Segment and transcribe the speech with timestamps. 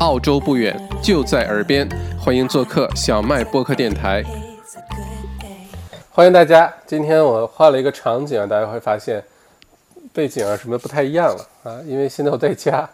[0.00, 1.88] 澳洲不远，就在耳边，
[2.20, 4.22] 欢迎做客小麦播客电台。
[6.08, 9.20] 欢迎大家，今天我换了一个场景，大家会发现
[10.12, 12.88] 背景啊什么不太一样了啊，因为现在我在家，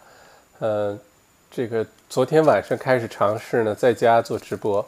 [0.60, 0.98] 呃，
[1.50, 4.86] 这个昨天晚上开始尝试呢，在家做直播，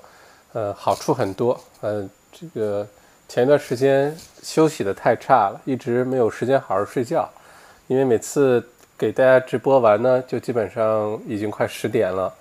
[0.54, 2.86] 呃，好处很多，呃，这个
[3.28, 7.28] 前一段时间休息的太差了，一直没有时间好好睡觉，
[7.88, 8.66] 因为每次。
[8.98, 12.32] 给大家直播完呢，就基本上已经快十点了，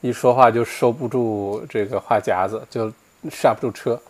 [0.00, 2.92] 一说话就收不住这个话夹子，就
[3.28, 4.00] 刹不住车。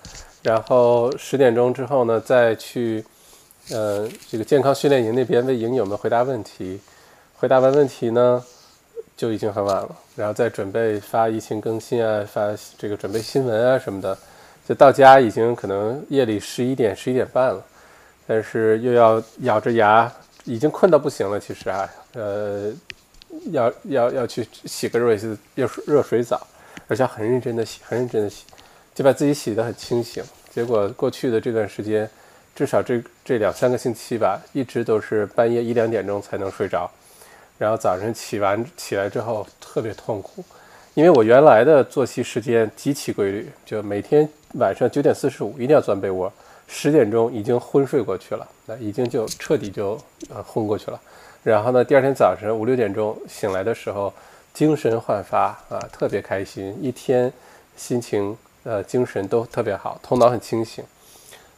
[0.42, 3.02] 然后十点钟之后呢，再去
[3.70, 6.78] 呃这个健康训练营那边为营友们回答问题，
[7.38, 8.44] 回答完问题呢，
[9.16, 9.96] 就已经很晚了。
[10.14, 14.16] 然后再准备发疫情更新啊，发这个准备新闻啊什么的，
[14.68, 17.64] 就到家已经可能夜里十一点、十一点半了，
[18.26, 20.12] 但是又要咬着牙。
[20.46, 22.72] 已经困到不行了，其实啊，呃，
[23.50, 26.46] 要要要去洗个热水热水热水澡，
[26.86, 28.44] 而且很认真的洗，很认真的洗，
[28.94, 30.22] 就把自己洗得很清醒。
[30.54, 32.08] 结果过去的这段时间，
[32.54, 36.88] 至少这这两三个星期吧，一直都是半夜一两点钟才能睡着，
[37.58, 40.44] 然后早上起完起来之后特别痛苦，
[40.94, 44.26] 因为我原来的作息时间极其规律，就每天
[44.60, 46.32] 晚上九点四十五一定要钻被窝。
[46.66, 51.00] 十点钟已经昏睡过去了，那已经就彻底就呃昏过去了。
[51.42, 54.12] 然后呢，第二天早晨五六点钟醒来的时候，
[54.52, 57.32] 精神焕发啊，特别开心，一天
[57.76, 60.84] 心情呃精神都特别好，头脑很清醒。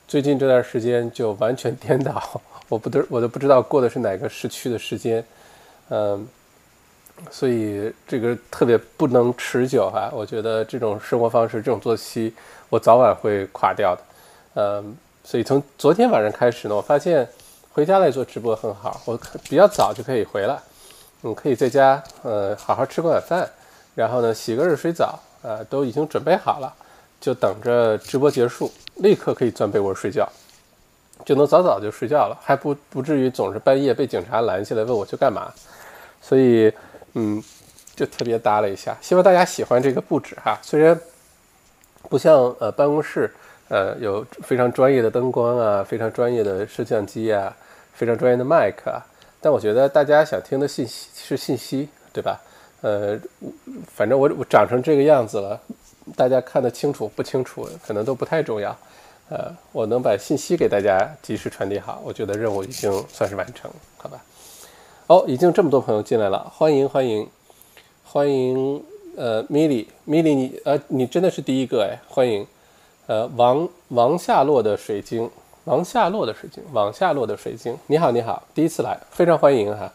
[0.07, 5.25] 最近这段时间就完全颠倒，我不都我都不知道过的是哪个时区的时间，
[5.89, 6.29] 嗯，
[7.31, 10.11] 所以这个特别不能持久哈。
[10.13, 12.35] 我觉得这种生活方式、这种作息，
[12.69, 14.03] 我早晚会垮掉的。
[14.55, 17.29] 嗯，所以从昨天晚上开始呢，我发现
[17.73, 19.17] 回家来做直播很好，我
[19.49, 20.59] 比较早就可以回来，
[21.23, 23.49] 嗯，可以在家呃好好吃个晚饭，
[23.95, 26.75] 然后呢洗个热水澡，呃都已经准备好了，
[27.21, 30.29] 就等着直播结束，立刻可以钻被窝睡觉，
[31.25, 35.53] 就能早早就睡觉了，还不不至于总是半夜被警察拦下来问我去干嘛，
[36.21, 36.73] 所以
[37.15, 37.41] 嗯
[37.95, 40.99] 就特别搭了一下，希望大家喜欢这个布置哈，虽然
[42.09, 43.33] 不像呃办公室。
[43.69, 47.55] 呃，有非常专业的灯光啊，非常专业的摄像机啊，
[47.93, 49.05] 非常专业的麦克啊。
[49.41, 52.41] 但我觉得大家想听的信息是信息，对吧？
[52.81, 53.19] 呃，
[53.87, 55.61] 反正我我长成这个样子了，
[56.17, 58.75] 大家看得清楚不清楚，可能都不太重要。
[59.29, 64.25] 呃，我能把信息给大家及时传递好，我觉得任务已经算是完成，好吧？
[65.09, 67.29] 哦，已经这么多朋友进来了，欢迎欢迎
[68.03, 68.83] 欢迎！
[69.17, 72.47] 呃，米莉米莉，你呃，你真的是第一个哎，欢迎。
[73.09, 75.31] 呃，王王下落的水晶，
[75.65, 77.75] 王下落的水晶，往下落的水晶。
[77.87, 79.91] 你好，你好，第一次来，非常欢迎哈。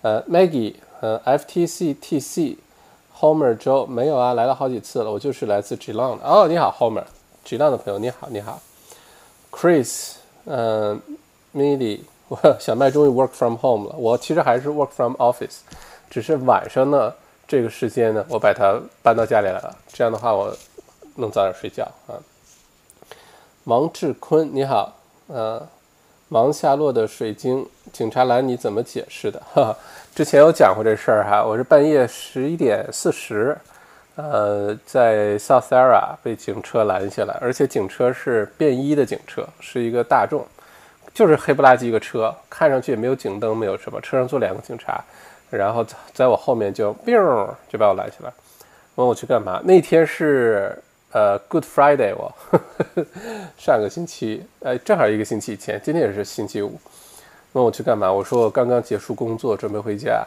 [0.00, 0.72] 呃，Maggie，
[1.02, 6.24] 呃，FTCTC，Homer Joe，没有啊，来了好几次了，我就是来自 g l o n 的。
[6.24, 8.58] 哦，你好，Homer，g l o n 的朋友，你好，你好。
[9.52, 10.12] Chris，
[10.46, 10.98] 嗯
[11.54, 15.58] ，Milly，我小麦终于 work from home 了，我其实还是 work from office，
[16.08, 17.12] 只是晚上呢，
[17.46, 20.56] 这个时间呢，我把它搬到家里来了，这样的话我
[21.16, 22.16] 能早点睡觉啊。
[23.68, 24.96] 王志坤，你好，
[25.26, 25.60] 呃，
[26.30, 29.38] 王下落的水晶警察拦你怎么解释的？
[29.52, 29.76] 哈，
[30.16, 33.54] 之前有讲过这事儿哈，我是半夜十一点四十，
[34.16, 40.46] 呃，在 South Era 被警车拦下来，而且警车是便衣的警车，是一个大众，
[41.12, 45.04] 就是黑不拉几一个车，看上去也没有警灯，没有什么，车上坐两个警察，
[45.50, 48.32] 然后在我后面就 biu 就把我拦下来，
[48.94, 49.60] 问我去干嘛？
[49.62, 50.82] 那天是。
[51.12, 52.34] 呃，Good Friday，我
[53.56, 56.78] 上个星期，呃，正好一个星期前，今天也是星期五。
[57.52, 58.12] 问我去干嘛？
[58.12, 60.22] 我说我刚刚结束工作，准备回家。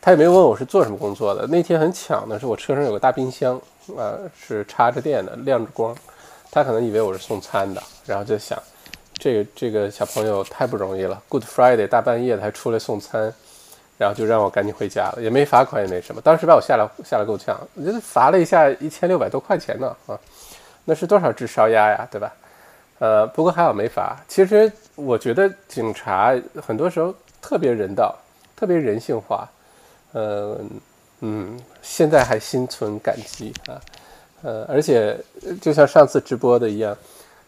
[0.00, 1.46] 他也没有问我是做什么工作的。
[1.48, 3.60] 那天很巧的是，我车上有个大冰箱，
[3.96, 5.96] 啊，是插着电的，亮着光。
[6.52, 8.56] 他可能以为我是送餐的，然后就想，
[9.14, 13.34] 这个这个小朋友太不容易了，Good Friday，大半夜的还出来送餐。
[13.98, 16.20] 然后就让我赶紧回家了，也没罚款，也没什么。
[16.20, 17.56] 当时把我吓了，吓了够呛。
[17.74, 20.18] 我觉得罚了一下一千六百多块钱呢，啊，
[20.84, 22.32] 那是多少只烧鸭呀，对吧？
[22.98, 24.16] 呃，不过还好没罚。
[24.26, 28.16] 其实我觉得警察很多时候特别人道，
[28.56, 29.48] 特别人性化。
[30.14, 30.70] 嗯
[31.20, 33.80] 嗯，现在还心存感激啊。
[34.42, 35.16] 呃，而且
[35.60, 36.96] 就像上次直播的一样，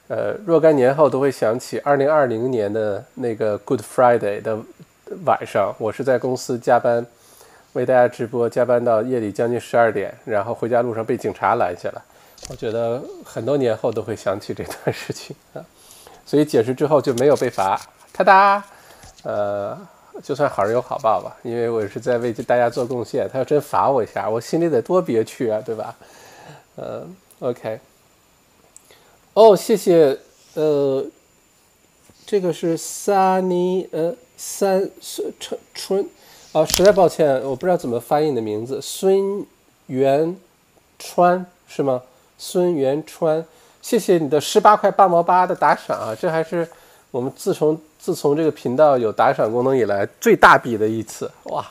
[0.07, 4.59] 呃，若干年后都会想起二零二零年的那个 Good Friday 的。
[5.25, 7.05] 晚上我是在公司加班，
[7.75, 12.05] 为大家直播，加班到夜里将近十二点，然后回家路上被警察拦下了。
[12.51, 15.65] 我觉得很多年后都会想起这段事情啊，
[16.27, 17.81] 所以解释之后就没有被罚。
[18.13, 18.65] 哒哒，
[19.23, 19.79] 呃，
[20.23, 23.29] 就算好人有好报吧，因为我是在为大家做贡献。
[23.33, 25.97] 他要真罚我一下，我心里得多憋屈啊，对吧？
[26.77, 27.81] 嗯，OK。
[29.33, 30.19] 哦，谢谢，
[30.55, 31.05] 呃，
[32.27, 36.09] 这个是 Sunny，呃，三孙春春，
[36.53, 39.45] 啊，实在抱歉，我不知道怎么翻译你的名字，孙
[39.87, 40.37] 元
[40.99, 42.03] 川是吗？
[42.39, 43.45] 孙元川，
[43.81, 46.69] 谢谢你的十八块八毛八的打赏啊，这还是
[47.11, 51.65] 我们自从自从这个频道有打赏功能以来最大笔的一次，哇，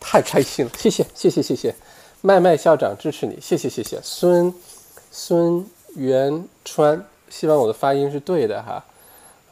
[0.00, 1.74] 太开心了，谢谢谢谢谢谢，
[2.20, 4.52] 麦麦校长支持你，谢谢谢谢，孙
[5.10, 5.66] 孙。
[5.94, 8.82] 元川，希望我的发音是对的哈，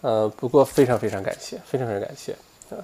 [0.02, 2.34] 呃，不过非常非常感谢，非常非常感谢
[2.70, 2.78] 呃，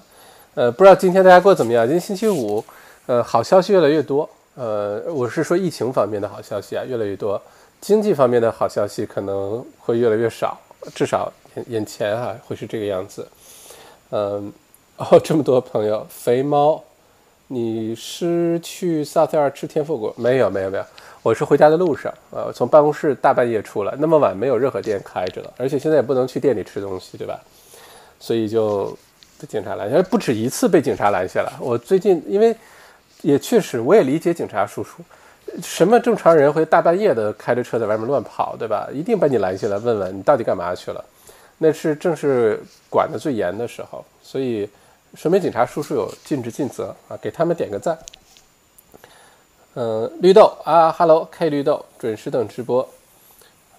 [0.55, 1.85] 呃，不知道今天大家过得怎么样？
[1.85, 2.63] 今天星期五，
[3.05, 7.41] 呃，好消息越来越多，呃，我是说疫情方面的好消息啊，越来越多，
[7.81, 10.59] 经济方面的好消息可能会越来越少，
[10.93, 11.31] 至少
[11.67, 13.27] 眼前啊会是这个样子，
[14.11, 14.51] 嗯，
[14.97, 16.83] 哦，这么多朋友，肥猫，
[17.49, 20.13] 你是去萨特尔吃天妇果？
[20.17, 20.83] 没有，没有，没有。
[21.23, 27.39] 我是回家的路上，呃，从办公室大半夜出来，那么晚没有任何店开着了，而且现在也不能去店里吃东西，对吧？
[28.19, 28.87] 所以就
[29.39, 31.57] 被警察拦下，不止一次被警察拦下了。
[31.61, 32.53] 我最近因为
[33.21, 35.01] 也确实，我也理解警察叔叔，
[35.63, 38.89] 什么正常人会大半夜的开着车在外面乱跑，对吧？
[38.93, 41.03] 一定把你拦下来问问你到底干嘛去了。
[41.59, 44.69] 那是正是管得最严的时候，所以
[45.17, 47.97] 说明警察叔叔有尽职尽责啊，给他们点个赞。
[49.73, 52.87] 嗯，绿豆啊，Hello K 绿豆，准时等直播。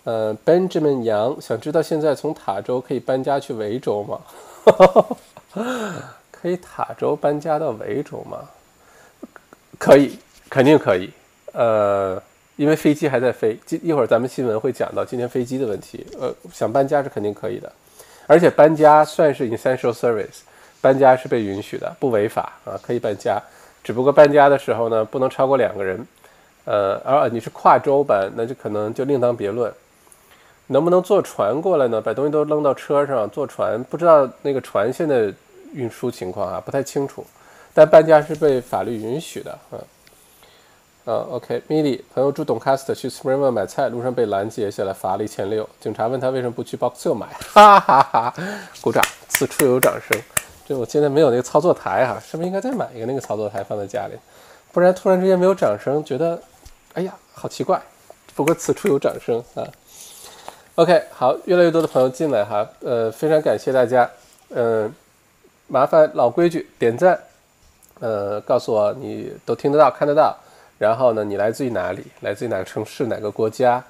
[0.03, 4.21] 嗯，Benjamin 杨，想知道现在从塔州可以搬家去维州吗？
[6.33, 8.39] 可以塔州搬家到维州吗？
[9.79, 10.19] 可以，
[10.51, 11.09] 肯定可以。
[11.53, 12.21] 呃，
[12.57, 16.05] 因为飞机还在飞，今一会儿咱们新闻会讲到今天飞机的问题。
[16.21, 17.73] 呃，想搬家是肯定可以的，
[18.27, 20.41] 而且搬家算是 essential service，
[20.81, 23.41] 搬家是被允许的，不违法啊，可以搬家。
[23.83, 26.07] 只不过搬家的时候呢，不能超过两个人，
[26.65, 29.73] 呃，而你是跨州搬，那就可能就另当别论。
[30.67, 32.01] 能不能坐船过来呢？
[32.01, 35.33] 把东西都扔到车上，坐船，不知道那个船现在
[35.73, 37.27] 运输情况啊，不太清楚。
[37.73, 39.79] 但搬家是被法律允许的，嗯，
[41.11, 45.67] 嗯，OK，Milly 朋友住董 cast 去 Springville 买菜，路上被拦截下来，罚了一千六。
[45.81, 48.35] 警察问他为什么不去 Boxhill 买， 哈哈哈，
[48.83, 50.21] 鼓掌，此处有掌声。
[50.67, 54.19] 就我现在没有那个操作台哈，是不是应该再买一个那个操作台放在家里？
[54.71, 56.39] 不然突然之间没有掌声，觉得
[56.93, 57.81] 哎呀好奇怪。
[58.35, 59.67] 不过此处有掌声啊。
[60.75, 64.07] OK，好，越来越多的朋友进来哈，呃，非常感谢大家。
[64.51, 64.93] 嗯，
[65.69, 67.19] 麻烦老规矩，点赞，
[67.99, 70.37] 呃，告诉我你都听得到看得到，
[70.79, 72.05] 然后呢，你来自于哪里？
[72.21, 73.07] 来自于哪个城市？
[73.07, 73.85] 哪个国家？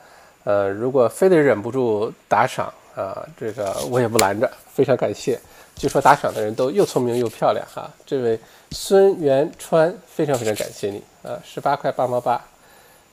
[0.45, 5.39] 呃，如果非得忍不住打赏啊，这个我也不拦着，非常感谢。
[5.77, 8.41] 据说打赏的人都又聪明又漂亮哈，这位
[8.73, 12.43] 孙元川非常非常感谢你啊，十八块八毛八，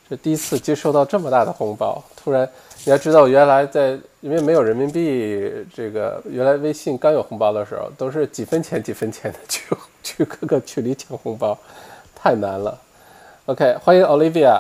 [0.10, 2.50] 这第一次接收到这么大的红包，突然
[2.86, 11.56] 你要知道，原来在因为没有人民币，这个原来微信刚有红包的时候，都是几分钱几分钱的去去各个群里抢红包，
[12.16, 12.80] 太难了。
[13.48, 14.60] OK，欢迎 Olivia，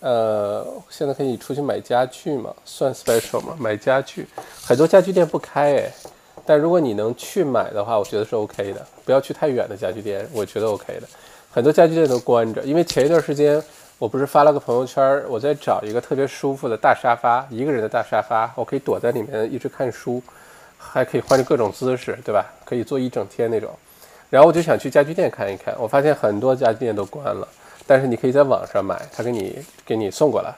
[0.00, 2.54] 呃，现在可以出去买家具吗？
[2.66, 3.56] 算 special 吗？
[3.58, 4.26] 买家具，
[4.62, 5.90] 很多家具店不开哎。
[6.44, 8.86] 但如果你能去买的话，我觉得是 OK 的。
[9.06, 11.08] 不要去太远的家具店，我觉得 OK 的。
[11.50, 13.62] 很多家具店都关着，因为前一段时间
[13.96, 20.22] 我不是发了个朋友圈，我在找一个特别舒服的大沙发，一个人的大沙发，我可以躲在里面一直看书，
[20.76, 22.44] 还可以换着各种姿势，对吧？
[22.66, 23.70] 可以坐一整天那种。
[24.28, 27.48] 然后我就想去家具店看一看，我发现很多家具店都关了，
[27.90, 30.54] 但是你可以在网上买，他给你给你送过来。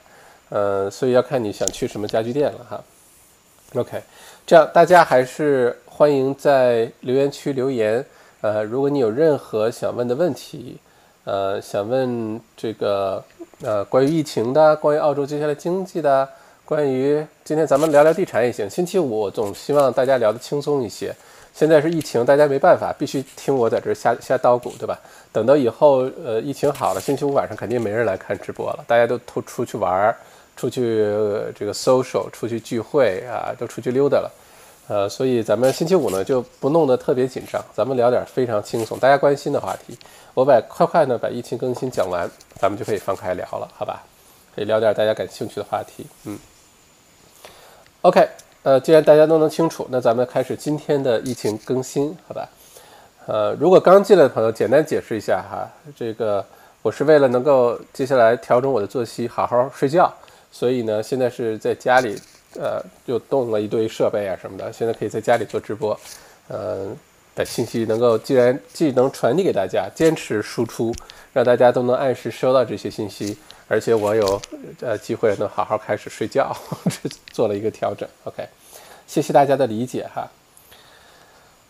[0.49, 2.83] 嗯，所以要看你想去什么家具店了哈。
[3.73, 3.99] OK。
[4.45, 8.05] 这样，大家还是欢迎在留言区留言。
[8.41, 10.77] 呃，如果你有任何想问的问题，
[11.23, 13.23] 呃，想问这个
[13.63, 16.29] 呃关于疫情的，关于澳洲接下来经济的，
[16.63, 18.69] 关于今天咱们聊聊地产也行。
[18.69, 21.15] 星期五我总希望大家聊得轻松一些。
[21.53, 24.99] 现在是疫情，大家没办法，必须听我在这瞎瞎叨鼓，对吧？
[25.31, 30.15] 等到以后呃疫情好了，星期五晚上肯定没人来看直播了，大家都都出去玩儿。
[30.55, 31.03] 出去
[31.55, 34.31] 这个 social，出去聚会啊，都出去溜达了，
[34.87, 39.97] 呃，所以咱们星期五呢就不弄得特别紧张，咱们聊点非常轻松、大家关心的话题。
[40.35, 42.29] 我把快快呢把疫情更新讲完，
[42.59, 44.03] 咱们就可以放开聊了，好吧？
[44.55, 46.05] 可以聊点大家感兴趣的话题。
[46.25, 46.37] 嗯
[48.01, 48.29] ，OK，
[48.63, 52.47] 呃，既然大家都能清楚，那咱们开始今天的疫情更新，好吧？
[53.25, 56.43] 呃，如果刚进来的朋友，简单解释一下哈，这个
[56.81, 60.11] 我是为了能够接下来调整我的作息，好好睡觉。
[60.49, 62.17] 所以呢，现在是在家里，
[62.55, 65.99] 呃，又动了一堆设备啊什么的，现在可以在家里做直播，
[66.47, 66.87] 呃，
[67.35, 70.93] 的信息能够既然既能传递给大家，坚持输出，
[71.33, 73.37] 让大家都能按时收到这些信息，
[73.73, 74.39] 而且我有
[74.81, 76.55] 呃机会能好好开始睡觉，
[77.01, 78.07] 这 做了一个调整。
[78.23, 78.47] OK，
[79.07, 80.29] 谢谢大家的理解哈。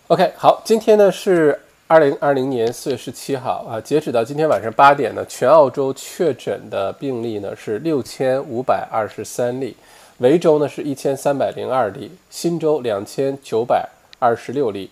[0.08, 1.58] OK，好，今天呢是
[1.88, 9.74] 二零二零年四月十七号啊，截止到今天晚上八点呢，全澳洲确诊的病例呢是六千五百二十三例，
[10.18, 13.88] 维州呢是一千三百零二例，新州两千九百
[14.20, 14.92] 二十六例。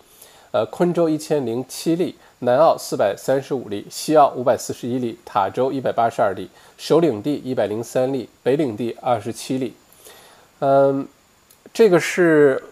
[0.51, 9.75] 呃，昆州一千零七例，南澳四百三十五例，西澳五百四十一例，塔州一百八十二例，首领地一百零三例，北领地二十七例。
[10.60, 11.07] 嗯，
[11.71, 12.63] 这个是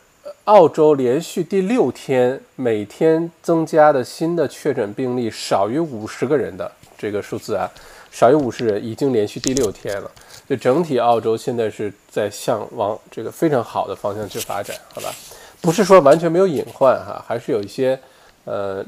[0.45, 7.69] 澳洲连续第六天每天增加的新的确诊病例少于五十个人的这个数字啊，
[8.09, 10.09] 少于五十人已经连续第六天了。
[10.49, 15.13] 就整体澳洲现在是在向往这个非常好的方向去发展，好吧？
[15.61, 17.99] 不是说完全没有隐患哈，还是有一些，
[18.45, 18.83] 呃，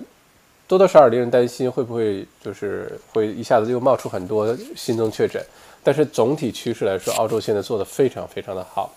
[0.72, 5.44] 多多少少令人担心会不会就是会一下子又冒出很多新增确诊。
[5.84, 8.90] 但是总体趋势来说，澳洲现在做的非常非常的好。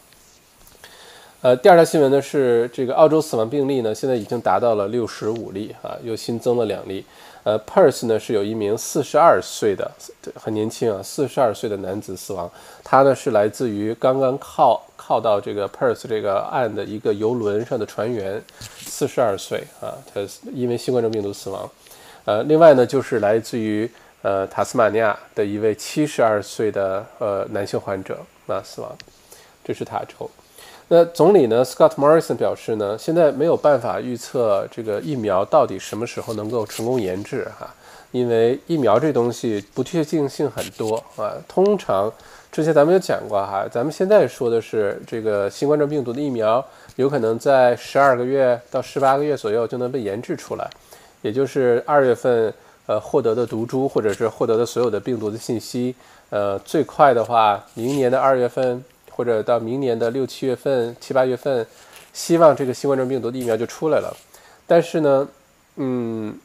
[1.40, 7.04] 呃，第二条新闻呢是这个澳洲死亡病例呢现在已经达到了六十五例啊，又新增了两例。
[7.42, 9.90] 呃，Perth 呢是有一名四十二岁的
[10.36, 12.48] 很年轻啊，四十二岁的男子死亡，
[12.84, 18.42] 他呢是来自于刚刚靠靠到这个 Perth 这个岸的一个游轮上的船员，
[18.78, 20.20] 四十二岁啊，他
[20.54, 21.70] 因为新冠状病毒死亡。
[22.24, 23.90] 呃，另外呢就是来自于
[24.22, 28.96] 呃塔斯马尼亚的一位七十二岁的呃男性患者啊死亡，
[29.62, 30.30] 这是塔州。
[30.88, 37.74] 那总理呢，Scott Morrison 表示呢，现在没有办法预测这个疫苗到底什么时候能够成功研制哈，
[38.10, 41.32] 因为疫苗这东西不确定性很多啊。
[41.46, 42.10] 通常
[42.54, 50.70] 之前咱们有讲过哈，咱们现在说的是这个新冠状病毒的疫苗，有可能在十二个月到十八个月左右就能被研制出来，
[51.22, 52.54] 也就是二月份
[52.86, 55.92] 呃获得的毒株或者是获得的所有的病毒的信息，
[56.30, 58.84] 呃，最快的话，明年的二月份。
[59.16, 61.64] 或者到明年的六七月份、七八月份，
[62.12, 64.12] 希望这个新冠状病毒的疫苗就出来了。
[64.66, 65.28] 但是呢，
[65.76, 66.36] 嗯，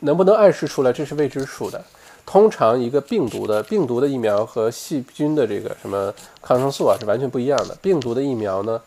[0.00, 1.82] 能不能按时出来，这是未知数的。
[2.30, 7.74] 通常一个病毒的病毒的疫苗和细菌的这个什么抗生素啊是完全不一样的。
[7.80, 8.78] 病毒的疫苗呢，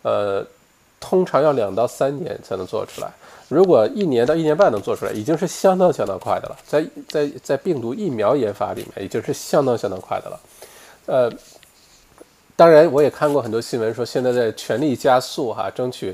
[0.00, 0.42] 呃，
[0.98, 3.12] 通常要两到三年才能做出来。
[3.48, 6.56] 如果一年到一年半能做出来，已经是相当相当快的了。
[6.66, 10.40] 在在在病毒疫苗研发里面，已经是相当相当快的了。
[11.04, 11.30] 呃。
[12.58, 16.10] 当然，我也看过很多新闻，说现在在全力加速哈，争取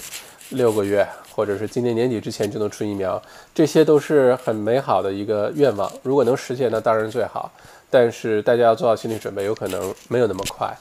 [0.48, 3.20] 六个月，或者是今年年底之前就能出疫苗，
[3.54, 5.90] 这些都是很美好的一个愿望。
[6.02, 7.50] 如果能实现，那当然最好。
[7.90, 10.74] 但是大家要做好心理准备，有可能没有那么快。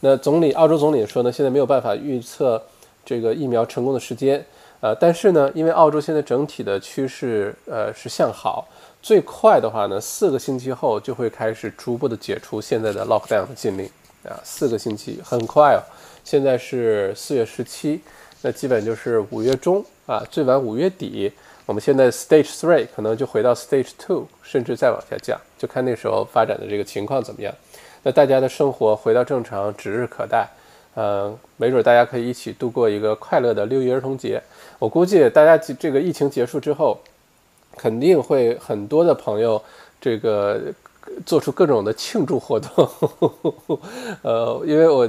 [0.00, 2.62] 那总理，澳洲总理说呢，现在没有办法预测
[3.04, 4.44] 这个疫苗成功的时间。
[4.80, 8.68] 呃，但是呢，因为澳洲现在整体的趋势呃是向好，
[9.02, 13.88] 最快的话呢，四个星期后就会开始逐步的解除现在的 lockdown 的禁令。
[14.24, 15.80] 啊，四个星期很快哦。
[16.22, 18.00] 现在是四月十七，
[18.42, 21.30] 那基本就是五月中啊，最晚五月底。
[21.66, 27.54] 我们现在 Stage Three 可能就回到 Stage Two，甚至再往下降，就看那时候发展的这个情况怎么样。
[28.02, 30.48] 那大家的生活回到正常指日可待。
[30.94, 34.42] 嗯，没准大家可以一起度过一个快乐的六一儿童节。
[34.78, 36.98] 我估计大家这个疫情结束之后，
[37.76, 39.62] 肯定会很多的朋友
[40.00, 40.58] 这个。
[41.24, 43.78] 做出各种的庆祝活动，呵呵呵
[44.20, 45.08] 呃，因为我，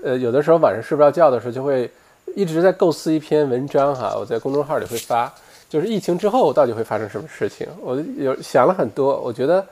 [0.00, 1.90] 呃，有的时候晚上睡不着觉的时候，就会
[2.34, 5.32] 一直在构思一篇文章哈，我在公众号里会发，
[5.68, 9.64] 就是疫情之后到底会发生什么事情，我有想了很多，我觉得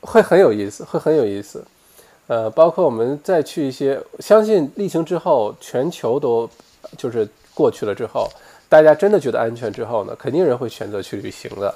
[0.00, 1.64] 会很有意思，会很有意思，
[2.26, 6.48] 呃，包括我们再去一些，相信疫情之后全球都
[6.96, 8.28] 就是过去了之后，
[8.68, 11.74] 大家真的觉得安全之后呢，肯定人会选择去旅行的，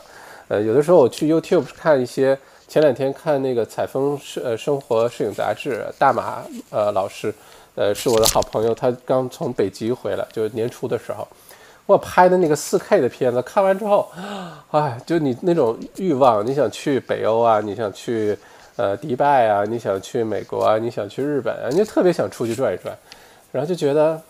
[0.48, 2.38] 呃，有的时候我去 YouTube 看一些。
[2.70, 7.34] 前两天看那个采风摄呃生活摄影杂志，大马呃老师，
[7.80, 11.26] 呃是我的好朋友，他刚从北极回来，就年初的时候，
[11.86, 14.06] 我拍的那个四 K 的片子，看完之后，
[14.70, 18.36] 哎，就你那种欲望，你想去北欧啊，你想去
[18.76, 22.94] 呃迪拜啊，你想去美国啊，你想去日本啊，你就特别想出去转一转，
[23.50, 24.20] 然后就觉得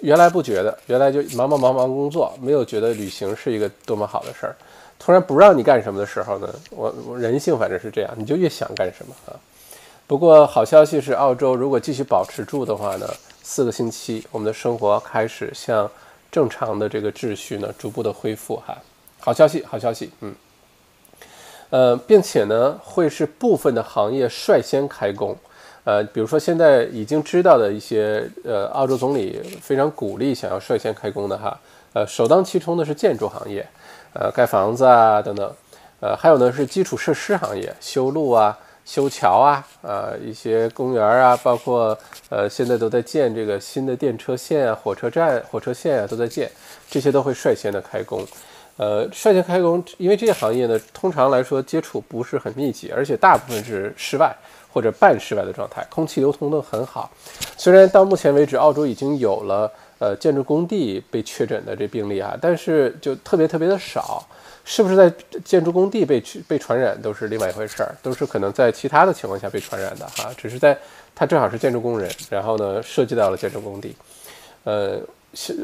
[0.00, 4.56] 原来不觉得，原来就忙忙忙忙工作，没有觉得旅行是一个多么好的事儿。
[4.98, 6.52] 突然不让你干什么的时候呢？
[6.70, 9.38] 我我人性反正是这样，你就越想干什么啊。
[10.08, 13.06] 不过好消息是，澳洲如果继续保持住的话呢，
[13.42, 15.88] 四个星期我们的生活开始向
[16.32, 18.74] 正常的这个秩序呢逐步的恢复哈。
[19.20, 20.34] 好消息，好消息，嗯，
[21.68, 25.36] 呃，并且呢会是部分的行业率先开工，
[25.84, 31.60] 呃，比如说现在已经知道的一些呃，澳洲总理非常鼓励想要率先开工的哈，
[31.92, 33.68] 呃，首当其冲的是建筑行业。
[34.14, 35.52] 呃，盖房子啊等等，
[36.00, 41.96] 呃，还有呢是基础设施行业，修路啊、修桥啊，啊，一些公园啊，包括
[42.30, 46.50] 呃现在都在建这个新的电车线啊、火车站、火车线啊都在建，
[46.88, 48.26] 这些都会率先的开工。
[48.78, 54.34] 呃，率先开工，因为这些行业呢，通常来说接触不是很密集，而且大部分是室外
[54.72, 57.10] 或者半室外的状态，空气流通都很好。
[57.58, 64.26] 虽然到目前为止，澳洲已经有了呃建筑工地被确诊的这病例啊，但是就特别特别的少。
[64.68, 65.10] 是不是在
[65.42, 70.30] 建筑工地被被传染都是另外一回事儿，都是可能在其他的情况下被传染的哈。
[70.36, 70.76] 只是在
[71.14, 73.96] 他正好是建筑工人，然后呢涉及到了建筑工地，
[74.64, 75.00] 呃。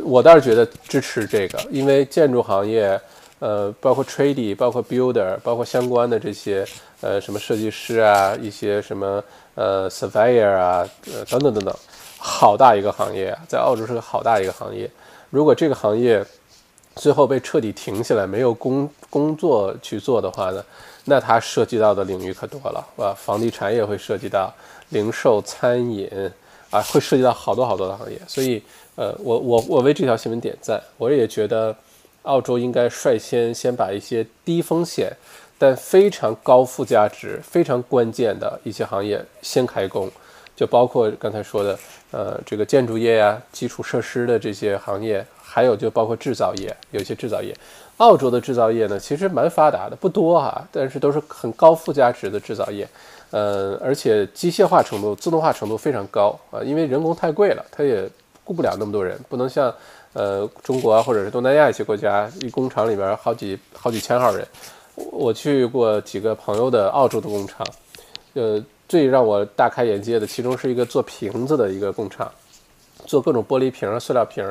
[0.04, 3.00] 我倒是觉得支持这个，因为建筑行业，
[3.38, 6.64] 呃，包括 trade，包括 builder，包括相关的这些，
[7.00, 11.74] 呃，什么设计师啊，一些什么呃 surveyor 啊，呃，等等等等，
[12.18, 14.88] 好大一个行业啊，在澳洲是个好大一个行业。
[15.30, 16.24] 如果这个行业
[16.96, 20.64] 最后被彻底停下来，没有工工作去做的话呢，
[21.04, 24.52] 那它涉及到的领域可多了，啊，房地产也会涉及到，
[24.90, 26.08] 零售、餐饮
[26.70, 28.62] 啊，会涉及到好多好多的行业，所以。
[28.96, 30.80] 呃，我我我为这条新闻点赞。
[30.98, 31.74] 我也觉得，
[32.22, 35.12] 澳洲应该率先先把一些低风险
[35.58, 40.08] 但非常高附加值、非常关键的一些行业先开工，
[40.54, 41.76] 就包括刚才说的，
[42.12, 47.56] 呃，这个建筑业呀、基础设施的这些行业，还有就包括制造业，有些制造业。
[47.98, 52.88] 澳洲的制造业呢，其实蛮发达的，不多哈，但是都是很高附加值的制造业。
[53.30, 58.10] 呃，而且机械化程度、自动化程度非常高啊，因为人工太贵了，它也。
[58.46, 59.74] 雇不了那么多人，不能像，
[60.12, 64.46] 呃，中国啊，或者是东南亚一些国家，一工厂里边好几好几千号人。
[65.10, 67.66] 我去过几个朋友的澳洲的工厂，
[68.34, 72.30] 呃，最让我大开眼界的，其中是一个做瓶子的一个工厂，
[73.06, 74.44] 做各种玻璃瓶、塑料瓶，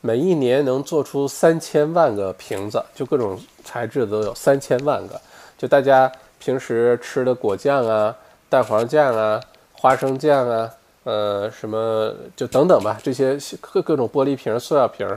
[0.00, 5.20] 每一年能做出三千万个瓶子，就各种材质都有三千万个。
[5.56, 8.16] 就大家平时吃的果酱啊、
[8.48, 9.40] 蛋黄酱啊、
[9.72, 10.70] 花生酱啊。
[11.04, 15.08] 呃，什么就等等吧，这些各各种玻璃瓶、塑料瓶，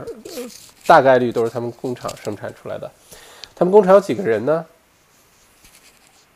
[0.86, 2.90] 大概率都是他们工厂生产出来的。
[3.54, 4.64] 他们工厂有几个人呢？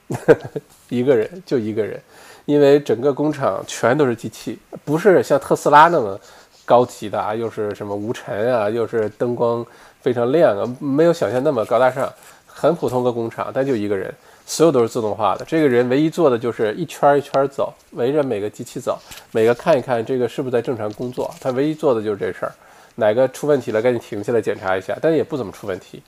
[0.91, 1.99] 一个人，就一个人，
[2.45, 6.21] 因为整个工厂全都是机器，不是像特斯拉那么
[6.67, 9.65] 高级的啊，又是什么无尘啊，又是灯光
[10.03, 12.13] 非常亮啊，没有想象那么高大上，
[12.47, 14.13] 很普通的工厂，但就一个人。
[14.49, 18.97] 所有都是自动化的，这个人唯一做的就是一圈一圈走，围着每个机器走，
[19.33, 21.29] 每个看一看这个是不是在正常工作。
[21.41, 22.53] 他唯一做的就是这事儿，
[22.95, 26.01] 哪个出问题了赶紧停下来检查一下，但也不怎么出问题。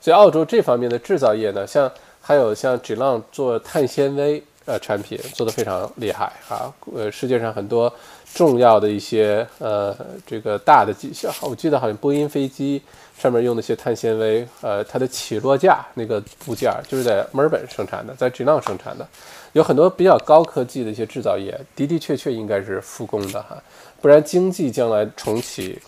[0.00, 7.92] 所以澳洲这方面的制造业呢，像还有像 g l o n 做碳纤维呃产品做得非常厉害啊，呃世界上很多
[8.34, 12.82] 重要的一些呃这个大的机，我记得好像波音飞机。
[13.16, 19.06] 上面用那些碳纤维，呃，它的起落架那个部件就是在墨尔本生产的，在吉浪生产的，
[19.52, 23.56] 有很多比较高科技的一些制造业，的的确确应该是复工的哈，
[24.02, 25.80] 不然经济将来重启，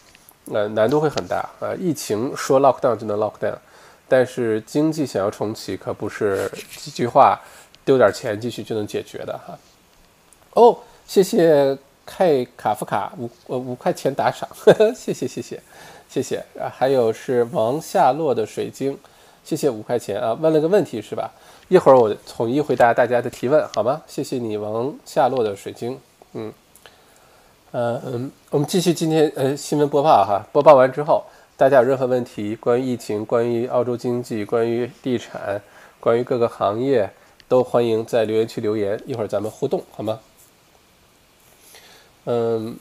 [0.53, 1.75] 呃，难度会很大啊。
[1.75, 3.57] 疫情说 lock down 就能 lock down，
[4.07, 7.37] 但是经济想要重启可不是几句话
[7.85, 9.59] 丢点钱进去就能解决的哈。
[10.55, 10.79] 哦，
[11.09, 14.49] 谢谢凯卡夫卡五呃五块钱打赏，
[14.95, 15.61] 谢 谢谢谢。
[16.09, 18.97] 谢谢啊，还有是王夏洛的水晶，
[19.45, 21.33] 谢谢五块钱啊，问了个问题是吧？
[21.69, 24.01] 一会儿我统一回答大家的提问，好吗？
[24.07, 25.99] 谢谢你，王夏洛的水晶，
[26.35, 26.53] 嗯，
[27.73, 31.25] 呃嗯，我们继续今天呃新闻播报哈，播报完之后，
[31.57, 35.61] 大家有任何问题，关于疫情，关于澳洲经济，关于地产，
[35.99, 37.11] 关于各个行业，
[37.49, 40.21] 都欢迎在留言区留言，一会儿咱们互动，好吗？
[42.27, 42.77] 嗯，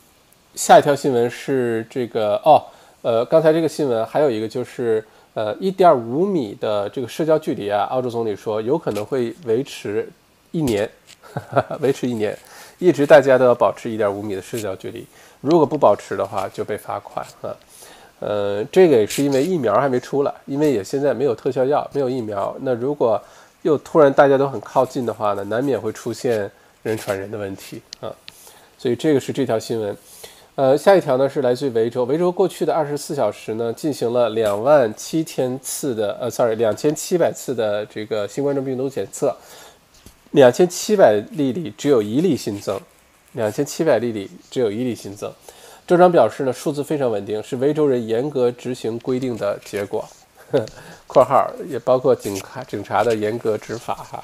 [0.56, 2.62] 下一条新闻是这个哦。
[3.04, 5.06] 呃，刚才这个新闻还有一个就是，
[5.36, 10.10] 呃，一点五米的这个社交距离啊，澳洲总理说有可能会维持
[10.52, 10.90] 一年，
[11.80, 12.36] 维持一年，
[12.80, 15.06] 一直大家都要保持一点五米的社交距离，
[15.42, 17.56] 如果不保持的话就被罚款啊。
[18.20, 23.22] 呃，这个也是因为疫苗还没出来，因为也现在没有特效药，没有疫苗，那如果
[23.62, 26.50] 又突然大家都很靠近的话呢，难免会出现
[26.82, 28.12] 人传人的问题啊。
[28.86, 29.98] 所以这个是这条新闻。
[30.54, 32.04] 呃，下一条呢是来自于维州。
[32.06, 39.36] 维州过去的二十四小时呢，进行了两万七千次的，呃，sorry，两千七百次的这个新冠状病毒检测，
[40.34, 42.80] 两千七百例里只有一例新增，
[43.32, 45.34] 两千七百例里只有一例新增。
[45.88, 50.08] 州长表示呢，数字非常稳定，是维州人严格执行规定的结果。
[51.08, 54.24] 括号也包括警察警察的严格执法哈，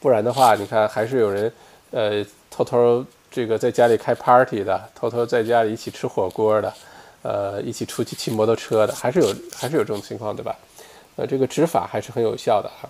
[0.00, 1.52] 不然的话，你看还是有人
[1.92, 3.06] 呃偷偷。
[3.30, 6.74] 这个在家里开 party 的，偷偷在家里一起吃火锅的，
[7.22, 10.56] 呃，一起出去骑摩托车的，还是有，还是有这种情况，对吧？
[11.16, 12.88] 呃，这个执法还是很有效的哈。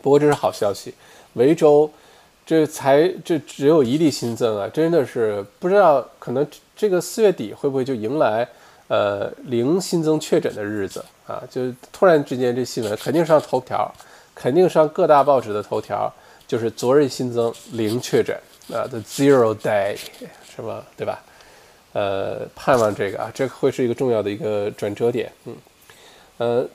[0.00, 0.94] 不过这是好消息，
[1.34, 1.90] 维州
[2.46, 8.46] 这才这只有一例新增啊，真的是不知道可能这个四月底会不会就迎来
[8.88, 11.42] 呃零新增确诊的日子啊？
[11.50, 13.92] 就突然之间这新闻肯定上头条，
[14.34, 16.12] 肯定上各大报纸的头条，
[16.46, 18.38] 就是昨日新增零确诊
[18.72, 19.96] 啊，the zero day
[20.54, 21.22] 什么对吧？
[21.92, 25.30] 呃，盼望这个啊，这会是一个重要的一个转折点。
[25.44, 25.56] 嗯，
[26.38, 26.68] 呃，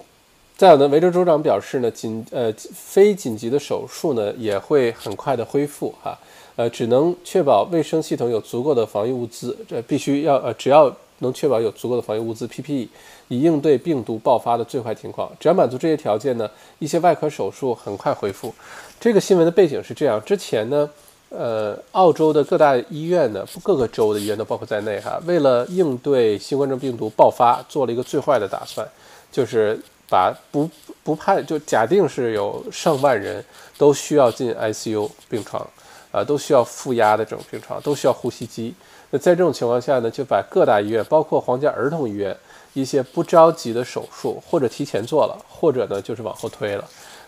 [0.56, 6.18] 再有呢，维州州长表示呢，紧呃非紧急的手术呢也会很快的恢复哈，
[6.56, 12.88] 呃，只能确保卫生系统有足够的防疫物资，这必须要呃，只要能确保有足够的防疫物资 PPE，
[13.28, 15.30] 以应对病毒爆发的最坏情况。
[15.38, 18.56] 只要满足这些条件呢，一些外科手术很快恢复。
[19.02, 20.90] 这个新闻的背景是这样，之前呢。
[21.30, 25.22] 呃，澳洲的各大医院呢，各个州的医院都包括在内哈。
[25.28, 28.88] 为了应对新冠状病毒爆发，做了一个最坏的打算，
[29.32, 30.68] 就是把不
[31.04, 33.46] 不派就假定是有上万人
[33.78, 35.66] 都需要进 ICU 病床，
[36.12, 38.74] 啊，都需要负压的这种病床，都需要呼吸机。
[39.12, 42.36] 那在这种情况下呢，就把各大医院，包括皇家儿童医院，
[42.74, 46.84] 一些不着急的手术，或者提前做了，或者呢就是往后推了，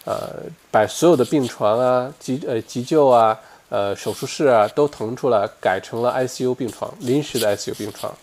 [0.05, 0.29] 呃，
[0.71, 3.39] 把所有的病床啊、急呃急救啊。
[3.71, 8.13] 呃，手术室啊，都腾出来，改成了 ICU 病床，临时的 ICU 病床。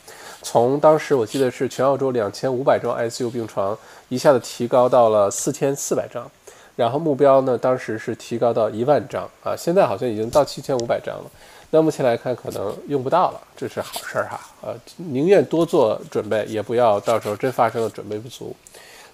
[0.42, 3.76] 从当时我记得是全澳洲两千五百张 ICU 病床，
[4.10, 6.30] 一下子提高到了四千四百张。
[6.76, 11.24] 然后目标呢，当时是提高到一万张啊，现在好像已经到七千五百张了。
[11.70, 14.38] 那目前来看，可能用不到了，这是好事儿哈。
[14.60, 18.54] 呃，宁愿多做准备，也不要到时候真发生了准备不足。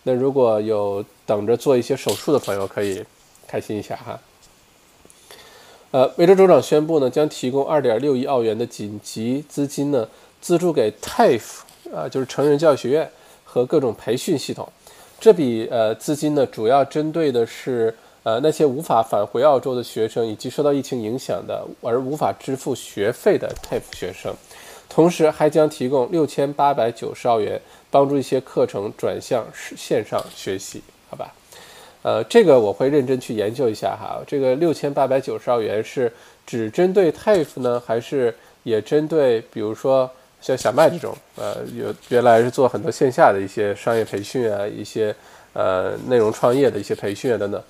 [0.02, 3.04] 那如果有等着做一些手术的朋友，可以
[3.46, 4.18] 开心一下哈。
[5.94, 10.08] 呃，维州州长宣布呢，将提供二点六亿澳元的紧急资金呢，
[10.40, 11.60] 资助给 TAFE
[11.94, 13.08] 啊，就是成人教育学院
[13.44, 14.68] 和各种培训系统。
[15.20, 24.34] 这笔呃资金呢，主要针对的是呃那些无法返回澳洲的学生，以及受到疫情影响的而无法支付学费的 TAFE 学生。
[24.88, 27.60] 同时，还将提供六千八百九十澳元，
[27.92, 30.82] 帮助一些课程转向线上学习。
[32.04, 34.20] 呃，这个我会认真去研究一下哈。
[34.26, 36.12] 这个六千八百九十二元是
[36.46, 45.16] 只针对 TAFE 呢，还是也针对比如说像小麦这种，呃，有原来是做很多线下的一些商业培训啊，一些
[45.54, 47.62] 呃内容创业的一些培训啊等等。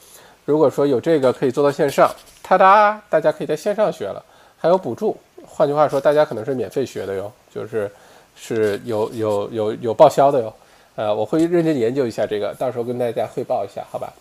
[0.45, 2.11] 如果说有这个可以做到线上，
[2.43, 4.21] 哒哒，大家可以在线上学了，
[4.59, 5.17] 还有补助。
[5.47, 7.89] 换句话说，大家可能是免费学的哟，就是
[8.35, 10.53] 是有有有有报销的哟。
[10.97, 14.13] 呃，我会认真研究一下这个，到时候跟大家汇报一下，好吧？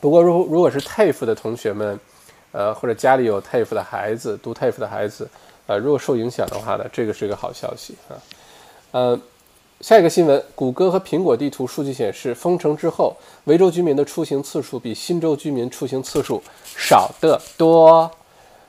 [0.00, 1.98] 不过，如如果是 TAFE 的同学们，
[2.52, 5.28] 呃，或者家里有 TAFE 的孩子，读 TAFE 的孩子，
[5.66, 8.16] 呃，如果受影响的话呢，这个是一个好消息啊。
[8.92, 9.20] 呃，
[9.80, 18.10] 下一个新闻，谷歌和苹果地图数据显示，封城之后，维州居民的出行次数比新州居民出行次数少得多。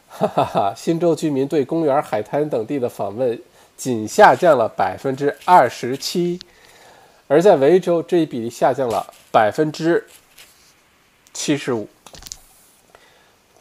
[0.07, 3.41] 哈哈哈，新州居民对公园、海滩等地的访问
[3.75, 6.39] 仅下降了百分之二十七，
[7.33, 10.05] 而在维州，这一比例下降了百分之。
[11.33, 11.87] 七十五，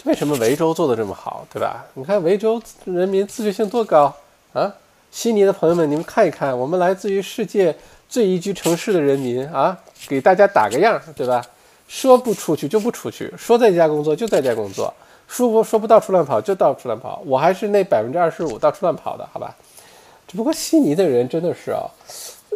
[0.05, 1.87] 为什么维州做的这么好，对吧？
[1.95, 4.15] 你看维州人民自觉性多高
[4.53, 4.75] 啊！
[5.11, 7.75] 悉尼的朋友们，你们看一看，我们来自于世界
[8.11, 11.43] 最宜居城市的人民啊，给大家打个样，对吧？
[11.89, 14.93] 说不出去就不出去，说在家工作就在家工作，
[15.27, 17.23] 说不说不到处乱跑就到处乱跑。
[17.25, 19.57] 我还是那百分之二十五到处乱跑的，好吧？
[20.29, 21.89] 只不过悉尼的人真的是啊，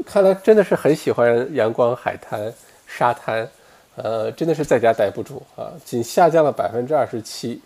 [0.05, 2.53] 看来真的是很喜欢阳光、海滩、
[2.87, 3.49] 沙滩。
[3.97, 7.59] 呃，真的是在家待不住啊，仅下降了百分之二十七。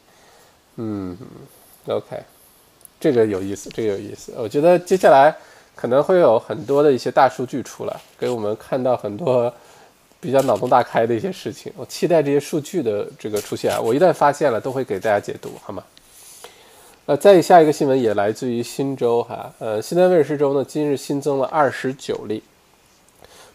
[0.77, 1.19] 嗯
[1.89, 2.23] ，OK，
[3.01, 4.33] 这个有意思，这个有意思。
[4.37, 5.35] 我觉得接下来
[5.75, 9.53] 可能会有很多的一些大数据出来，给我们看到很多
[10.21, 11.73] 比较脑洞大开的一些事情。
[11.77, 13.77] 我期待这些数据的这个出现。
[13.83, 15.83] 我一旦发现了，都会给大家解读，好吗？
[17.11, 22.41] 呃，再下一个新闻也来自于新州哈，呃，新南威尔士州呢，今日新增了二十九例。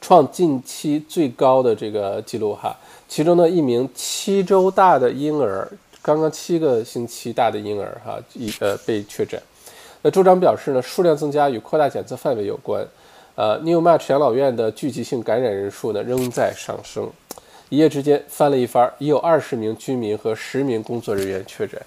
[0.01, 2.75] 创近期最高的这个记录哈，
[3.07, 5.65] 其中呢一名七周大的婴儿，
[6.01, 9.41] 刚刚七个星期大的婴儿哈，一呃被确诊。
[10.01, 12.85] 那州长表示呢，数量增加与扩大检测范围有关。
[13.35, 17.09] 呃，New March 养老院的聚集性感染人数呢仍在上升，
[17.69, 21.81] 一夜之间翻了一番，已有二十名居民和十名工作人员确诊。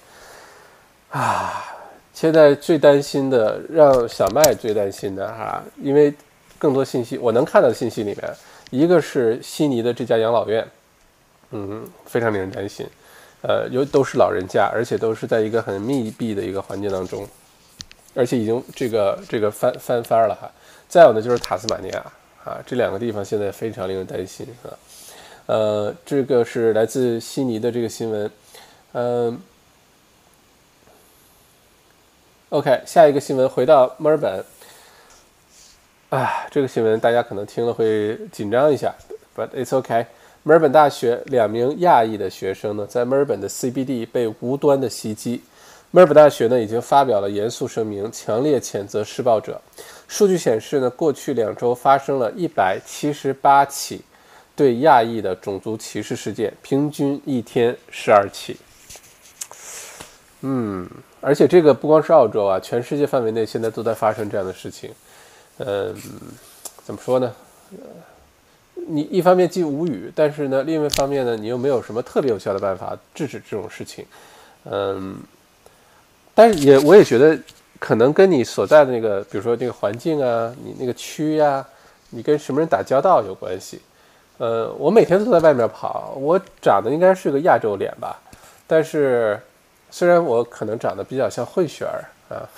[1.10, 1.64] 啊，
[2.12, 6.14] 现在最担心的，让小麦最担心的哈，因为。
[6.60, 8.34] 更多信息，我能看到的信息里面，
[8.70, 10.66] 一个是悉尼的这家养老院，
[11.52, 12.84] 嗯，非常令人担心，
[13.42, 17.24] 呃，有都是老人家，而且都是在一个很密闭的一个环境当中，
[18.12, 20.50] 而且已经这个这个翻翻番了哈。
[20.88, 22.04] 再有呢，就是塔斯马尼亚
[22.44, 24.74] 啊，这两个地方现在非常令人担心啊。
[25.46, 28.28] 呃，这个是来自悉尼的这个新闻，
[28.94, 29.40] 嗯
[32.50, 34.44] ，OK，下一个新闻回到墨尔本，
[36.10, 38.94] 啊，这个新闻大家可能听了会紧张一下
[39.36, 40.06] ，But it's OK。
[40.42, 45.42] 墨尔本大学两名亚裔的学生呢，在墨尔本的 CBD 被无端的袭击。
[45.90, 49.60] 墨尔本大学呢已经发表了严肃声明，强烈谴责施暴者。
[50.06, 54.02] 数据显示呢，过去两周发生了一百七十八起。
[54.56, 58.56] 对亚裔的种族歧视事件，平均一天十二起。
[60.40, 60.88] 嗯，
[61.20, 64.90] 而且这个不光是澳洲啊，全世界范围内现在都在发生这样的事情。
[65.58, 65.94] 嗯，
[66.84, 67.32] 怎么说呢？
[68.86, 74.06] 你一方面既无语，但是呢，另一方面呢，你又没有什么特别有效的办法制止这种事情。
[74.64, 75.16] 嗯，
[76.34, 77.36] 但是也我也觉得，
[77.78, 81.66] 可能跟你所在的那个，比如说那个环境啊，你那个区呀，
[82.10, 83.80] 你跟什么人打交道有关系。
[84.38, 88.18] 呃，我每天都在外面跑，我长得应该是个亚洲脸吧，
[88.68, 89.38] 但是
[89.90, 92.48] 虽然我可能长得比较像混血儿啊，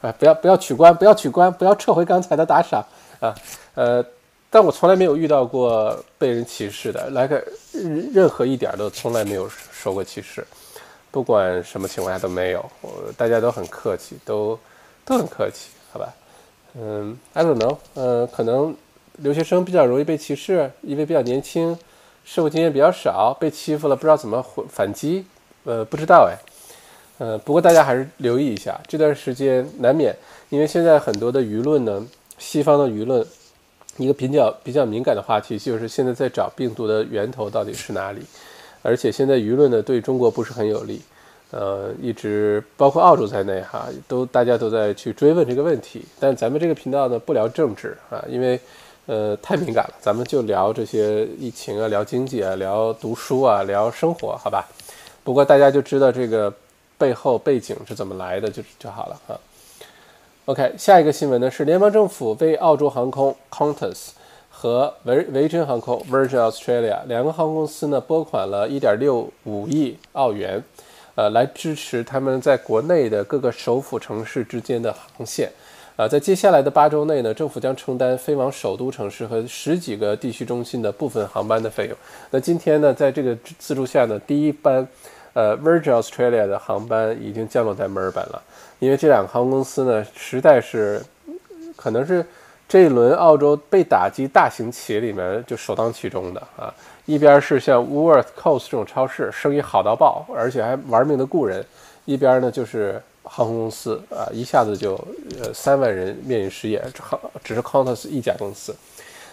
[0.02, 2.84] 啊，不要不要取关，不要取关，不要撤回刚才的打赏
[3.20, 3.34] 啊，
[3.74, 4.04] 呃，
[4.48, 7.42] 但我从来没有遇到过被人歧视的，来个
[8.12, 10.46] 任何一点都从来没有受过歧视，
[11.10, 12.64] 不管什么情况下都没有，
[13.16, 14.58] 大家都很客气，都
[15.04, 16.12] 都很客气，好吧，
[16.74, 18.76] 嗯，I don't know，呃，可能。
[19.16, 21.78] 留学生比较容易被歧视，因为比较年轻，
[22.24, 25.26] 社会经验比较少，被欺负了不知道怎么回反击，
[25.64, 26.36] 呃，不知道哎，
[27.18, 30.14] 呃，不过大家还是留意一下，这段时间难免，
[30.48, 32.06] 因为现在很多的舆论呢，
[32.38, 33.24] 西方的舆论，
[33.96, 38.22] 一个比较比较敏感的话题就是现在在找病毒的源头到底是哪里，
[38.82, 41.02] 而且现在舆论呢对中国不是很有利，
[41.50, 48.58] 呃，一直包括澳洲在内哈，都大家都在去追问这个问题，但咱们这个频道呢不聊政治啊，因为。
[49.06, 54.68] 呃，太敏感了，咱们就聊这些疫情啊，聊经济啊，聊读书啊，聊生活，好吧？
[55.22, 56.52] 不过大家就知道这个
[56.98, 59.38] 背后背景是怎么来的就就好了哈。
[60.46, 64.08] OK，下一个新闻呢是联邦政府为澳洲航空 Qantas
[64.48, 70.62] 和维维珍航空 Virgin Australia 两个航空公司呢拨款了1.65亿澳元，
[71.14, 75.50] 呃，来支持他们在国内的各个首府城市之间的航线。
[76.00, 81.96] 啊，在接下来的八周内呢，政府将承担飞往首都城市和十几个地区中心的部分航班的费用。
[82.30, 84.88] 那今天呢，在这个资助下呢，第一班，
[85.34, 88.42] 呃，Virgin Australia 的航班已经降落在墨尔本了。
[88.78, 91.02] 因为这两个航空公司呢，实在是
[91.76, 92.24] 可能是
[92.66, 96.72] 这一轮澳洲被打击大型企业里面就首当其冲的啊。
[97.04, 101.62] 一边是像 Woolworth、Coles 这种超市，生意好到爆，而且还玩命的雇人；
[102.06, 103.02] 一边呢就是。
[103.22, 104.94] 航空公司啊，一下子就
[105.40, 106.82] 呃三万人面临失业，
[107.44, 108.74] 只是 Qantas 一家公司。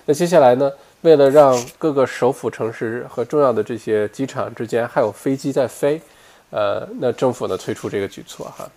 [0.05, 0.71] 那接下来呢，
[1.01, 6.01] 为了让各个首府城市和重要的这些机场之间还有飞机在飞，
[6.49, 8.69] 呃，那政府呢推出这个举措哈。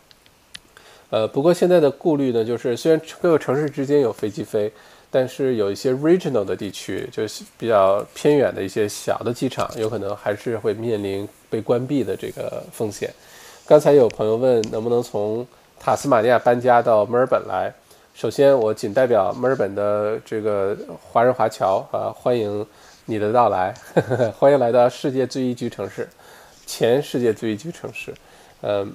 [1.11, 4.73] 呃，不过现在的顾虑呢，就是虽然各个城市之间有飞机飞，
[5.11, 13.13] 但是有一些 regional 的地区，就是比较偏远的一些小的机场，有可能还是会面临被关闭的这个风险。
[13.71, 15.47] 刚才有朋友问能不能从
[15.79, 17.73] 塔斯马尼亚搬家到墨尔本来。
[18.13, 22.67] 首先，我仅代表墨尔本的这个华人华侨啊，欢迎
[23.05, 23.73] 你的到来，
[24.37, 26.09] 欢迎来到世界最宜居城市，
[26.67, 28.13] 前世界最宜居城市。
[28.63, 28.93] 嗯，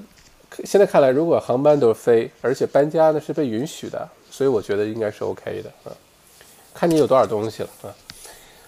[0.66, 5.96] 现在看来，如果航班都是飞，而且搬家呢是被允许的，所以我觉得应该是 OK 的啊。
[6.74, 7.96] 看你有多少东西了啊。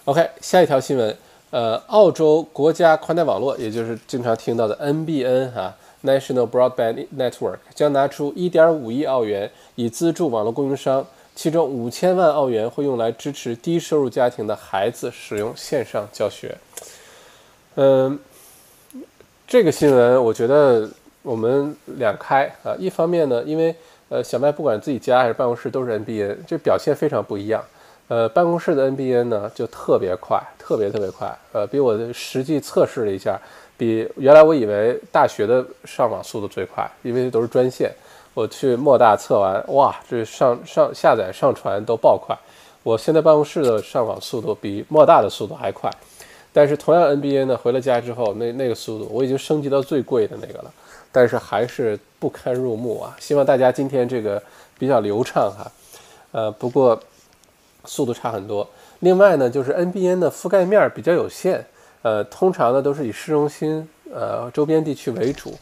[0.05, 1.17] OK，下一条新闻，
[1.49, 5.75] 呃，澳洲国家宽带网络，也就是经常听到的 NBN 啊。
[6.07, 16.57] National Broadband Network 将拿出1.5亿澳元以资助网络供应商，其中五千万澳元会用来支持低收入家庭的孩子使用线上教学。
[17.75, 18.17] 嗯，
[19.45, 20.89] 这个新闻我觉得
[21.21, 23.75] 我们两开啊，一方面呢，因为
[24.09, 27.63] 呃小麦不管自己家还是办公室都是 NBN，这表现非常不一样。
[28.07, 33.37] 呃，办公室的 NBN 呢就特别快，特别特别快，呃，比我实际测试了一下。
[33.77, 37.93] 比原来我以为大学的上网速度最快，因为都是专线。
[38.33, 42.37] 我去莫大测完，哇，这上上下载上传都爆快。
[42.83, 45.91] 我现在办公室的上网速度比莫大的速度还快。
[46.53, 50.73] 但是同样 NBA 呢，回了家之后，那那个速度我已经升级到最贵的那个了，
[51.11, 53.15] 但是还是不堪入目啊。
[53.19, 54.41] 希望大家今天这个
[54.79, 55.71] 比较流畅哈。
[56.31, 56.99] 呃，不过
[57.85, 58.67] 速度差很多。
[58.99, 61.65] 另外呢，就是 NBA 的覆盖面比较有限。
[62.07, 65.53] 呃，通常呢都是以市中心、呃周边地区为主。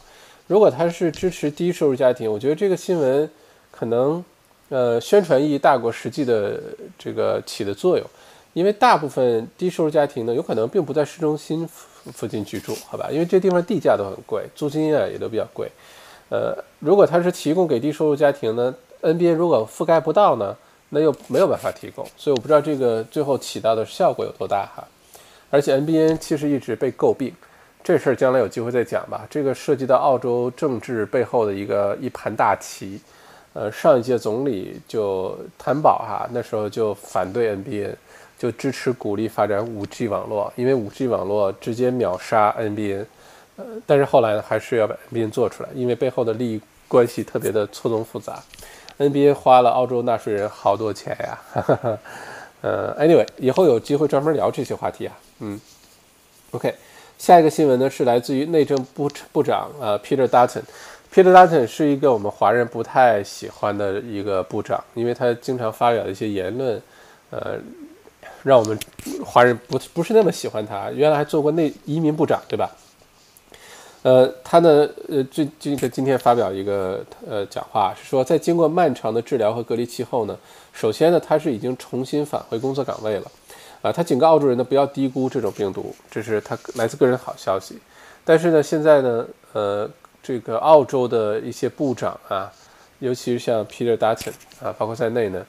[0.46, 3.28] 如果它是支持低收入家庭，我觉得这个新闻
[3.72, 4.24] 可能，
[4.68, 6.60] 呃，宣传意义大过实际的
[6.96, 8.06] 这个起的作用。
[8.52, 13.08] 因为大部分低收入家庭呢，有可能并不在市中心附附近居住，好吧？
[13.10, 15.68] 因为这地方地价都很贵，租金啊也都比较贵。
[16.28, 20.56] 呃，如果他是提供给低收入家庭呢，NBA 如果覆盖不到呢，
[20.90, 24.86] 那又没有办法提供，所以我不知道这个最后起到的效果有多大哈。
[25.50, 27.32] 而且 NBA 其实一直被诟病，
[27.84, 29.26] 这事儿将来有机会再讲吧。
[29.30, 33.00] 这个涉及到澳洲政治背后的一个一盘大棋。
[33.58, 37.94] 呃，上一届总理就谭宝哈，那时候就反对 NBN，
[38.38, 43.06] 就支持鼓励发展 5G 网络，因为 5G 网络直接秒杀 NBN。
[43.56, 48.42] 呃，但是后来呢，还是要把 NBN 做出来，因为背后的利益关系特别的错综复杂。
[48.98, 51.98] NBA 花了澳洲纳税人好多钱呀。
[52.66, 55.16] 呃，Anyway，以后有机会专门聊这些话题啊。
[55.38, 55.60] 嗯
[56.50, 56.74] ，OK，
[57.16, 60.62] 下一个新闻呢是来自于内政部部长啊 Peter Dutton。
[61.14, 66.82] Peter Dutton 是一个我们华人不太喜欢的一个部长，因为他经常发表一些言论，
[67.30, 67.56] 呃，
[68.42, 68.76] 让我们
[69.24, 70.90] 华人不不是那么喜欢他。
[70.90, 72.68] 原来还做过内移民部长，对吧？
[74.02, 80.36] 呃，他呢，呃，这这个今天发表一个呃讲话，是说在经过漫长的治疗和隔离期后呢，
[80.76, 83.32] 首先呢，他是已经重新返回工作岗位了，
[83.82, 87.78] 啊，他警告澳洲人呢不要低估这种病毒，这是他来自个人好消息。
[88.24, 89.90] 但是呢，现在呢，呃。
[90.22, 92.50] 这个澳洲的一些部长啊，
[92.98, 95.46] 尤其是像 Peter Dutton 啊，包括在内呢，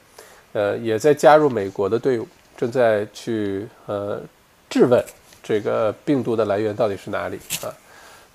[0.53, 4.21] 呃，也在加入美国的队伍，正在去呃
[4.69, 5.03] 质问
[5.41, 7.73] 这个病毒的来源到底是哪里啊？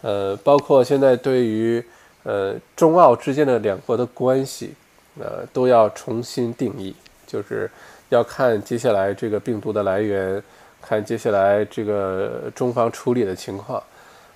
[0.00, 1.80] 呃，包括现在对于
[2.24, 4.74] 呃中澳之间的两国的关系，
[5.20, 6.94] 呃，都要重新定义，
[7.26, 7.70] 就是
[8.08, 10.42] 要看接下来这个病毒的来源，
[10.80, 13.82] 看接下来这个中方处理的情况。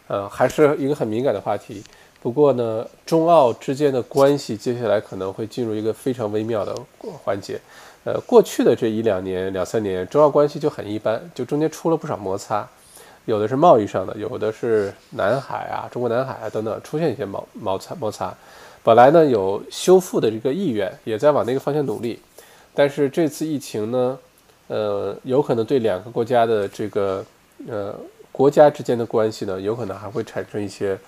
[0.09, 1.83] 呃，还是一个很敏感的话题。
[2.23, 6.75] 不过呢，中澳之间的关系接下来可能会进入一个非常微妙的
[7.25, 7.61] 环节。
[8.05, 12.69] 呃，过去的这一两年、两三年，中澳关系就很一般，就中间出了不少摩擦，
[13.25, 18.33] 有的是贸易上的，有的是南海啊、中国南海啊等等出现一些摩摩擦摩擦。
[18.87, 22.21] 本来呢有修复的这个意愿，也在往那个方向努力，
[22.73, 24.17] 但是这次疫情呢，
[24.69, 27.25] 呃，有可能对两个国家的这个
[27.67, 27.93] 呃。
[28.31, 30.99] 国家之间的关系呢，有可能还会产生一些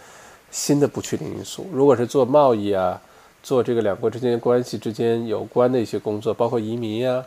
[0.51, 1.67] 新的不确定因素。
[1.71, 2.99] 如果是做贸易啊，
[3.43, 7.23] 做这个两国之间关系之间有关的一些工作，包括移民呀，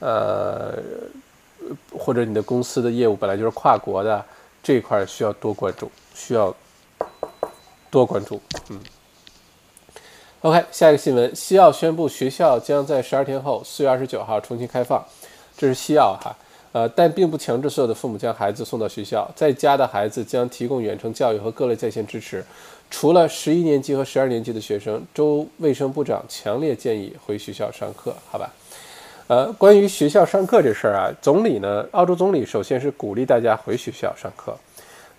[0.00, 0.76] 呃，
[1.96, 4.24] 或者你的公司的业务本来就是跨国的
[4.60, 6.52] 这一块，需要多关注，需要
[7.92, 8.40] 多关注。
[8.70, 8.80] 嗯。
[10.44, 15.02] OK，下一个新闻，西澳宣布学校将在十二天后，四月二十九号重新开放。
[15.56, 16.36] 这是西澳哈。
[16.72, 22.44] 呃，但并不强制所有的父母将孩子送到学校，在家的孩子将提供远程教育和各类在线支持。
[22.90, 28.14] 除了十一年级和十二年级的学生，州卫生部长强烈建议回学校上课。
[28.30, 28.52] 好吧，
[29.28, 34.54] 呃，关于学校上课这事儿啊，总理呢，澳洲总理首先是鼓励大家回学校上课。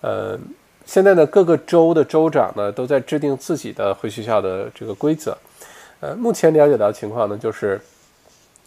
[0.01, 0.37] 呃，
[0.85, 5.37] 现在呢，各个州的州长呢都在制定自己的回学校的这个规则。
[5.99, 7.81] 呃，目前了解到的情况呢，就是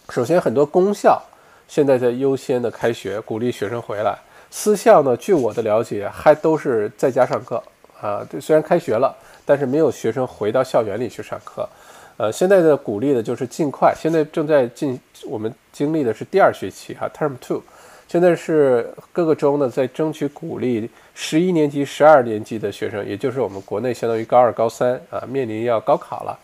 [0.09, 1.21] 首先很多公校。
[1.67, 4.17] 现在在优先的开学，鼓励学生回来。
[4.49, 7.61] 私校呢，据我的了解，还都是在家上课
[8.01, 8.25] 啊。
[8.27, 11.69] 对，虽然开学了，但是没有学生回到校园里去上课。
[12.17, 13.93] 呃，现在的鼓励的就是尽快。
[13.95, 17.61] 现在正在进，我们经历的是第二学期哈，Term Two。
[18.07, 20.89] 现在是各个州呢在争取鼓励
[21.21, 26.39] 十一年级、十二年级的学生，也就是我们国内相当于高二、高三啊，面临要高考了，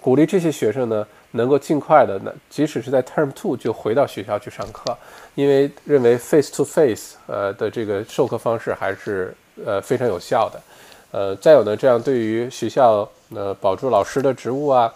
[0.00, 1.06] 鼓励这些学生呢。
[1.32, 4.96] 能够尽快的，那即使是在 Term Two 就回到学校去上课，
[5.34, 10.62] 因为认为 Face to Face 呃的这个授课方式还是呃非常有效的，
[11.10, 14.90] 呃，再有呢，这样对于学校呃保住老师的职务啊，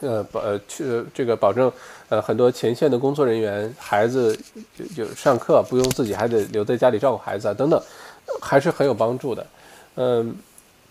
[0.00, 1.70] 呃保呃去这个保证
[2.08, 4.34] 呃很多前线的工作人员孩子
[4.74, 7.78] 就就上课不用自己还得留在家里照顾孩子啊等等，
[8.40, 9.46] 还是很有帮助的，
[9.96, 10.36] 嗯，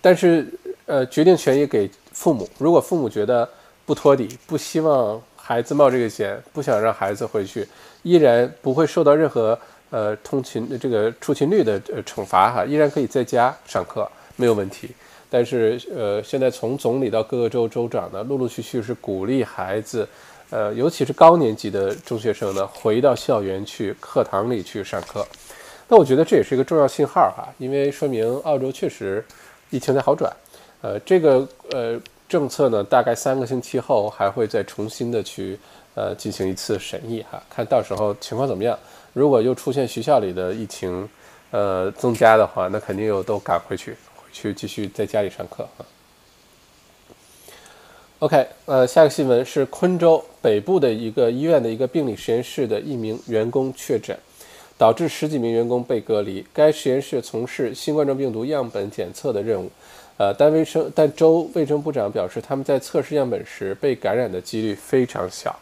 [0.01, 0.47] 但是
[0.85, 3.47] 呃决定权也给父母，如果父母觉得。
[3.87, 7.65] 不托底，不希望孩子冒这个险，不想让孩子回去，
[8.03, 9.57] 依然不会受到任何
[9.91, 14.05] 呃通勤的这个出勤率的呃惩罚哈，依然可以在家上课
[14.35, 14.89] 没有问题。
[15.29, 20.05] 但是呃，现在从总理到各个州州长呢，陆陆续续是鼓励孩子，
[20.49, 25.25] 呃，尤其是高年级的中学生呢，回到校园去课堂里去上课。
[25.87, 29.23] 那我觉得这也是一个重要信号哈，因为说明澳洲确实
[29.69, 30.31] 疫情在好转。
[30.81, 31.99] 呃，这个呃。
[32.29, 35.57] 政策呢，大概三个星期后还会再重新的去
[35.95, 38.77] 呃进行一次审议哈，看到时候情况怎么样。
[39.13, 41.07] 如果又出现学校里的疫情
[41.51, 45.87] 呃增加的话，那肯定又都赶回去，回去继续在家里上课啊。
[48.19, 54.19] OK，呃，下个新闻是昆州北部的一个医院的一个病理实验室的一名员工确诊，
[54.77, 56.45] 导致十几名员工被隔离。
[56.53, 59.69] 该实验室从事新冠状病毒样本检测的任务，
[60.17, 65.55] 呃，但卫生但州卫生部长表示，他们在测试样本时被感染的几率非常小。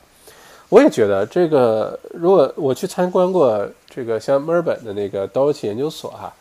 [0.70, 6.34] 我也觉得这个，如果我去参观过这个像墨尔本的那个道尔奇研究所哈。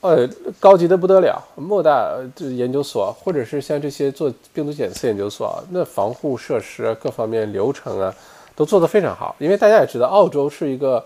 [0.00, 0.24] 呃，
[0.60, 8.14] 高级的不得了，莫大这研究所，或者是像这些做病毒检测研究所，那防护设施各方面流程啊，
[8.54, 9.34] 都做得非常好。
[9.40, 11.04] 因为大家也知道，澳洲是一个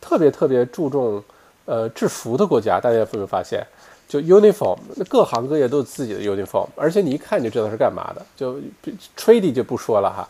[0.00, 1.22] 特别特别注重
[1.64, 3.64] 呃制服的国家，大家有没有发现？
[4.08, 4.76] 就 uniform，
[5.08, 8.26] 各行各业都有自己的 uniform，而且你一看就知道是干嘛的。
[8.36, 8.58] 就
[9.16, 10.28] trade 就不说了哈，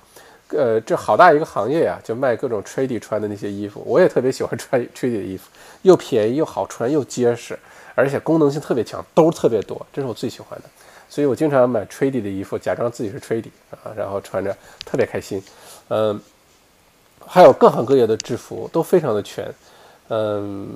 [0.48, 5.48] 呃，这好大一个行业呀，就卖各种 trade 穿的那些衣服，我也特别喜欢穿 trade 的衣服，
[5.82, 7.58] 又便宜又好穿又结实。
[7.96, 10.64] 而且功能性特别强，兜特别多，这是我最喜欢的，
[11.08, 14.56] 所以我经常买 t r a d y 的衣服，假装自己是 t r a d y 啊，然后穿着
[14.86, 15.42] 特别开心。
[15.88, 16.18] 嗯，
[17.32, 19.48] 还有各行各业的制服都非常的全，
[20.08, 20.68] 嗯，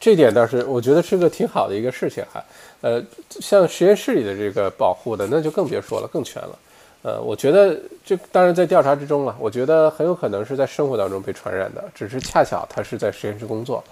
[0.00, 2.42] 这点倒是我觉得是个挺好的一个事情哈。
[2.80, 6.58] 呃，像实验室里的这个保护的，那就更别说了，更全了。
[7.02, 13.84] 呃，我觉得这当然在调查之中了，我觉得很有可能是在生活当中被传染的，只是恰巧他是在实验室工作。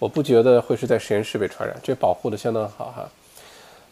[0.00, 3.08] 我不觉得会是在实验室被传染，这保护的相当好哈。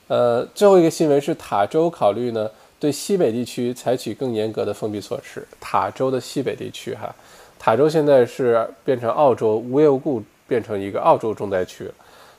[0.09, 5.47] 呃，最后一个新闻是塔州考虑呢对西北地区采取更严格的封闭措施。
[5.61, 7.15] 塔州的西北地区哈，
[7.59, 11.85] 塔州现在是变成澳洲无缘无故变成一个澳洲重灾区，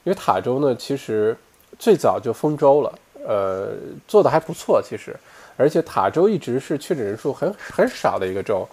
[0.04, 1.36] 因为塔州呢其实
[1.78, 3.72] 最早就封州了，呃，
[4.08, 5.16] 做的还不错其实，
[5.58, 8.68] 而且塔州一直是确诊人数很很少的一个州。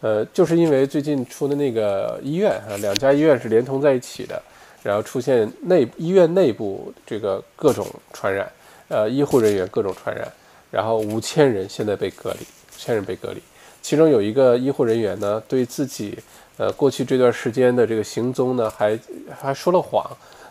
[0.00, 4.42] 呃，就是因为最近出的那个医院啊，两家医院是连通在一起的，
[4.82, 8.46] 然后出现内医院内部这个各种传染，
[8.88, 10.30] 呃，医护人员各种传染，
[10.74, 13.40] 然后五千人现在被隔离，五千人被隔离，
[13.80, 16.18] 其中有一个医护人员呢，对自己
[16.56, 18.98] 呃过去这段时间的这个行踪呢，还
[19.40, 20.04] 还说了谎，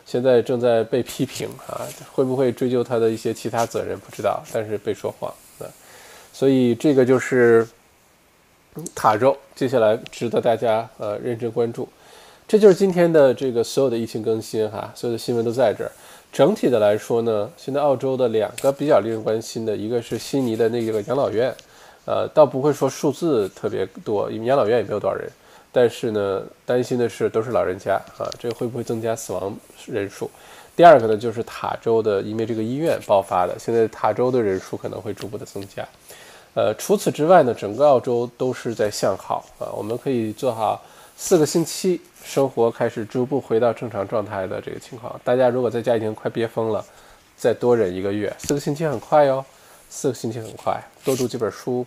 [0.05, 5.67] 现在正在被批评啊，会不会追究他的一些其他责任不知道，但是被说谎啊，
[6.31, 7.67] 所以这个就是。
[8.95, 11.87] 塔州接下来值得大家呃认真关注，
[12.47, 15.91] 这就是今天的这个所有的疫情更新哈，所有的新闻都在这儿。
[16.33, 21.53] 整体的来说呢，现在澳洲的两个比较令人关心的，一个是悉尼的那个养老院，
[22.05, 25.29] 呃，倒不会说数字特别多，因为养老院也没有多少人，
[25.71, 29.55] 但是呢，担心的是都是老人家啊，这个会不会增加死亡
[29.85, 30.27] 人数？
[30.75, 35.87] 第二个呢，就是塔州的，因为这个医院爆发的，现在塔州的人数可能会逐步的增加。
[36.55, 39.69] 呃，除此之外呢，整个澳洲都是在向好啊。
[39.77, 40.81] 我们可以做好
[41.15, 45.19] 四个星期，生活开始逐步回到正常状态的这个情况。
[45.23, 46.83] 大家如果在家已经快憋疯了，
[47.35, 49.43] 再多忍一个月，四个星期很快哟，
[49.89, 50.81] 四个星期很快。
[51.03, 51.85] 多读几本书，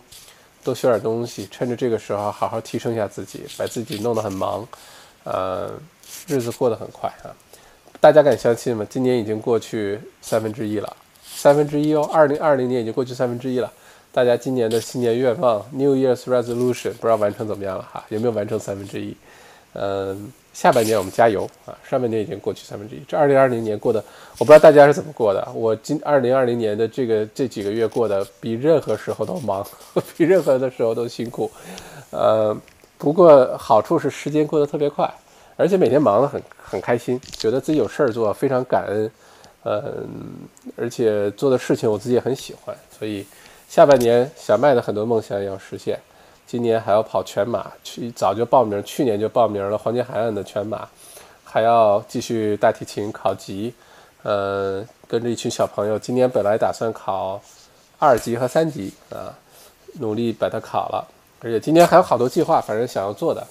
[0.63, 4.67] 多学点东西，趁着这个时候好好提升一下自己，把自己弄得很忙，
[5.23, 5.71] 呃，
[6.27, 7.33] 日子过得很快啊。
[7.99, 8.85] 大家敢相信吗？
[8.87, 13.73] 今年已经过去三分之一了，三分之一哦，二零二零年已经过去三分之一了。
[14.13, 18.03] 大家今年的新年愿望 （New Year's Resolution） 不知道完成怎么样了哈？
[18.09, 19.15] 有没有完成三分之一？
[19.79, 21.77] 嗯，下半年我们加油啊！
[21.87, 24.03] 上半年已经过去三分之一，这二零二零年过的，
[24.39, 25.47] 我不知道大家是怎么过的。
[25.53, 29.65] 我今二零二零年的这个这几个月过得比任何时候都忙，
[30.17, 31.51] 比任何的时候都辛苦。
[32.09, 32.57] 呃，
[32.97, 35.07] 不过好处是时间过得特别快，
[35.55, 39.11] 而且每天忙得很很开心，觉得自己有事儿做，非常感恩。
[39.63, 40.07] 嗯，
[40.75, 43.25] 而且做的事情我自己也很喜欢，所以。
[43.69, 45.99] 下半年小麦的很多梦想也要实现，
[46.47, 50.87] 今年还要跑全马，去早就报名，去年就报名了黄金海岸的全马，
[51.43, 53.73] 还要继续大提琴考级，
[54.23, 57.39] 呃，跟着一群小朋友，今年本来打算考
[57.99, 59.35] 二级和三级啊，
[59.99, 61.05] 努力把它考了，
[61.41, 63.45] 而且今年还有好多计划，反正想要做的，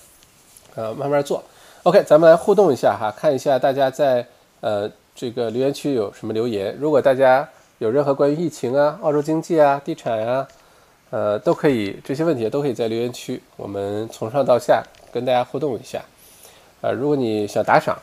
[0.74, 1.44] 呃，慢慢做。
[1.82, 4.26] OK，咱们来互动一下哈，看一下大家在
[4.60, 7.46] 呃这个留言区有什么留言，如果大家。
[7.78, 10.48] 有任何关于疫情啊、澳洲经济啊、地产啊，
[11.10, 14.82] 呃，都可以这些问题都可以在留言区，我们从上到下
[15.12, 16.04] 跟大家互动一下。
[16.80, 17.96] 呃，如果你想打赏，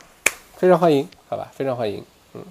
[0.56, 2.02] 非常欢迎，好吧，非常欢迎。
[2.32, 2.42] 嗯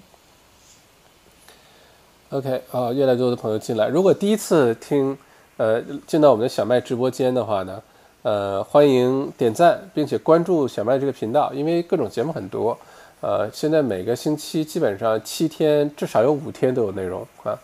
[2.30, 3.88] ，OK，啊，越来越多的朋友进来。
[3.88, 5.18] 如果第一次听，
[5.56, 7.82] 呃，进到我们的小麦直播间的话呢，
[8.22, 12.78] 呃，欢迎点赞并且关注小麦这个频道，因为各种节目很多。
[13.24, 17.58] 呃，现在每个星期基本上七天，至少有五天都有内容啊。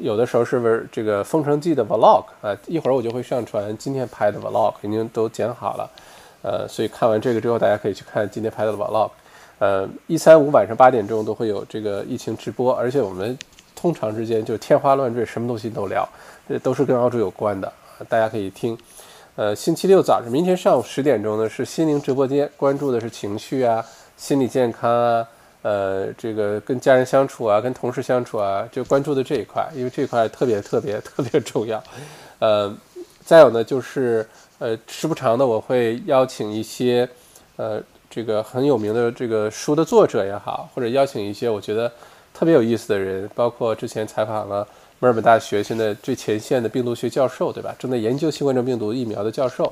[0.00, 5.88] 有的时候是这个《封城记》的 vlog 啊，一会儿我就会上传今天拍的 vlog，已经都剪好了。
[6.42, 9.08] 呃，所以看完这个之后，大家可以去看今天拍的 vlog。
[9.60, 13.38] 呃，一三五晚上八点钟都会有这个疫情直播，而且我们
[13.76, 16.04] 通常之间就天花乱坠，什么东西都聊，
[16.48, 17.72] 这都是跟澳洲有关的，
[18.08, 18.76] 大家可以听。
[19.36, 23.84] 呃，星期六早上，明天上午十点钟呢是心灵直播间，关注的是情绪啊、
[24.16, 25.28] 心理健康啊，
[25.62, 31.82] 呃，这个跟家人相处啊、跟同事相处啊，就关注的这一块，因为这块特别特别特别重要。
[32.40, 32.74] 呃，
[33.24, 34.26] 再有呢就是
[34.58, 37.08] 呃，时不常的我会邀请一些
[37.56, 41.90] 呃这个很有名的这个书的作者也好，或者邀请一些我觉得
[42.32, 44.66] 特别有意思的人，包括之前采访了。
[45.00, 47.74] 墨尔本大学现在最前线的病毒学教授，对吧？
[47.78, 49.70] 正在研究新冠状病毒疫苗的教授，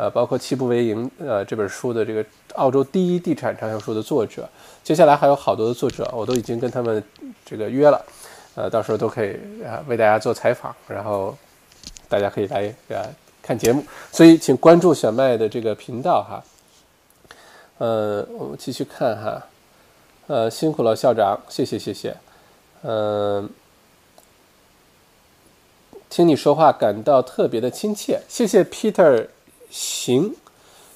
[0.00, 2.24] 呃，包括《七步为营》呃这本书的这个
[2.54, 4.48] 澳洲第一地产畅销书的作者，
[4.82, 7.04] 接下来还有好多的作者，我都已经跟他们
[7.44, 8.02] 这个约了，
[8.54, 11.36] 呃，到时候都可以啊为大家做采访，然后
[12.08, 13.04] 大家可以来啊
[13.42, 16.42] 看节目，所以请关注小麦的这个频道哈。
[17.76, 19.46] 呃，我们继续看哈，
[20.28, 22.16] 呃，辛苦了校长，谢谢谢谢，
[22.84, 23.50] 嗯。
[26.08, 29.28] 听你说话感到特别的亲切，谢谢 Peter
[29.70, 30.34] 行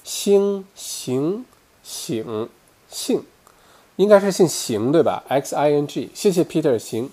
[0.03, 1.45] 星行
[1.83, 2.49] 醒
[2.89, 3.23] 姓，
[3.95, 7.09] 应该是姓行对吧？X I N G，谢谢 Peter 行，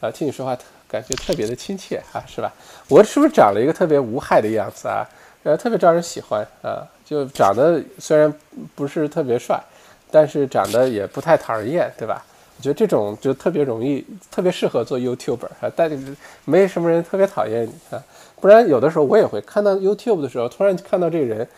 [0.00, 0.56] 啊，听你说话
[0.86, 2.52] 感觉特别的亲切啊，是吧？
[2.88, 5.08] 我是不是长了一个特别无害的样子啊？
[5.42, 8.32] 呃，特别招人喜欢啊，就长得虽然
[8.74, 9.62] 不是特别帅，
[10.10, 12.24] 但是长得也不太讨人厌，对吧？
[12.56, 15.90] 我觉得这种就特别容易，特别适合做 YouTuber 啊，但
[16.44, 18.02] 没什么人特别讨厌你啊。
[18.44, 21.48] 不然有的时候我也会看到 YouTube 的时候，突然看到这个人，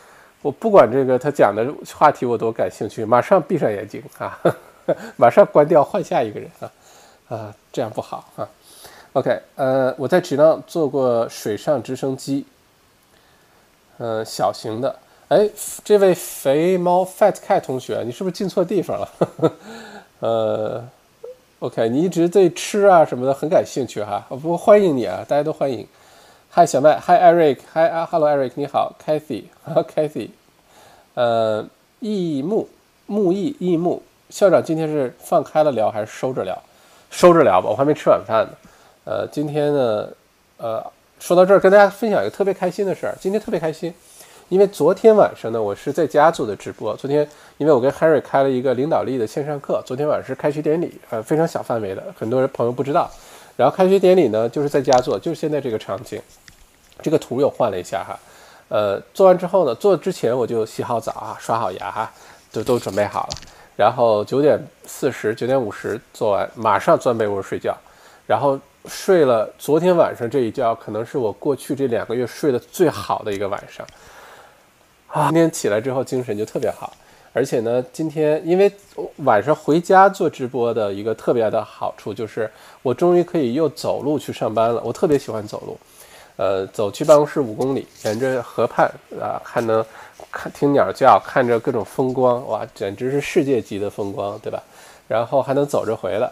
[0.40, 4.38] 我不管这个他讲的话题我多感兴趣，马上闭上眼睛啊，
[5.18, 6.70] 马上关掉换下一个人啊
[7.28, 8.48] 啊，这样不好啊。
[9.14, 12.46] OK，呃，我在质量做过水上直升机，
[13.98, 14.94] 嗯，小型的。
[15.26, 15.50] 哎，
[15.82, 19.08] 这位肥猫 Fat Cat 同学，你是不是进错地方了？
[20.22, 20.88] 呃
[21.58, 25.84] ，OK，你一直对吃啊什么的很感兴趣哈，不过欢迎你啊，大家都欢迎。
[26.56, 30.30] 嗨小麦，Hi Eric，Hi 啊，Hello Eric，你好，Kathy，Kathy，
[31.12, 31.62] 呃，
[32.00, 32.66] 易木
[33.04, 36.58] 木易易木校长今天是放开了聊还是收着聊？
[37.10, 38.52] 收着聊吧，我还没吃晚饭呢。
[39.04, 40.08] 呃，今天呢，
[40.56, 40.82] 呃，
[41.20, 43.92] 说到这儿，跟大家分享一个特别开心的事儿，今天特别开心。
[44.48, 46.96] 因为昨天晚上呢，我是在家做的直播。
[46.96, 47.28] 昨天，
[47.58, 53.10] 因为我跟 Harry 开了一个领导力的线上课，昨天晚上是开学典礼，呃，非常小范围的，很多人朋友不知道。
[53.58, 56.18] 然后开学典礼呢，就是在家做，就是现在这个场景。
[57.02, 58.18] 这个图又换了一下哈，
[58.68, 62.10] 呃，做完之后呢，做之前我就洗好澡啊，刷好牙哈，
[62.50, 63.34] 就都准备好了。
[63.76, 67.76] 然后九点四十九点五十做完，马上钻被窝睡觉，
[68.26, 69.52] 然后睡了。
[69.58, 73.86] 昨天晚上这一觉，可能是我过去这两个月睡得最好的一个晚上。
[75.08, 76.92] 啊今天起来之后精神就特别好，
[77.32, 78.72] 而且呢，今天因为
[79.18, 82.50] 晚上回家做直播的一个特别的好处就是，
[82.82, 84.80] 我终于可以又走路去上班了。
[84.82, 85.78] 我特别喜欢走路，
[86.36, 89.84] 呃，走去办公室五公里，沿着河畔啊，还能
[90.30, 94.62] 看听鸟叫，看着各种风光，哇，简直是世界级的风光，对吧？
[95.08, 96.30] 然后还能走着回来，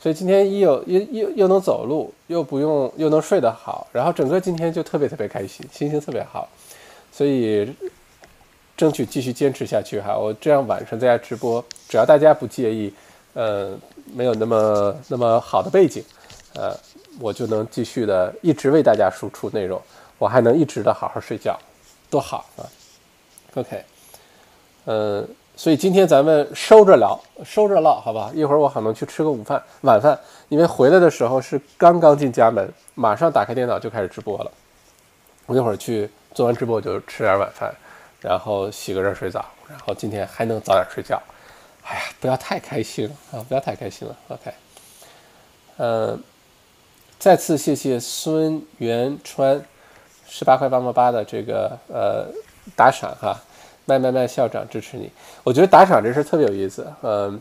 [0.00, 6.48] 所以今天一有又又又能走路，又不用又能睡得好，然后整个今天就特别特别开心，心情特别好，
[7.12, 7.74] 所以。
[8.78, 12.94] 争取继续坚持下去哈，我这样晚上在家直播，只要大家不介意，
[13.34, 13.76] 呃，
[14.14, 16.00] 没有那么那么好的背景，
[16.54, 16.72] 呃，
[17.20, 19.80] 我就能继续的一直为大家输出内容，
[20.18, 21.58] 我还能一直的好好睡觉，
[22.10, 22.62] 多好啊
[23.54, 23.84] ！OK，
[24.86, 28.30] 嗯，所以今天咱们收着聊，收着唠，好吧？
[28.34, 34.50] 一会儿我可能去吃个午饭、晚饭，因为回来的时候是刚刚进家门，马上打开电脑就开始直播了。
[35.46, 37.74] 我一会儿去做完直播就吃点晚饭。
[38.20, 41.22] 然后洗个热水澡，然后今天还能早点睡觉。
[41.84, 43.38] 哎呀，不要太开心啊！
[43.48, 44.16] 不要太开心了。
[44.26, 44.52] OK，
[45.76, 46.20] 嗯，
[47.18, 49.60] 再次谢谢孙元川
[50.26, 52.26] 十八块八毛八的这个呃
[52.76, 53.36] 打赏哈，
[53.84, 55.10] 麦麦麦校长支持你。
[55.42, 56.86] 我觉得打赏这事特别有意思。
[57.02, 57.40] 嗯，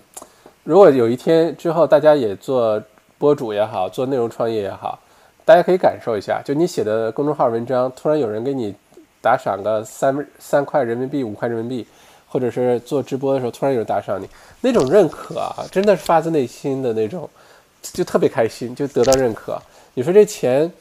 [0.63, 2.81] 如果有一天之后大家也做
[3.17, 4.99] 博主也好，做内容创业也好，
[5.45, 8.75] 大家可以感受一下，就你写的公众号文章，突然有人给你。
[9.19, 11.85] 打赏个三三块人民币、五块人民币，
[12.29, 14.29] 或者是做直播的时候突然有人打赏你，
[14.61, 17.27] 那种认可啊，真的是发自内心的那种，
[17.81, 19.61] 就特别开心，就得到认可。
[19.93, 20.71] 你说这钱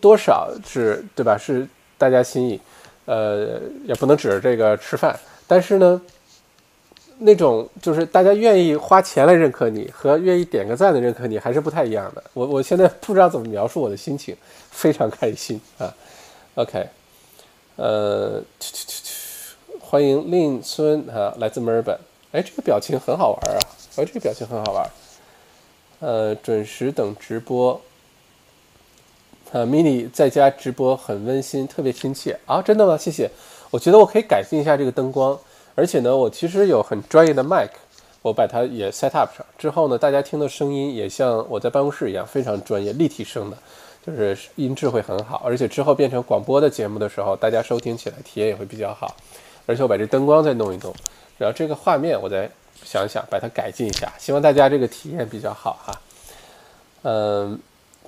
[0.00, 1.36] 多少是对吧？
[1.36, 1.66] 是
[1.98, 2.60] 大家心意，
[3.06, 5.18] 呃，也不能指着这个吃饭。
[5.46, 6.00] 但是呢，
[7.18, 12.22] 那种就是大家愿意花钱来认可你，和愿意点个赞的认可你还是不太一样的。
[12.32, 14.36] 我我现在不知道怎么描述我的心情，
[14.70, 15.92] 非常开心啊。
[16.54, 16.88] OK。
[17.76, 19.12] 呃去去去，
[19.80, 21.98] 欢迎令孙啊，来自墨尔本。
[22.30, 23.58] 哎，这个表情很好玩啊！
[23.96, 24.88] 哎，这个表情很好玩。
[26.04, 27.80] 呃，准时等直播。
[29.52, 32.60] 呃，mini 在家直播很温馨，特别亲切啊！
[32.60, 32.94] 真的吗？
[32.94, 33.30] 谢谢。
[33.70, 35.38] 我觉得我可以改进一下这个灯光，
[35.74, 37.70] 而且呢，我其实有很专业的 mic，
[38.20, 43.56] 我把它也 set up 上之后呢，大家听的声音也像我在办公室一样，非常专业，立体声的，
[44.06, 45.40] 就是音质会很好。
[45.42, 49.16] 而且之后变成广播的节目的时候，大家收听起来体验也会比较好。
[49.64, 50.94] 而且我把这灯光再弄一弄，
[51.38, 52.50] 然后这个画面我再
[52.84, 56.00] 想想把它改进一下，希望大家这个体验比较好哈。
[57.02, 57.58] 嗯。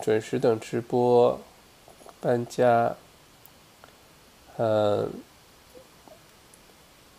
[0.03, 1.41] 准时等直播，
[2.21, 2.95] 搬家，
[4.59, 5.11] 嗯，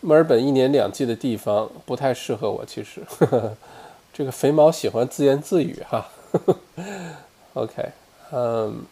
[0.00, 3.56] 墨尔本一年两季的地方不太适合我，其实，呵 呵
[4.12, 6.06] 这个肥猫喜欢自言自语哈。
[6.30, 6.38] 呵
[6.76, 6.84] 呵
[7.54, 7.90] OK，
[8.30, 8.86] 嗯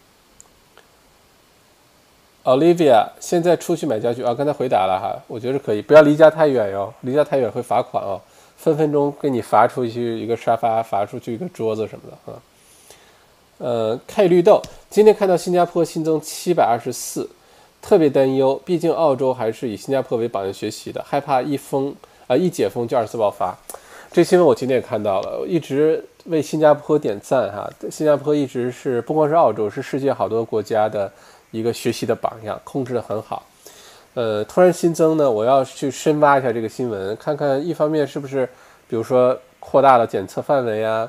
[2.43, 4.33] ，Olivia，现在出去买家具啊？
[4.33, 8.19] 刚才回答了哈，我觉得可以，不要离家太远哟，离家太远会罚款哦，
[8.57, 12.41] 分分钟给你罚出去一个沙发，罚出去一个桌子什么的啊。
[13.59, 17.29] 呃，K 绿豆今天看到新加坡新增七百二十四，
[17.81, 21.95] 特别担忧，毕竟澳洲还是以新加坡为榜样学习的，害怕一封
[22.27, 23.57] 啊一解封就二次爆发。
[24.11, 27.69] 这新闻我今天也看到了，一直为新加坡点赞哈。
[27.89, 31.11] 新加坡一直是不光是澳洲，是世界好多国家的
[31.51, 33.43] 一个学习的榜样，控制得很好。
[34.17, 38.49] 呃，突然新增呢，我要去深挖一下这个新闻，看看一方面是不是，
[38.87, 41.07] 比如说扩大了检测范围啊。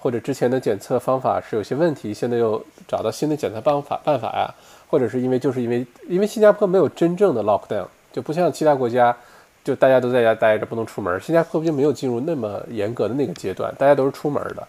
[0.00, 4.52] 或者之前的检测方法是有些问题，现在又找到新的检测办法办法呀？
[4.88, 9.16] 或者是因为就是因为因为新加坡没有真正的 lockdown，就不像其他国家，
[9.62, 11.20] 就大家都在家待着不能出门。
[11.20, 14.66] 新加坡就没有进入那么严格的那个阶段，大家都是出门的，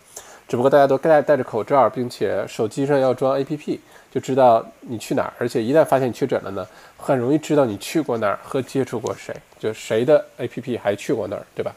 [0.49, 3.77] 只不过大家都戴戴着口罩，并且手机上要装 APP，
[4.11, 5.33] 就知道你去哪儿。
[5.37, 11.71] 而且一旦发现你确诊了呢，很容易知道你去过哪儿和接触过谁，就谁的 APP 还去过那儿，对吧？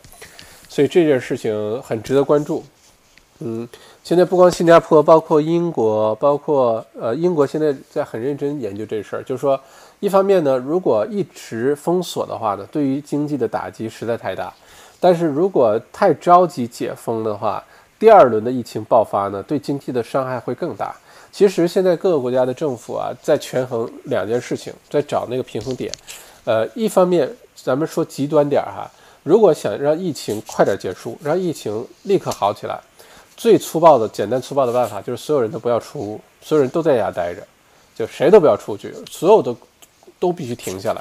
[0.70, 2.64] 所以这件事情很值得关注。
[3.41, 3.68] 嗯，
[4.03, 9.23] 现在不光新加坡，包括英国，包括呃，英国现在在很认真研究这事儿。
[9.23, 9.61] 就是说，
[10.01, 14.51] 一方面呢，如果一直封锁的话呢，对于经济的打击实在太大；
[14.99, 17.62] 但是如果太着急解封的话，
[18.03, 20.92] 第二轮的疫情爆发呢，对经济的伤害会更大。
[21.30, 25.88] 其实现在各个国家的政府啊，在权衡两件事情，在找那个平衡点。
[26.44, 28.90] 呃，一方面，咱们说极端点儿哈，
[29.22, 32.76] 如果想让疫情快点结束，让疫情立刻好起来。
[33.36, 37.46] 最粗暴的、简单粗暴的办法就是所有人都不要出屋，所有人都在家待着，
[37.94, 39.55] 就谁都不要出去，所有的
[40.18, 41.00] 都必须停下来。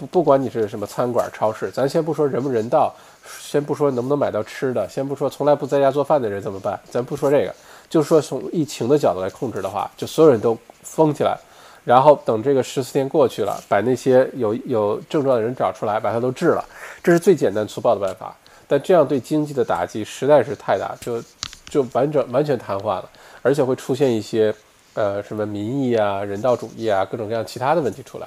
[0.00, 2.94] 不，不管你是什么餐馆、超市，咱先不说人不人道，
[3.40, 7.54] 先不说能不能买到吃的，先不说从来不在家做饭的人怎么办，咱不说这个，
[7.90, 11.36] 就说从疫情的角度来控制的话，就所有人都封起来，
[11.84, 16.64] 然后等这个十四天过去了，把那些有有症状的人找出来，把他都治了，
[17.02, 18.34] 这是最简单粗暴的办法。
[18.66, 21.22] 但这样对经济的打击实在是太大，就。
[21.70, 23.08] 就完整完全瘫痪了，
[23.42, 24.52] 而且会出现一些，
[24.94, 28.26] 呃，什么民意啊、人道主义啊，各种各样其他的问题出来。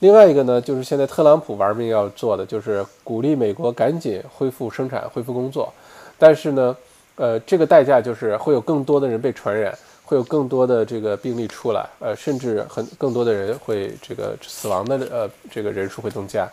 [0.00, 5.70] 另外一个呢，就是现在特朗普玩命要做的，就是鼓励美国赶紧恢复生产、恢复工作。
[6.18, 6.74] 但是呢，
[7.16, 16.48] 呃，这个代价就是会有更多的人被传染，会有更多的这个病例出来，呃，甚至很更多的人会这个死亡的呃这个人数会增加。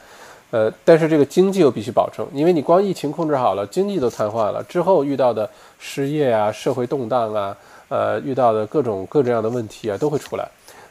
[0.51, 10.45] 呃，但是这个经济又必须保证，因为你光疫情控制好了，经济都瘫痪了，之后遇到的失业啊、社会动荡啊、呃，遇到的各种各种样的问题啊，都会出来。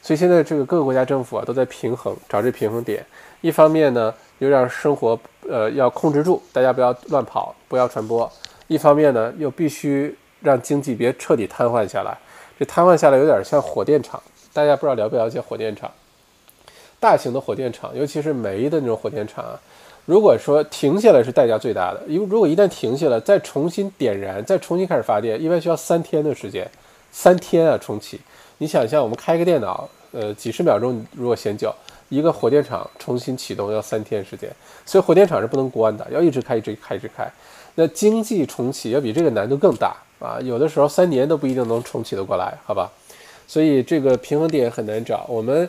[0.07, 3.05] 所以现在这个各个国家政府啊，都在平衡，找这平衡点。
[3.41, 5.19] 一方面呢，又让生活
[5.51, 8.25] 呃要控制住，大家不要乱跑，不要传播；
[8.69, 12.17] 一方面呢，又必须让经济别彻底瘫痪下来。
[12.57, 15.91] 这瘫痪下来有点像火电厂，大家不知道了不了解火电厂？
[17.01, 19.59] 大型的火电厂，尤其是煤的那种火电厂啊，
[20.05, 26.71] 如果说停下来是代价最大的，因为如果一旦停下来，再重新点燃，再重新开始发电，一般需要三天的时间，
[27.11, 28.21] 三天啊重启。
[28.59, 29.87] 你想象我们开个电脑，
[30.19, 31.71] 呃，几十秒钟如果嫌久，
[32.09, 34.51] 一个火电厂重新启动要三天时间，
[34.87, 37.31] 所以火电厂是不能关的，要一直开，一直开，一直开。
[37.75, 42.91] 那经济重启要比这个难度更大啊，有的时候三年都不一定能重启得过来，好吧？
[43.47, 45.69] 所以这个平衡点很难找，我们。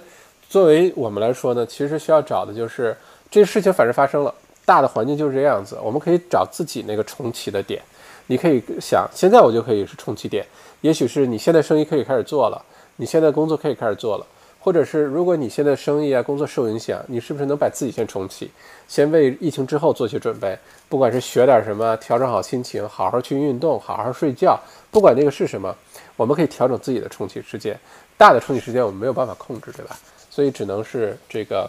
[0.49, 2.95] 作为我们来说呢，其实需要找的就是
[3.29, 4.33] 这事情反正发生了，
[4.63, 7.81] 大的环境就是这样子，我们可以找自己那个重启的点。
[8.27, 10.45] 你可以想，现在我就可以是重启点，
[10.79, 12.63] 也许是你现在生意可以开始做了，
[12.95, 14.25] 你现在工作可以开始做了，
[14.67, 18.51] 或者是如果你现在生意啊工作受影响，你是不是能把自己先重启，
[18.85, 20.59] 先为疫情之后做些准备？
[20.89, 24.59] 不管是学点什么，调整好心情，好好去运动，好好睡觉，
[24.91, 25.73] 不管那个是什么，
[26.17, 27.79] 我们可以调整自己的重启时间。
[28.17, 29.97] 大的重启时间我们没有办法控制，对吧？
[30.29, 31.65] 所以只能是这个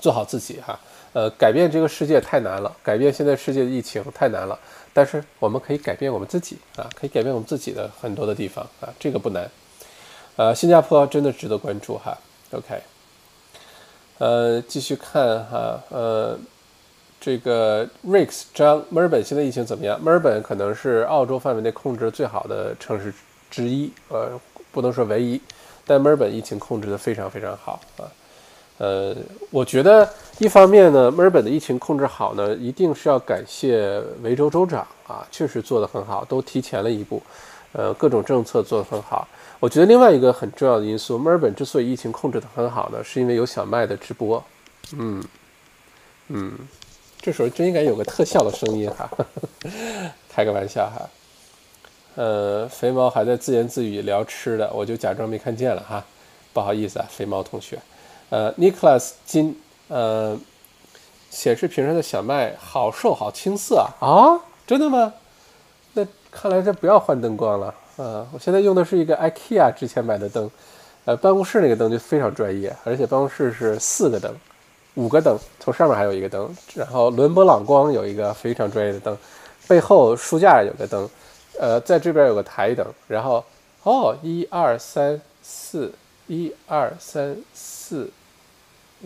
[0.00, 0.78] 做好自己哈，
[1.14, 4.56] 呃，改变这个世界太难了，改变现在世界的疫情太难了。
[4.92, 9.50] 但是我们可以改变我们自己啊，可以改变我们自己的很多的地方啊，这个不难。
[10.36, 12.16] 呃，新加坡真的值得关注哈。
[12.50, 12.80] OK，
[14.18, 16.38] 呃，继续看哈，呃，
[17.20, 20.00] 这个 Rex 张，墨尔本现在疫情怎么样？
[20.00, 23.14] 墨尔本可能是澳洲范围内控制最好的城市
[23.50, 24.40] 之一，呃，
[24.72, 25.40] 不能说唯一，
[25.86, 28.10] 但墨尔本疫情控制的非常非常好啊。
[28.78, 29.14] 呃，
[29.50, 30.08] 我觉得
[30.38, 37.22] 一方面呢，墨尔本的疫情控制好呢，一定是要感谢维州州长啊，确实做得很好，都提前了一步，
[37.74, 39.28] 呃，各种政策做得很好。
[39.60, 44.42] 我觉得另外一个很重要的因素，墨尔本之所以疫情控制得很好呢，是因为有小麦的直播。
[44.96, 45.22] 嗯
[46.28, 46.52] 嗯，
[47.20, 49.10] 这时候真应该有个特效的声音哈，
[50.30, 51.08] 开个玩笑哈。
[52.16, 56.04] 呃，肥猫还在自言自语聊吃的，我就假装没看见了哈，
[56.52, 57.78] 不好意思啊，肥猫同学。
[58.30, 60.38] 呃，Nicholas 金，呃，
[61.30, 63.90] 显示屏上的小麦好瘦好青涩啊！
[64.00, 65.12] 啊，真的吗？
[66.34, 67.66] 看来这不要换灯光了
[67.96, 68.26] 啊！
[68.32, 70.50] 我现在用的是一个 IKEA 之前买的灯，
[71.04, 74.34] 呃，办公室那个灯就非常专业，而且办公室是四个灯，
[74.94, 79.16] 五个灯，从上面还有一个灯，然后伦勃朗光有一个非常专业的灯，
[79.68, 81.08] 背后书架有个灯，
[81.58, 83.44] 呃，在这边有个台灯，然后
[83.84, 85.92] 哦，一二三四，
[86.26, 88.10] 一二三四。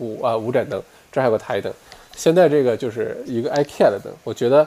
[0.01, 1.69] 五啊，五盏灯，这还有个台灯。
[2.15, 4.65] 现在这个就是一个 IKEA 的灯，我觉得，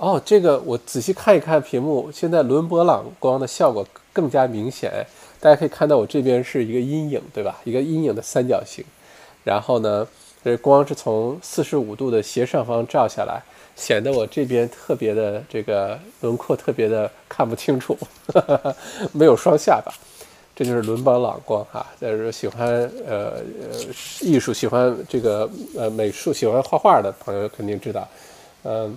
[0.00, 4.90] 哦，这个我仔细看一看屏幕，现在伦勃朗光的效果更加明显。
[5.38, 7.60] 大家可以看到我这边是一个阴影，对吧？
[7.64, 8.82] 一个阴影的三角形。
[9.44, 10.06] 然后呢，
[10.42, 13.42] 这光是从四十五度的斜上方照下来，
[13.76, 17.94] 显得我这边特别的这个轮廓特别的看不清楚，
[19.12, 19.92] 没有双下巴。
[20.56, 22.66] 这就是伦勃朗光哈，但是喜欢
[23.06, 23.78] 呃呃
[24.22, 25.46] 艺术，喜欢这个
[25.76, 28.08] 呃美术，喜欢画画的朋友肯定知道。
[28.64, 28.96] 嗯，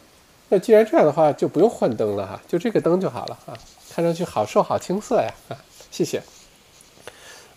[0.54, 3.58] 那既然这样的话，就不用换灯了哈，就这个灯就好了啊，
[3.91, 5.58] 看上去好瘦好青涩呀啊，
[5.89, 6.22] 谢谢。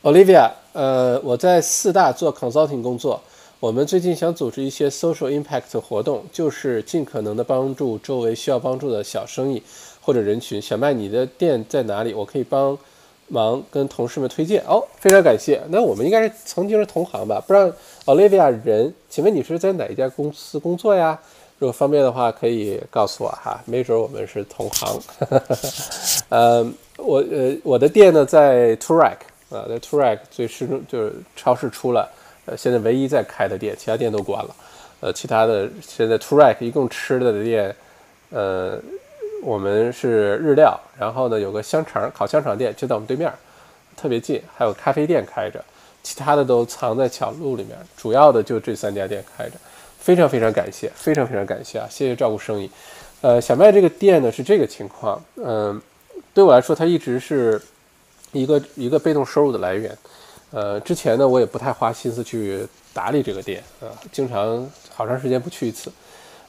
[0.03, 3.21] Olivia，呃，我在四大做 consulting 工作，
[3.61, 9.63] 我们最近想组织一些 social impact 活动，就是尽可能的帮助周围需要帮助的小生意
[10.01, 10.63] 或者人群。
[10.63, 12.15] 小麦，你的店在哪里？
[12.15, 12.79] 我可以帮。
[13.29, 15.61] 忙跟同事们推荐哦，非常感谢。
[15.71, 17.43] 那我们应该是曾经是同行吧？
[17.45, 17.69] 不知道
[18.05, 21.21] Olivia 人，请问你是在哪一家公司工作呀？
[21.59, 25.01] 如果方便的话，可以告诉我哈，没准我们是同行。
[26.29, 29.17] 呃，我呃我的店呢在 Turak
[29.51, 32.09] 啊，在 Turak 最始终就是超市出了，
[32.47, 34.55] 呃，现在唯一在开的店，其他店都关了。
[35.01, 37.75] 呃，其他的现在 Turak 一共吃的店，
[38.31, 38.79] 呃。
[39.43, 43.31] 我们是日料，然后呢有个香肠烤香肠店就在我们对面，
[43.95, 45.63] 特别近，还有咖啡店开着，
[46.07, 49.57] 其他的都藏在小路里面，主要的就这三家店开着，
[49.99, 52.71] 非常非常感谢，非常非常感谢啊，谢谢照顾生意。
[53.23, 55.83] 呃，小麦这个店呢是这个情况，嗯，
[56.33, 57.61] 对我来说它一直是
[58.31, 59.99] 一个一个被动收入的来源，
[60.53, 65.91] 呃，之前呢我也不太花心思去打理这个店啊，经常好长时间不去一次。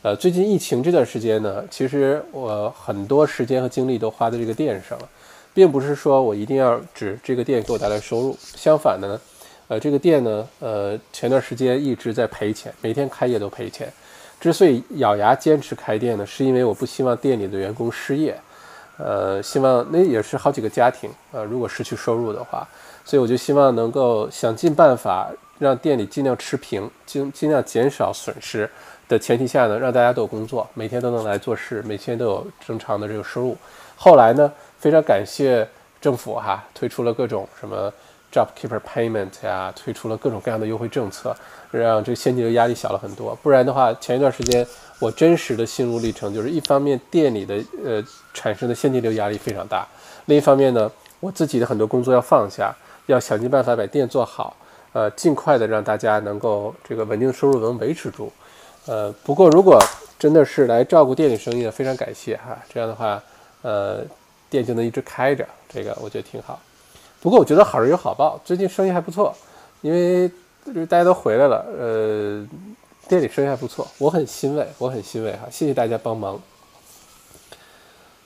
[0.03, 5.09] 呃，最近疫情这段时间呢，其实我很多时间和精力都花在这个店上了，
[5.55, 8.37] 并不是说我一定要指这个店给我带来收入。
[8.55, 9.19] 相反的呢，
[9.67, 13.91] 呃，这个店呢，呃，前段时间一直在赔钱，每天开业都赔钱。
[14.39, 18.39] 之所以咬牙坚持开店呢，是因为我不希望店里的员工失业，
[18.97, 22.67] 呃，希望那也是好几个家庭呃，如果失去收入的话，
[23.03, 28.69] 所以我就希望能够想尽办法让店里尽量持平，尽尽量减少损失。
[29.09, 33.57] 的前提下呢，让大家都有工作，每天都能来做事，每天都有正常的这个收入。
[33.95, 35.65] 后来呢，非常感谢
[36.01, 37.91] 政府哈，推出了各种什么
[38.37, 41.35] job keeper payment 呀，推出了各种各样的优惠政策，
[41.71, 43.33] 让这个现金流压力小了很多。
[43.41, 44.65] 不然的话，前一段时间
[44.99, 49.87] 我真实的心路历程就是，一方面店里的呃产生的现金流压力非常大，
[50.25, 52.75] 另一方面呢，我自己的很多工作要放下，
[53.07, 54.55] 要想尽办法把店做好，
[54.93, 58.31] 呃，尽快的让大家能够这个稳定收入能维持住。
[58.85, 59.77] 呃，不过如果
[60.19, 62.57] 真的是来照顾店里生意的，非常感谢哈。
[62.71, 63.21] 这样的话，
[63.61, 64.03] 呃，
[64.49, 66.59] 店就能一直开着，这个我觉得挺好。
[67.21, 69.33] 不过我觉得好人有好报，最近生意还不错，
[69.81, 70.29] 因为
[70.85, 72.47] 大家都回来了，呃，
[73.07, 75.47] 店里生意还不错，我很欣慰，我很欣慰哈。
[75.49, 76.39] 谢谢大家帮忙，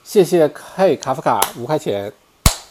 [0.04, 2.12] 谢谢嘿卡夫卡五块钱，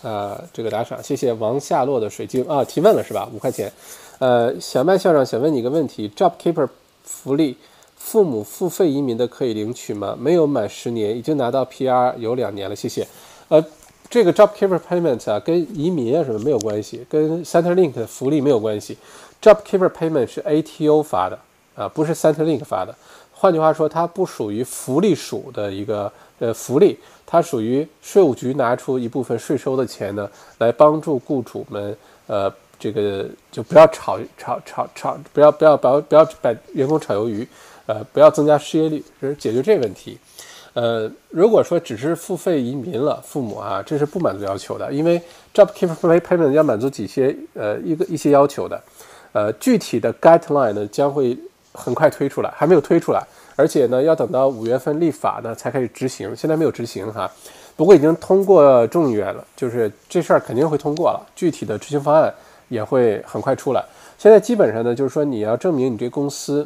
[0.04, 3.30] 啊，这个打赏，谢谢王夏洛的水晶啊，提问了是吧？
[3.34, 3.72] 五块钱，
[4.20, 6.70] 呃，小麦校长想问你一个问题，Job Keeper
[7.04, 7.58] 福利。
[8.04, 10.18] 父母付费移民的可以领取吗？
[10.20, 13.08] 没有满十年，已经拿到 PR 有两年了，谢谢。
[13.48, 13.64] 呃，
[14.12, 18.98] 这个 JobKeeper Payment 啊，跟移民啊什么没有关系，跟 Centrelink 的福利没有关系。
[19.42, 21.40] JobKeeper Payment 是 ATO 发的
[21.76, 22.94] 啊，不是 Centrelink 发的。
[23.32, 31.98] 换句话说，它不属于福利署的一个呃福利，它属于税务局拿出一部分税收的钱呢，来帮助雇主们
[32.28, 37.48] 呃这个就不要炒炒炒炒，不要不要不要不要把员工炒鱿鱼，
[37.86, 40.18] 呃不要增加失业率，就是解决这个问题。
[40.74, 45.22] 呃，如果说只是付费移民了，父母啊，这是不满足要求的，因为
[45.54, 48.82] JobKeeper Payment 要满足几些呃一个一些要求的，
[49.34, 51.38] 呃，具体的 guideline 呢将会
[51.74, 53.22] 很快推出来，还没有推出来，
[53.58, 57.30] 而且呢要等到五月份立法呢才开始执行，现在没有执行哈，
[57.76, 62.34] 不过已经通过众议院了，就是这事儿肯定会通过了，具体的执行方案
[62.70, 63.84] 也会很快出来。
[64.18, 66.66] 现在基本上呢，就是说你要证明你这公司，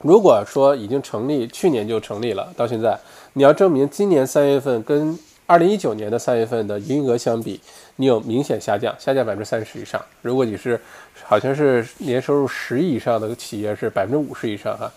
[0.00, 2.98] 如果说已经成立，去年就成立了，到现在。
[3.34, 7.60] 你要证明今年三月份跟二零一九年的三月份的营业额相比，
[7.96, 10.00] 你有明显下降，下降百分之三十以上。
[10.20, 10.78] 如果你是
[11.24, 14.92] 好像是年收入十亿以上的企业，是百分之五十以上哈。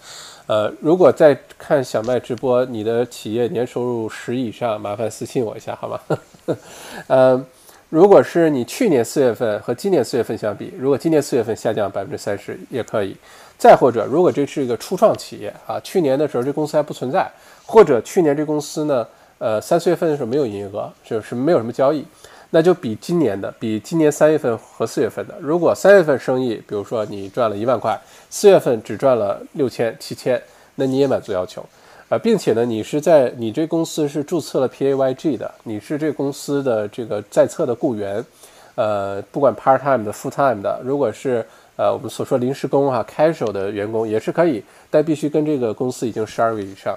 [0.48, 6.00] 呃，如果在看小麦直播，你的企业年收入十以上，麻烦私信我一下好吗？
[7.08, 7.46] 呃，
[7.88, 13.16] 如果是你去年四月份和今年四月份相比，如果今年四月份下降百分之三十也可以。
[13.62, 17.30] 再或者，如果这是一个初创企业啊，去年的时候这公司还不存在。
[17.64, 19.06] 或者去年这公司呢，
[19.38, 22.04] 呃，三四月份的时候没有营业额，就是没有什么交易，
[22.50, 27.96] 那就比今年的，比今年三月份和四月份的，如果三月份生意，比如说你赚了一万块，
[28.32, 30.42] 四月份只赚了六千七千，
[30.74, 31.64] 那你也满足要求，
[32.10, 38.26] 呃，并且呢，你是在你这公司是注册了 P A Y G 的，你是这公司的这个在册的雇员，
[38.74, 41.46] 呃，不管 part time 的 full time 的，如果是
[41.82, 46.96] 呃我们所说临时工哈 casual 的员工也是可以，但必须跟这个公司已经十二个月以上。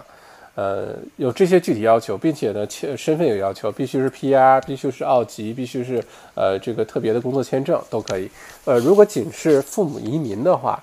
[0.57, 2.66] 呃，有这些具体要求，并且呢，
[2.97, 6.05] 身份有要求，必须是 PR，必须是澳籍，必须是
[6.35, 8.30] 呃这个特别的工作签证都可以。
[8.66, 10.78] 呃，如果仅是父母移民的话，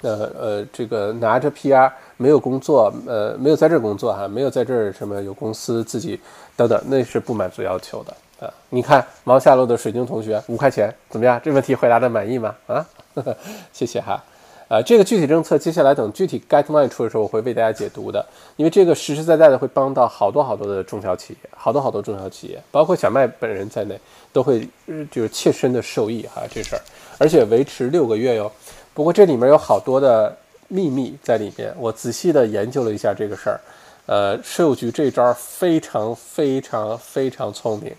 [0.00, 6.18] 呃呃，这个拿着 PR 没有工作，呃，没有在这儿工作哈，没有在这儿什么有公司自己
[6.56, 8.52] 等等，那是不满足要求的啊。
[8.70, 11.40] 你看忙下楼的水晶同学五块钱怎么样？
[11.44, 12.54] 这问题回答的满意吗？
[12.66, 12.84] 啊，
[13.72, 14.22] 谢谢哈。
[14.68, 18.24] 啊，这个具体政策接下来等具体 guideline 出的时候，我会为大家解读的。
[18.54, 23.98] 因为这个实实在在的会帮到好多好多的中小企业，好多好多中小企业，包括小麦本人在内，
[24.32, 24.68] 都会
[25.10, 26.82] 就是切身的受益哈这事儿，
[27.18, 28.50] 而且维持六个月哟。
[28.94, 30.36] 不过这里面有好多的
[30.68, 33.60] 秘密在里面，我仔细的研究了一下这个事儿。
[34.06, 37.92] 呃，税务局这招非常非常非常聪明。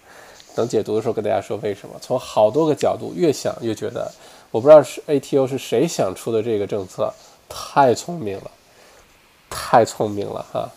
[0.56, 1.96] 等解读的时候跟大家说为什么。
[2.02, 4.12] 从好多个角度越想越觉得。
[4.52, 7.14] 我不知道是 ATO 是谁想出的这个政策，
[7.48, 8.52] 太聪明了，
[9.50, 10.70] 太聪明了哈。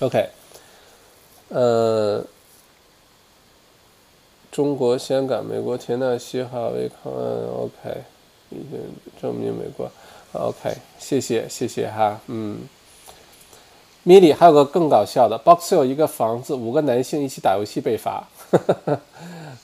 [0.00, 0.28] OK，
[1.48, 2.24] 呃，
[4.50, 8.02] 中国、香港、美国田纳西哈维康恩 OK，
[8.50, 8.80] 已经
[9.22, 9.88] 证明美国
[10.32, 12.68] OK，谢谢谢谢哈，嗯。
[14.02, 18.24] 米里还有个更搞笑的，Box 有一个房子，五个男性一起打游戏被罚，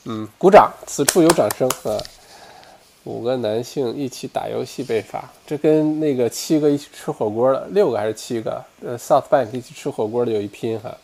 [0.05, 1.99] 嗯，鼓掌，此处有掌声啊。
[3.05, 8.65] 五个男性一起打游戏被罚，这跟那个七个一起吃火锅的，六个还是七个？
[8.81, 10.97] 呃，South Bank 一起吃火锅的有一拼哈。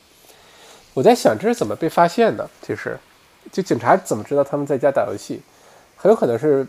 [0.95, 2.49] 我在想这是怎么被发现的？
[2.63, 2.97] 其实，
[3.51, 5.41] 就警察怎么知道他们在家打游戏？
[5.97, 6.65] 很有可能是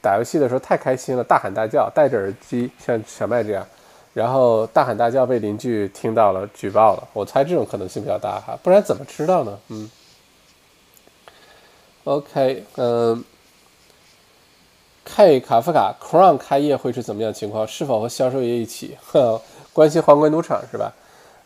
[0.00, 3.66] 打游戏的时候太开心了，大喊大叫，戴着耳机，像小麦这样，
[4.14, 7.08] 然后大喊大叫被邻居听到了，举报了。
[7.12, 9.58] 我猜这种可能性比较大哈，不然怎么知道呢？
[9.70, 9.90] 嗯。
[12.08, 13.24] OK，嗯。
[15.10, 17.66] K 卡夫卡 Crown 开业会是怎么样情况？
[17.66, 18.96] 是否和销售业一起？
[19.02, 19.40] 呵
[19.72, 20.92] 关心皇冠赌场是吧？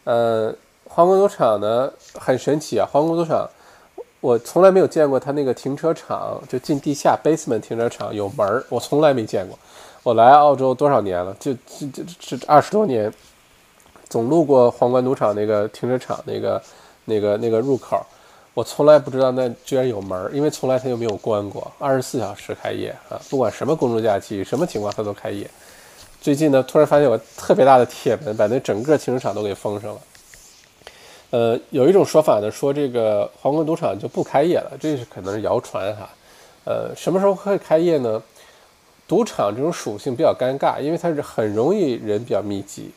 [0.03, 0.53] 呃，
[0.89, 2.89] 皇冠赌场呢很神奇啊！
[2.91, 3.49] 皇冠赌场
[4.21, 9.57] 我从来没有见过它那个停车场，就进地下 basement 停车场有门儿，我从来没见过。
[10.03, 11.33] 我来澳洲多少年了？
[11.39, 13.13] 就这这这二十多年，
[14.09, 16.61] 总路过皇冠赌场那个停车场那个
[17.05, 18.05] 那个那个入口。
[18.55, 23.19] 我从来不知道那居然有门儿，因为从来它就没有关过，二十四小时开业啊！
[23.31, 25.49] 不管什么公众假期，什么情况它都开业。
[26.21, 30.01] 最近呢，突然发现有特别大的铁门，把那整个停车场都给封上了。
[31.31, 36.09] 呃，有一种说法呢，说这个皇冠赌场就不开业了，这是可能是谣传哈。
[36.65, 38.23] 呃，什么时候会开业呢？
[39.09, 42.91] 赌场这种属性比较尴尬，因为它是很容易人比较密集。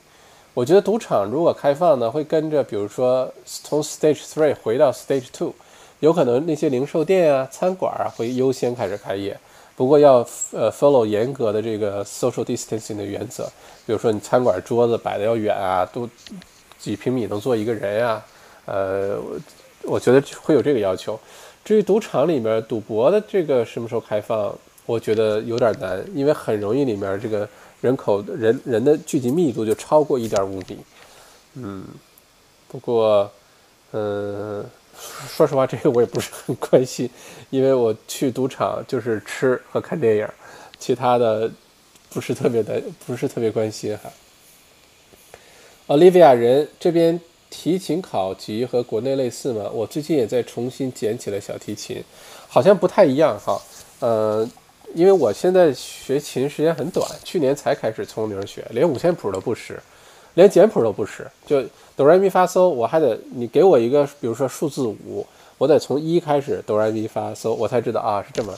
[0.55, 5.53] 我觉得赌场如果开放呢，会跟着，比如说从 Stage Three 回到 Stage Two，
[5.99, 9.37] 有可能那些零售店啊、餐馆啊会优先开始开业。
[9.75, 13.43] 不过要呃 follow 严格的这个 social distancing 的原则，
[13.85, 16.09] 比如说你餐馆桌子摆的要远啊，都
[16.79, 18.23] 几平米能坐一个人呀。
[18.65, 19.19] 呃，
[19.83, 21.19] 我觉得会有这个要求。
[21.65, 27.45] 至于赌场里面赌博的这个什么时候开放，我觉得有点难，因为很容易里面这个。
[27.85, 30.77] 人口人人的聚集密度就超过一点五米。
[31.53, 31.85] 嗯，
[32.67, 33.31] 不过，
[33.91, 34.65] 嗯，
[35.29, 37.07] 说实话，这个我也不是很关心，
[37.51, 40.27] 因为我去赌场就是吃和看电影，
[40.79, 41.51] 其他的
[42.09, 44.09] 不是特别的，不是特别关心哈。
[45.87, 47.21] Olivia 人这边
[47.51, 49.69] 提琴考级和国内类似吗？
[49.71, 52.03] 我最近也在重新捡起了小提琴，
[52.47, 53.61] 好像不太一样哈。
[53.99, 54.49] 呃，
[54.95, 59.79] 因为我现在学琴时间很短，去年才开始从零学，连五线谱都不识。
[60.33, 61.63] 连简谱都不识，就
[61.95, 65.25] 哆来咪发嗦，我还得你给我一个，比如说数字五，
[65.57, 68.53] 我得从一开始哆来咪发嗦，我才知道啊是这么，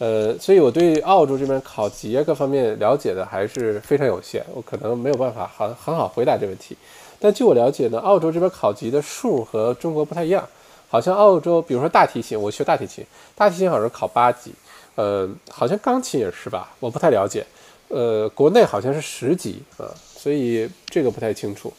[0.00, 6.76] 呃，所以我对澳洲这边考级各方面了解的还是非常有限，我可能没有办法很很好回答这问题。
[7.18, 10.46] 但据我了解呢，澳洲这边考级的数和中国不太一样，
[10.90, 13.02] 好像澳洲，比如说大提琴，我学大提琴，
[13.34, 14.52] 大提琴好像是考八级，
[14.94, 17.44] 呃，好像钢琴也是吧，我不太了解，
[17.88, 19.90] 呃，国内好像是十级啊。
[20.24, 21.70] 所以这个不太清楚，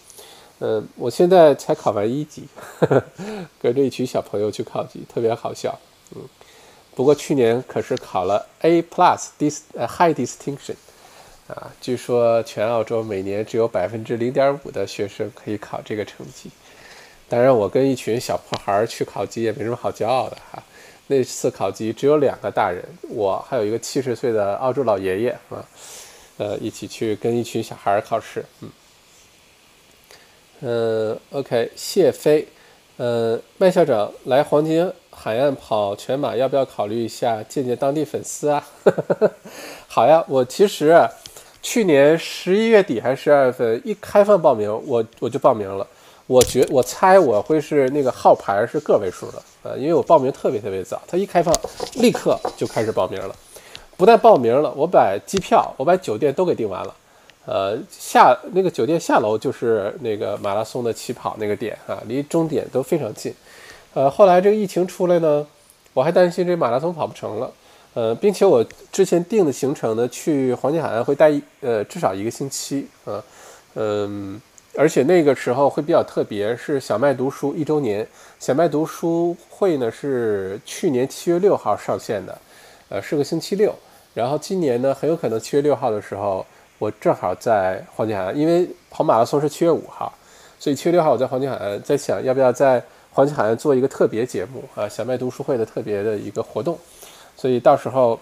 [0.59, 2.43] 嗯，我现在才考完一级，
[3.59, 5.79] 跟着一群小朋友去考级，特别好笑，
[6.15, 6.21] 嗯，
[6.93, 10.75] 不过去年可是考了 A plus dis 呃 high distinction，
[11.47, 16.51] 啊，据说全澳洲每年只有百分之零点五的学生可以考这个成绩，
[17.27, 20.61] 当然我跟一群小破孩去考级也没什么好骄傲的哈，
[21.07, 25.63] 那次考级只有两个大人，我还有一个七十岁的澳洲老爷爷啊。
[26.37, 28.69] 呃，一起去跟一群小孩考试，嗯，
[30.59, 32.45] 嗯，OK，谢飞，
[32.97, 38.67] 呃，麦校长来黄金海岸跑全马，要不要考虑一下见见当地粉丝啊？
[39.87, 41.07] 好呀，我其实
[41.61, 45.87] 去年十一月底还是十二月份一开放报名，我我就报名了。
[46.27, 51.53] 我觉我猜我会是那个号牌是个位数的，呃，因为我报名特别特别早，他一开放
[51.95, 53.35] 立刻就开始报名了。
[53.97, 56.93] 不但报名了，我把机票、我把酒店都给订完了，
[57.45, 63.33] 呃，下那个酒店下楼就是那个马拉松的起跑那个点啊，离终点都非常近。
[63.93, 65.47] 呃，后来这个疫情出来呢，
[65.93, 67.49] 我还担心这马拉松跑不成了，
[67.93, 73.23] 呃，并且我之前定的行程呢，去黄金海岸会待呃至少一个星期啊，
[73.75, 74.41] 嗯，
[74.77, 78.05] 而且那个时候会比较特别，是小麦读书一周年，
[78.39, 82.37] 小麦读书会呢是去年七月六号上线的，
[82.89, 83.73] 呃，是个星期六。
[84.13, 86.45] 然后今年呢，很有可能七月六号的时候，
[86.77, 90.13] 我正好在黄金海岸，因为跑马拉松是七月五号，
[90.59, 96.77] 所以七月六号我在黄金海岸，在想要不要在黄金海岸做一个特别节目啊，小麦读书会的特别的一个活动，
[97.35, 98.19] 所以到时候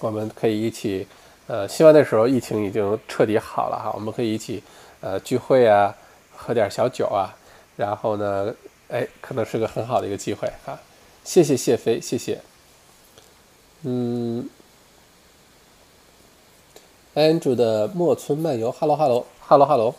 [0.00, 1.06] 我们可以一起，
[1.46, 4.62] 呃，希望那时候疫情已经彻底好了哈，我们可以一起
[5.02, 5.94] 呃聚会啊，
[6.34, 7.36] 喝点小酒啊，
[7.76, 8.54] 然后呢，
[8.88, 10.80] 哎，可能是个很好的一个机会啊，
[11.22, 12.40] 谢谢谢飞，谢谢，
[13.82, 14.48] 嗯。
[17.14, 19.94] 安卓的莫村漫游，Hello Hello Hello Hello，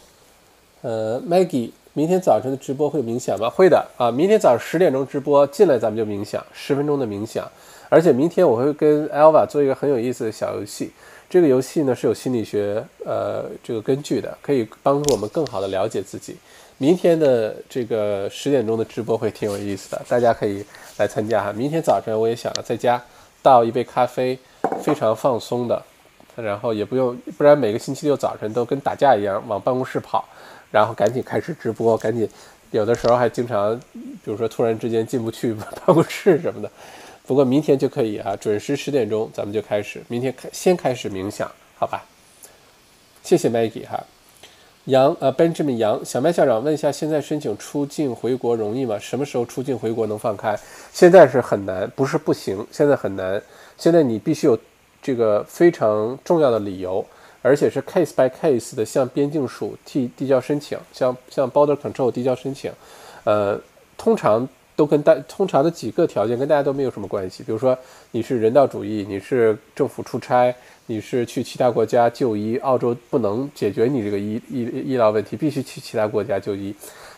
[0.82, 3.48] 呃，Maggie，明天早晨的直播会冥想吗？
[3.52, 7.48] 会的啊，明天早上十点钟直播进来，咱们就冥想十分钟的冥想，
[7.88, 10.92] 而且明天我会跟 Alva 做一个很有意思的小游戏，
[11.34, 16.36] 这个游戏呢是有心理学呃这个根据的，可以帮助我们更好的了解自己。
[16.78, 20.64] 明天的这个十点钟的直播会挺有意思的，大家可以
[20.98, 21.52] 来参加哈。
[21.52, 23.02] 明天早晨我也想在家
[23.42, 24.38] 倒一杯咖啡，
[24.84, 25.82] 非常放松的。
[26.36, 30.24] 然后也不用，不然每个星期六早晨都跟打架一样往办公室跑，
[30.70, 32.30] 然后赶紧开始直播，赶紧，
[32.70, 35.52] 有的时候还经常，比如说突然之间进不去
[35.84, 36.70] 办公室什么的。
[37.26, 42.06] 不过明天就可以啊，准时十点钟咱们就开始，明天开先开始冥想，好吧？
[43.24, 44.04] 谢谢 Maggie 哈，
[44.86, 49.00] 杨呃 Benjamin 杨小麦校长问一下，现在申请出境回国容易吗？
[49.00, 50.60] 什么时候出境回国能放开？
[50.92, 53.42] 现在是很难，不是不行，现在很难，
[53.78, 54.60] 现在你必须有。
[55.06, 57.06] 这个非常重要的理由，
[57.42, 62.72] 而且是 case by case 的向边境署递递交申请，向向 border control 递交申请，
[63.26, 63.60] 呃，
[63.98, 67.78] 通常都跟大通常的几个条件跟大家都没有什么关系，比如说
[68.12, 70.54] 你是人道主义，你是政府出差，
[70.88, 76.74] 你是去其他国家就医，澳洲不能解决你这个医医医疗问题，必须去其他国家就医，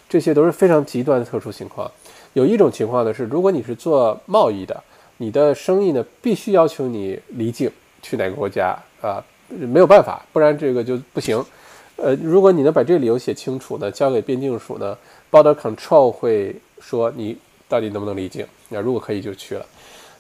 [0.07, 1.89] 这些都是非常极端的特殊情况。
[2.33, 4.83] 有一种情况呢是，如果你是做贸易的。
[5.17, 9.23] 你的生意呢，必须要求你离境去哪个国家啊？
[9.47, 11.41] 没有办法，不然这个就不行。
[11.95, 14.97] 呃，如果你能把这个理由写清楚呢，交给边境署呢
[15.31, 16.53] ，Border Control 会
[16.85, 18.45] 说你到底能不能离境。
[18.69, 19.65] 那如果可以就去了。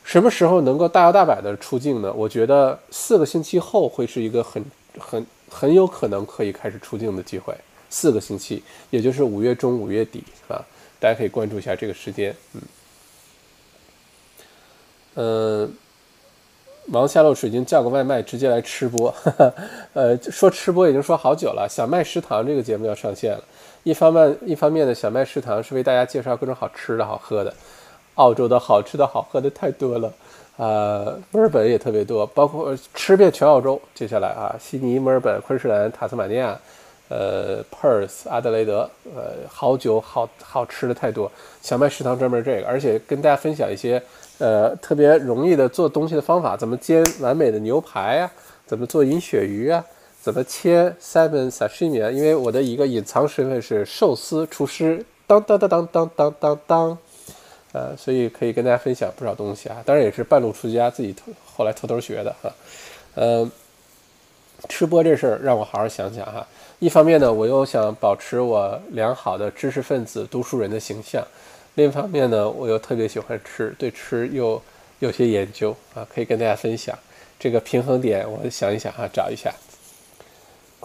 [0.03, 2.11] 什么时候能够大摇大摆的出境呢？
[2.13, 4.63] 我觉得四个星期后会是一个很
[4.99, 7.55] 很很有可能可以开始出境的机会。
[7.89, 10.61] 四个星期，也就是五月中五月底啊，
[10.99, 12.61] 大家可以关注一下这个时间，嗯。
[15.15, 15.73] 嗯
[16.87, 19.11] 忙下漏水晶叫个外卖，直接来吃播。
[19.93, 21.67] 呃，说吃播已经说好久了。
[21.67, 23.43] 小麦食堂这个节目要上线了。
[23.85, 27.53] 一方面，一方面呢，小麦食堂是为大家介绍各种好吃的好喝的。
[28.15, 30.11] 澳洲的好吃的好喝的太多了，
[30.57, 33.79] 呃，墨尔本也特别多，包括吃遍全澳洲。
[33.93, 36.59] 接下来啊，悉尼、墨尔本、昆士兰、塔斯马尼亚。
[37.07, 41.31] 呃，Perth、阿德雷德，呃，好酒好好吃的太多。
[41.61, 44.01] 小麦食堂专门这个，而且跟大家分享一些
[44.39, 48.31] 呃特别容易的做东西的方法，怎么煎完美的牛排啊，
[48.65, 49.85] 怎么做银鳕鱼啊，
[50.25, 52.09] 怎么切 salmon sashimi 啊。
[52.09, 56.97] 因为我的一个隐藏身份是寿司厨师，当当当当当当当当，
[57.73, 59.83] 呃，所以可以跟大家分享不少东西啊。
[59.85, 62.51] 当然也是半路出家，自己偷后来偷偷学的哈。
[63.13, 63.47] 呃，
[64.67, 66.43] 吃播这事儿让我好好想想哈。
[66.79, 71.21] 一方面呢，我又想保持我良好的知识分子、读书人的形象；
[71.75, 74.59] 另一方面呢，我又特别喜欢吃，对吃又
[74.97, 76.97] 有些研究啊，可以跟大家分享
[77.37, 78.25] 这个平衡点。
[78.27, 79.53] 我想一想啊，找一下。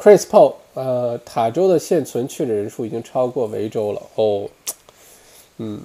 [0.00, 4.48] Chris Paul，呃，塔州的现存确诊人数已经超过维州了哦。
[5.58, 5.78] 嗯，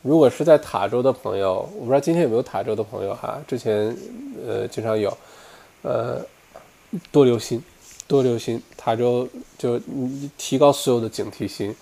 [0.00, 3.94] 如果是在塔州的朋友，我不知道今天有没有塔州的朋友哈，之前
[4.46, 5.14] 呃经常有，
[5.82, 6.24] 呃，
[7.12, 7.62] 多留心。
[8.06, 11.76] 多留心，塔州就你提高所有的警惕心，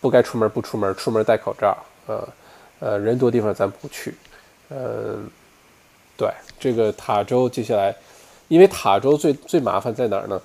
[0.00, 1.76] 不该出门不出门，出门戴口罩，
[2.06, 2.28] 呃，
[2.80, 4.14] 呃，人多地方咱不去，
[4.70, 5.28] 嗯，
[6.16, 7.94] 对，这个塔州接下来，
[8.48, 10.40] 因为塔州最最麻烦在哪儿呢？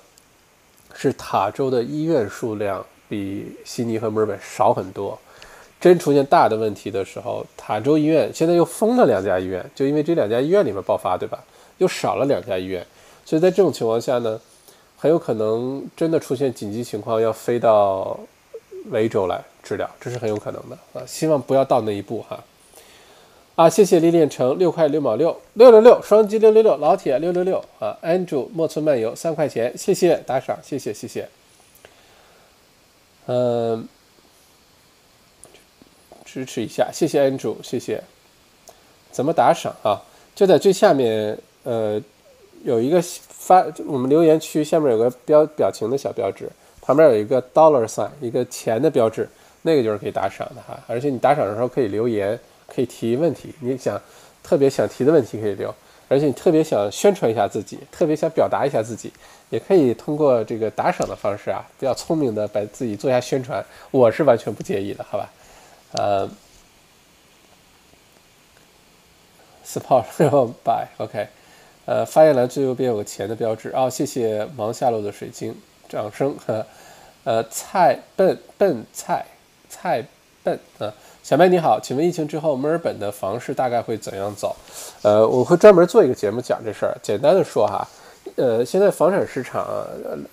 [0.94, 5.18] 是塔州的医院数量比悉尼和墨尔本少很多，
[5.80, 11.42] 真出现大的问题的时候，塔州医院现在又封了两家医院，就因为这两家医院里面爆发，对吧？
[11.78, 12.86] 又少了两家医院，
[13.24, 14.40] 所以在这种情况下呢？
[14.96, 18.16] 很有可能真的出现紧急情况，要飞到
[18.92, 21.02] 维州来治疗，这是很有可能的啊！
[21.04, 22.38] 希望不要到那一步哈。
[23.54, 31.28] 啊，谢谢李炼成六块六毛六六六六双击六六六老铁六六六啊！Andrew 莫村漫游三块钱，谢谢打赏，谢谢谢谢。
[33.26, 33.86] 嗯，
[36.24, 38.02] 支持一下，谢谢 Andrew，谢谢。
[39.10, 40.00] 怎么打赏啊？
[40.34, 42.00] 就在最下面，呃，
[42.64, 43.02] 有一个。
[43.42, 46.48] 发我们留言区下面有个标表情的小标志，
[46.80, 49.28] 旁边有一个 dollar sign，一个钱的标志，
[49.62, 50.78] 那个就是可以打赏的哈。
[50.86, 52.38] 而且你打赏的时候可以留言，
[52.72, 54.00] 可以提问题，你想
[54.42, 55.74] 特别想提的问题可以留，
[56.08, 59.12] 而且你特别想宣传一下自己，特别想表达一下自己，
[59.50, 65.30] 也可以通过这个打赏的方式啊，比较聪明的把自己做一下宣传，我是完全不介意的，好吧？
[65.92, 66.30] 呃
[69.66, 71.28] ，support 然后 by OK，。
[71.84, 75.54] 呃，发言栏最右边有个钱的标志哦，谢谢忙下落的水晶，
[75.88, 76.64] 掌声呵。
[77.24, 79.24] 呃，菜笨笨菜
[79.68, 80.04] 菜
[80.42, 80.92] 笨啊，
[81.22, 84.56] 小麦你好，请问疫情之后墨尔本的房市大概会怎样走？
[85.02, 86.98] 呃，我会专门做一个节目讲这事儿。
[87.00, 87.86] 简单的说哈，
[88.34, 89.86] 呃，现在房产市场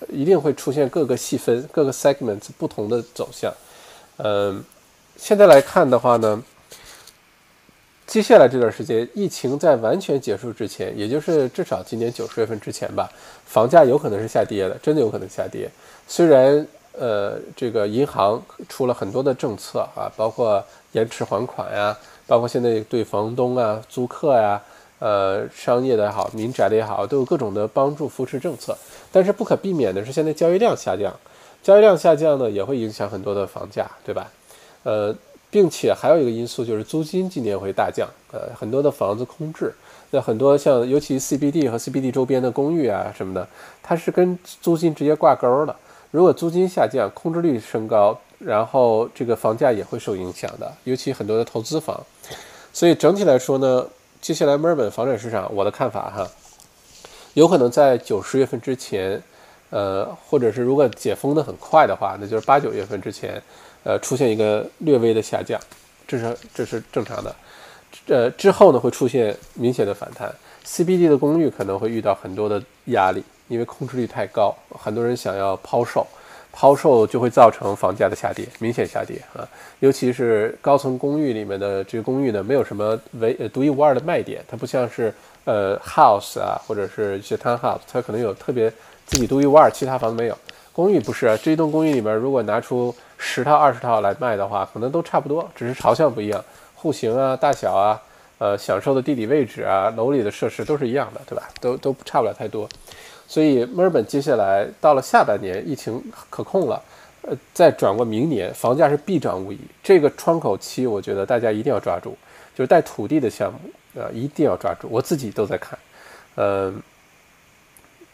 [0.08, 3.54] 一定会出现各个细分、各个 segments 不同的走向。
[4.16, 4.64] 嗯，
[5.16, 6.42] 现在来看的话呢。
[8.04, 13.08] 接下来这段时间，疫情在完全结束之前，也就是至少今年九十月份之前吧，
[13.46, 15.70] 房价有可能是下跌的，真的有可能下跌。
[16.08, 16.66] 虽然
[16.98, 20.60] 呃，这个银行出了很多的政策啊，包括
[20.92, 24.60] 延迟还款呀，包括现在对房东啊、租客呀、
[24.98, 28.76] 呃，商业的也好、民宅的也好，都有各种的帮助扶持政策。
[29.12, 31.14] 但是不可避免的是，现在交易量下降，
[31.62, 34.30] 交易量下降呢，也会影响很多的房价，对吧？
[34.84, 35.14] 呃。
[35.52, 39.74] 并且还有一个因素就是租金今年会大降，呃，很多的房子空置，
[40.12, 43.44] 那很多像尤其 CBD 和 CBD 周边的公寓啊什么的，
[43.82, 45.74] 它是跟租金直接挂钩的。
[46.12, 52.00] 如果租金下降，空置率升高，然后这个房价也会受影响的，尤其很多的投资房。
[52.72, 53.86] 所以整体来说呢，
[54.20, 56.28] 接下来墨尔本房产市场，我的看法哈，
[57.34, 59.22] 有可能在九十月份之前，
[59.70, 63.40] 呃，或者是如果解封的很快的话，那就是八九月份之前。
[63.82, 65.58] 呃，出现一个略微的下降，
[66.06, 67.34] 这是这是正常的。
[68.08, 70.30] 呃，之后呢会出现明显的反弹。
[70.66, 76.06] CBD 的公寓可能会遇到很多的压力，因为空置率太高，很多人想要抛售，
[76.52, 79.46] 抛售就会造成房价的下跌，明显下跌啊。
[79.78, 85.12] 尤其是高层公寓里面的这个公寓呢，没有什么唯独一无二的卖点，它不像是
[85.44, 88.72] 呃 house 啊，或者是一些 townhouse，它可能有特别
[89.06, 90.36] 自己独一无二，其他房子没有。
[90.72, 96.42] 公寓不是啊，这一栋公寓里面如果拿出十套二十套来卖的话，可能都差不多，只是朝向不一样，
[96.74, 98.00] 户型啊、大小啊、
[98.38, 101.48] 呃、享受的地理位置啊、楼里的设施都是一样的，对吧？
[101.60, 102.68] 都都差不了太多。
[103.30, 106.82] 所以墨尔本接下来到了下半年，疫情可控了，
[107.22, 109.60] 呃，再转过明年，房价是必涨无疑。
[109.84, 112.16] 这个窗口期，我觉得大家一定要抓住，
[112.56, 114.88] 就是带土地的项目啊，一定要抓住。
[114.90, 115.78] 我自己都在看，
[116.34, 116.82] 嗯，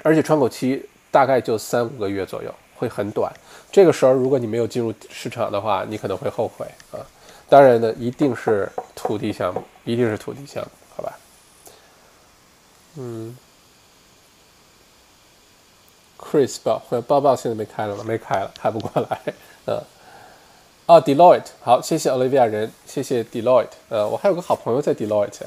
[0.02, 3.32] 而且窗口期大概就三五个月左右，会很短。
[3.72, 7.00] 这个时候如果你没有进入市场的话，你可能会后悔啊。
[7.48, 11.18] 当然呢，一定是土地项目，一定是土地项目，好吧？
[12.98, 13.34] 嗯
[16.18, 18.04] ，Chris 报，包包现在没开了吗？
[18.04, 19.20] 没开了，开不过来。
[19.66, 19.80] 嗯，
[20.86, 23.68] 哦，Deloitte，好，谢谢 Olivia 人，谢谢 Deloitte。
[23.88, 25.46] 呃，我还有个好朋友在 Deloitte，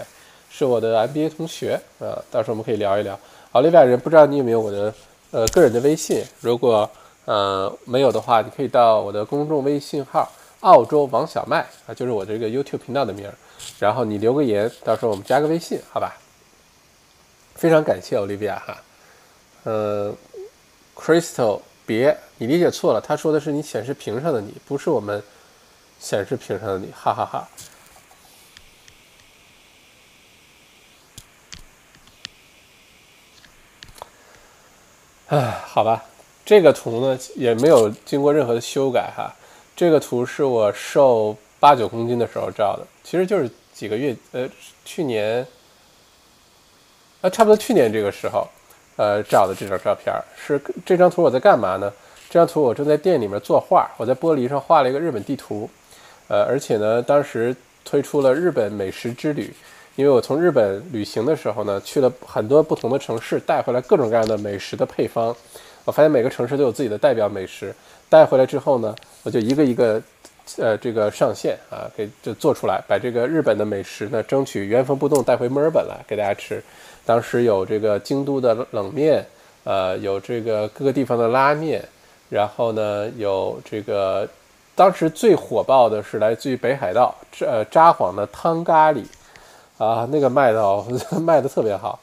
[0.49, 1.79] 是我的 MBA 同学。
[1.99, 3.19] 呃，到时候我们可以聊一聊。
[3.53, 4.93] Olivia 人，不知道你有没有我的
[5.31, 6.23] 呃个人的微信？
[6.41, 6.89] 如果
[7.25, 10.31] 呃没有的话，你可以到我的公众微信号。
[10.61, 13.33] 澳洲王小麦啊，就是我这个 YouTube 频道的名儿，
[13.79, 16.17] 然后你留个言，到时候我们加个微信，好吧？
[17.55, 18.77] 非常感谢 Olivia 哈，
[19.63, 20.13] 呃
[20.99, 25.23] ，Crystal，别，你理解错了，他说的是你显示屏上的你，不是我们
[25.97, 27.47] 显示屏上的你，哈哈哈。
[35.27, 36.03] 哎，好吧，
[36.43, 39.31] 这个图呢也没有经过任何的修改哈。
[39.75, 44.49] 这个图是我瘦八九公斤的时候照的，其实就是几个月，呃，
[44.83, 45.45] 去年，
[47.21, 48.47] 啊，差不多去年这个时候，
[48.99, 51.89] 呃，照的这张照片是这张图我在干嘛呢？
[52.29, 55.69] 这张图我正在店里面作画，我在玻璃上画了一个日本地图，
[56.27, 57.55] 呃，而且呢，当时
[57.85, 59.53] 推出了日本美食之旅，
[59.95, 65.33] 因为我从日本旅行的时候呢，去了很多不同的城市，带回来各种各样的美食的配方，
[65.85, 67.73] 我发现每个城市都有自己的代表美食。
[68.09, 68.93] 带回来之后呢，
[69.23, 70.01] 我就一个一个，
[70.57, 76.61] 呃，这个上线啊，给就做出来，把这个日本的美食呢，争取原封不动带回墨尔本来给大家吃。
[77.09, 79.25] 当时有这个京都的冷面，
[79.63, 81.83] 呃，有这个各个地方的拉面，
[82.29, 84.29] 然后呢，有这个
[84.75, 89.03] 当时最火爆的是来自于北海道呃札幌的汤咖喱，
[89.79, 90.85] 啊，那个卖的
[91.19, 91.99] 卖的特别好，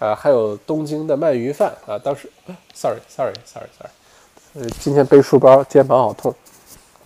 [0.00, 2.28] 啊，还有东京的鳗鱼饭啊，当时
[2.74, 3.90] ，sorry，sorry，sorry，sorry。
[4.54, 6.34] 呃，今天背书包，肩膀好痛。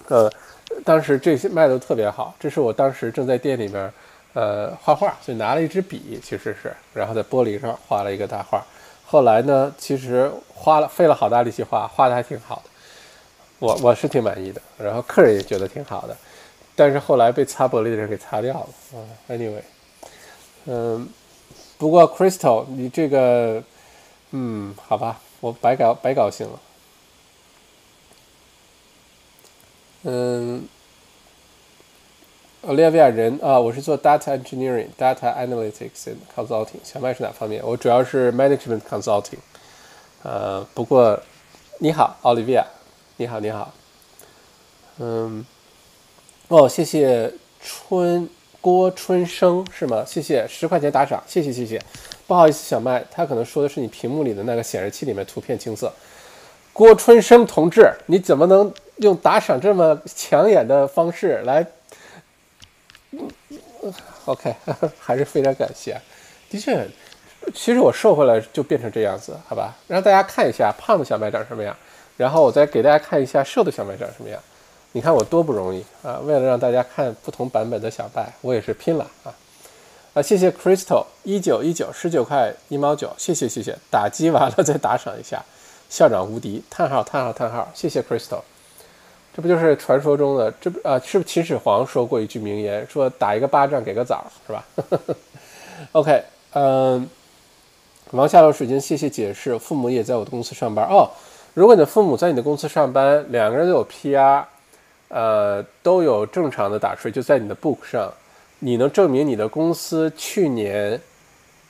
[0.08, 0.32] 呃，
[0.86, 3.92] 当时这些卖的特别好，这是我当时正在店里面，
[4.34, 8.64] 呃，画画，所以拿了一支笔，其实是，然后在玻璃上画了一个大画。
[9.04, 12.70] 后来呢，其实花了费了好大力气画，画的还挺好的，
[13.58, 16.16] 我我是挺满意的，然后客人也觉得挺好的，
[16.74, 18.68] 但是后来被擦玻璃的人给擦掉了。
[18.94, 19.62] 嗯，anyway，
[20.64, 21.08] 嗯，
[21.76, 23.62] 不过 Crystal，你这个，
[24.30, 26.58] 嗯，好吧，我白搞白高兴了。
[30.04, 30.66] 嗯
[32.66, 36.78] ，Olivia 人啊，我是做 data engineering、data analytics and consulting。
[36.84, 37.62] 小麦是哪方面？
[37.64, 39.38] 我主要是 management consulting。
[40.22, 41.20] 呃，不过
[41.78, 42.64] 你好，Olivia，
[43.16, 43.72] 你好，你好。
[44.98, 45.44] 嗯，
[46.48, 48.28] 哦，谢谢春
[48.60, 50.04] 郭春生是吗？
[50.06, 51.80] 谢谢十块钱打赏，谢谢谢谢。
[52.26, 55.92] 不好意思，小麦，他可能说的是你屏幕里的那个显示器里面图片青涩。
[56.72, 58.72] 郭春生同志，你怎么能？
[58.98, 61.66] 用打赏这么抢眼的方式来
[64.26, 64.54] ，OK，
[65.00, 66.00] 还是非常感谢。
[66.50, 66.86] 的确，
[67.54, 69.74] 其实我瘦回来就变成这样子，好吧？
[69.88, 71.76] 让大家看一下胖的小麦长什么样，
[72.16, 74.40] 然后我再给大家看一下瘦的小麦长什么样。
[74.94, 76.20] 你看我多不容易啊！
[76.22, 79.32] 为了让大家看不同版本的小麦，我也是拼了啊！
[80.12, 83.74] 啊，谢谢 Crystal 一九一九十九块一毛九，谢谢谢谢。
[83.90, 85.42] 打击完了再打赏一下，
[85.88, 86.62] 校长无敌！
[86.68, 87.70] 叹号叹号叹号！
[87.74, 88.42] 谢谢 Crystal。
[89.34, 90.98] 这不就是传说中的这不啊？
[90.98, 94.64] 是不是秦始皇说过一句名言，说打一个巴掌给个枣，是吧？
[95.92, 96.22] OK，
[96.52, 97.08] 嗯，
[98.10, 99.58] 王下楼水晶，谢谢解释。
[99.58, 101.08] 父母也在我的公司上班哦。
[101.54, 104.44] 如果你的父母在你的公司上班，两个人都有 PR，
[105.08, 108.12] 呃，都有正常的打税，就在你的 book 上，
[108.58, 111.00] 你能证明你的公司去年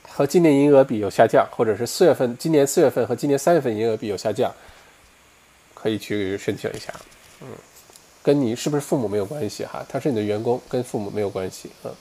[0.07, 4.51] 和今年营业额比有下降，或者是四月份，今年四月份和今年三月份营业额比有下降，
[5.73, 6.93] 可以去申请一下。
[7.43, 7.49] 嗯，
[8.23, 11.93] 跟你是不是父母没有关系哈，他是你的员工，跟父母没有关系嗯。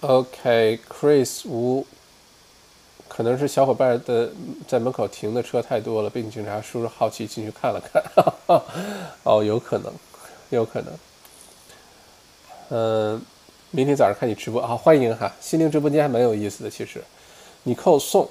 [0.00, 1.84] OK，Chris 吴，
[3.08, 4.30] 可能是小伙伴的
[4.68, 8.02] 在门口停的车太多了，被警察叔叔好奇进去看了看，
[9.24, 9.92] 哦，有可能，
[10.50, 10.92] 有可能。
[12.68, 13.22] 嗯，
[13.70, 17.02] 明天早上看你直播啊，欢迎哈，心灵直播间还蛮有意思的，其实，
[17.64, 18.28] 你扣送。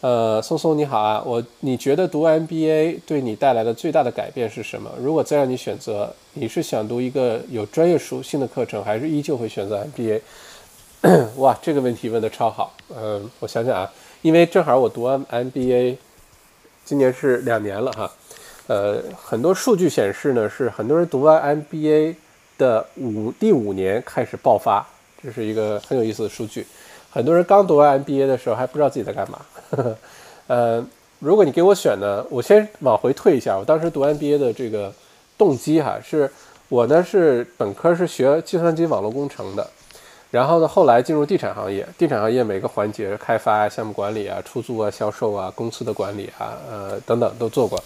[0.00, 4.88] 呃，松松你好啊，我你觉得读 MBA 对你带来的最大的改变是什么？
[5.02, 10.20] 如果再让你选择，你是想读一个有专业属性的课程，还是依旧会选择 MBA？
[11.38, 12.72] 哇，这个问题问的超好。
[12.96, 13.92] 嗯，我想想啊，
[14.22, 15.96] 因为正好我读完 MBA，
[16.84, 18.08] 今年是两年了哈。
[18.68, 22.14] 呃，很多数据显示呢，是很多人读完 MBA
[22.56, 24.86] 的五第五年开始爆发，
[25.20, 26.64] 这是一个很有意思的数据。
[27.10, 29.40] 很多人刚读完 MBA 的时候还不知道自己在干嘛。
[30.46, 30.84] 呃，
[31.18, 33.56] 如果你给我选呢，我先往回退一下。
[33.58, 34.92] 我当时读 MBA 的这个
[35.36, 36.30] 动机哈，是
[36.68, 39.68] 我呢是本科是学计算机网络工程的，
[40.30, 47.82] 然后呢后来进入地产行业，地产行业每个环节开发啊、项目管理啊、出租啊、销售啊、公司的管理啊，呃等等都做过。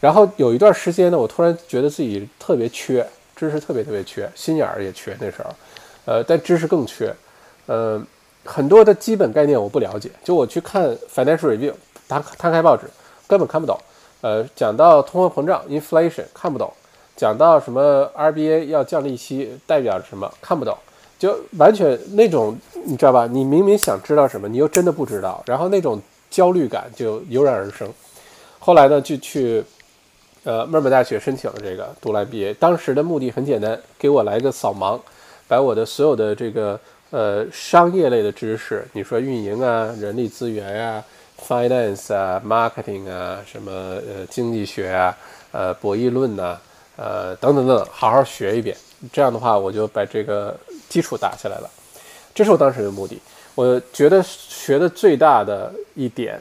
[0.00, 5.50] 然后有一段时间呢，我突然觉得自己特别缺知识，特别特别缺，心眼儿也缺那时候，
[6.04, 7.14] 呃，但知识更缺，
[7.66, 8.02] 呃。
[8.44, 11.72] 很多的基本概念我不了解，就我去看 financial review，
[12.08, 12.86] 摊摊开报纸
[13.28, 13.78] 根本看不懂。
[14.20, 16.72] 呃，讲到通货膨胀 inflation 看不懂，
[17.16, 20.76] 讲到什么 RBA 要降利息代表什么看不懂，
[21.18, 23.26] 就完全那种你知道吧？
[23.26, 26.00] 你明明想知道什么，你又真的不知道，然后那种
[26.30, 27.88] 焦虑感就油然而生。
[28.58, 29.64] 后来呢，就去
[30.44, 35.00] 呃墨尔本大学申请了这个读 MBA，当时的目的很简单，给我来个扫盲，
[35.48, 36.78] 把我的所有的这个。
[37.12, 41.04] 呃，商业类的知识，你说运营啊、人力资源呀、
[41.46, 45.14] finance 啊、marketing 啊、什么呃经济学啊、
[45.52, 46.58] 呃博弈论呐、
[46.96, 48.74] 呃等等等，好好学一遍。
[49.12, 50.58] 这样的话，我就把这个
[50.88, 51.68] 基础打下来了。
[52.34, 53.20] 这是我当时的目的。
[53.54, 56.40] 我觉得学的最大的一点，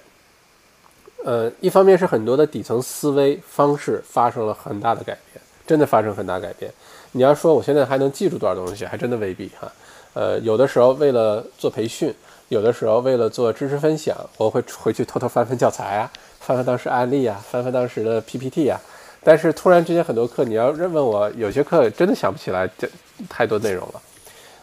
[1.25, 6.71] 呃，一方面是很多的底层思维方式发生了很大的改变，真的发生很大改变。
[7.11, 9.69] 你要说我现在还能记住多少东西，还真的未必哈。
[10.13, 12.13] 呃，有的时候为了做培训，
[12.49, 16.11] 有的时候为了做知识分享，我会回去偷偷翻翻教材啊，
[16.41, 18.77] 翻翻当时案例啊，翻翻当时的 PPT 啊。
[19.23, 22.89] 但是突然之间很多课，你要问我，有些课真的想不起来这
[23.29, 24.01] 太多内容了。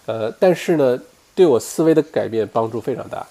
[0.05, 0.99] 呃，但是呢，
[1.35, 3.27] 对我思维的改变帮助非常大。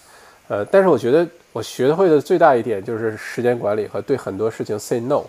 [0.47, 5.23] 呃，但是我觉得我学会的最大一点就是时间管理和对很多事情 say no。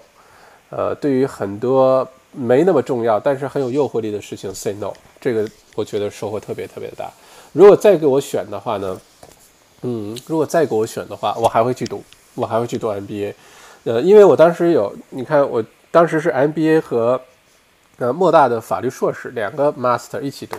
[0.70, 4.90] 呃，对于很多没那么重要但是很有诱惑力的事情 say no，
[5.20, 5.46] 这个。
[5.78, 7.08] 我觉得收获特别特别大。
[7.52, 9.00] 如果再给我选的话呢，
[9.82, 12.02] 嗯，如果再给我选的话，我还会去读，
[12.34, 13.32] 我还会去读 MBA。
[13.84, 17.20] 呃，因为我当时有，你看，我当时是 MBA 和
[17.98, 20.56] 呃莫大的法律硕士两个 master 一起读，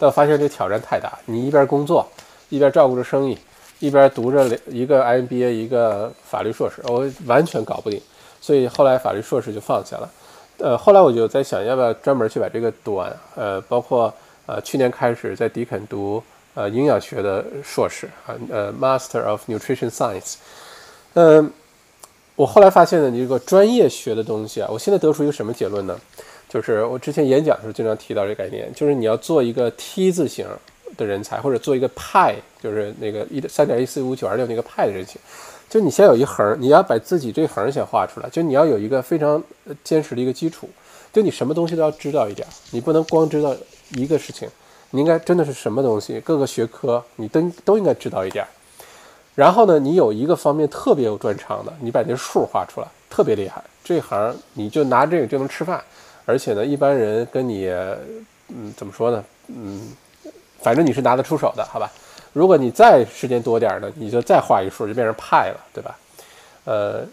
[0.00, 1.16] 但我发现这挑战太大。
[1.26, 2.04] 你一边工作，
[2.48, 3.38] 一边照顾着生意，
[3.78, 8.02] 一边读着一个 MBA 一个法律硕士，我完全搞不定。
[8.40, 10.10] 所以后来法律硕士就放下了。
[10.58, 13.16] 呃，后来我就在想，要不要专门去把这个读完？
[13.36, 14.12] 呃，包括。
[14.46, 16.22] 呃，去年开始在迪肯读
[16.54, 20.34] 呃营养学的硕士啊，呃，Master of Nutrition Science。
[21.14, 21.50] 嗯，
[22.36, 25.98] 我后来发现呢，你这个专业学的东西啊，我现在得出一个什么结论呢？
[26.48, 30.46] 就是我之前演讲的时候经常提到这个概念，就是你要做一个 T 字形
[30.96, 35.20] 的人才，或者做一个派，就是那个一三点一四五九二六那个派的人群，
[35.68, 39.42] 就你先有一横，你要把自己这横先画出来，就你要有一个非常
[39.82, 40.70] 坚实的一个基础，
[41.12, 43.52] 就你什么东西都要知道一点，你不能光知道。
[43.90, 44.48] 一个事情，
[44.90, 48.48] 你应该真的是什么东西，各个学科你都都应该知道一点儿。
[49.34, 53.62] 然后呢，你有一个方面特别有专长的，你把那数画出来，特别厉害。
[53.84, 55.82] 这行你就拿这个就能吃饭，
[56.24, 57.68] 而且呢，一般人跟你，
[58.48, 59.24] 嗯，怎么说呢？
[59.48, 59.92] 嗯，
[60.60, 61.90] 反正你是拿得出手的，好吧？
[62.32, 65.96] 如果你再时间多点儿呢，你就再画一数，就变成派了，对吧？
[66.64, 67.04] 呃，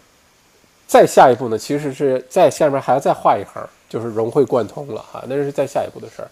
[0.86, 6.28] 再下一步呢，其实是在下面还要再画一行，就是融会贯通了哈，那是再下一步的事儿。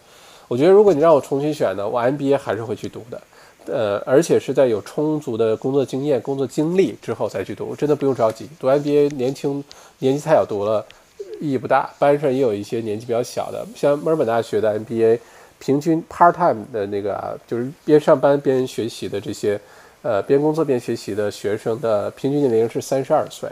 [0.53, 3.23] 我觉得，如果你让我重新选呢，我 MBA 还是会去读的，
[3.65, 8.47] 呃，而且是在有充足的工作经验、工作经历之后再去读，真的不用着急。
[8.61, 9.65] 读 MBA 年轻
[10.01, 10.85] 年纪太小，读了
[11.41, 11.89] 意义不大。
[11.99, 15.19] 班上也有一些年纪比较小的，像墨尔本大学的 MBA，
[15.59, 19.59] 平均 part time 的那个啊，就是边上班边学习的这些，
[20.03, 23.49] 呃，边工作边学习的学生的平均年龄是三十二岁，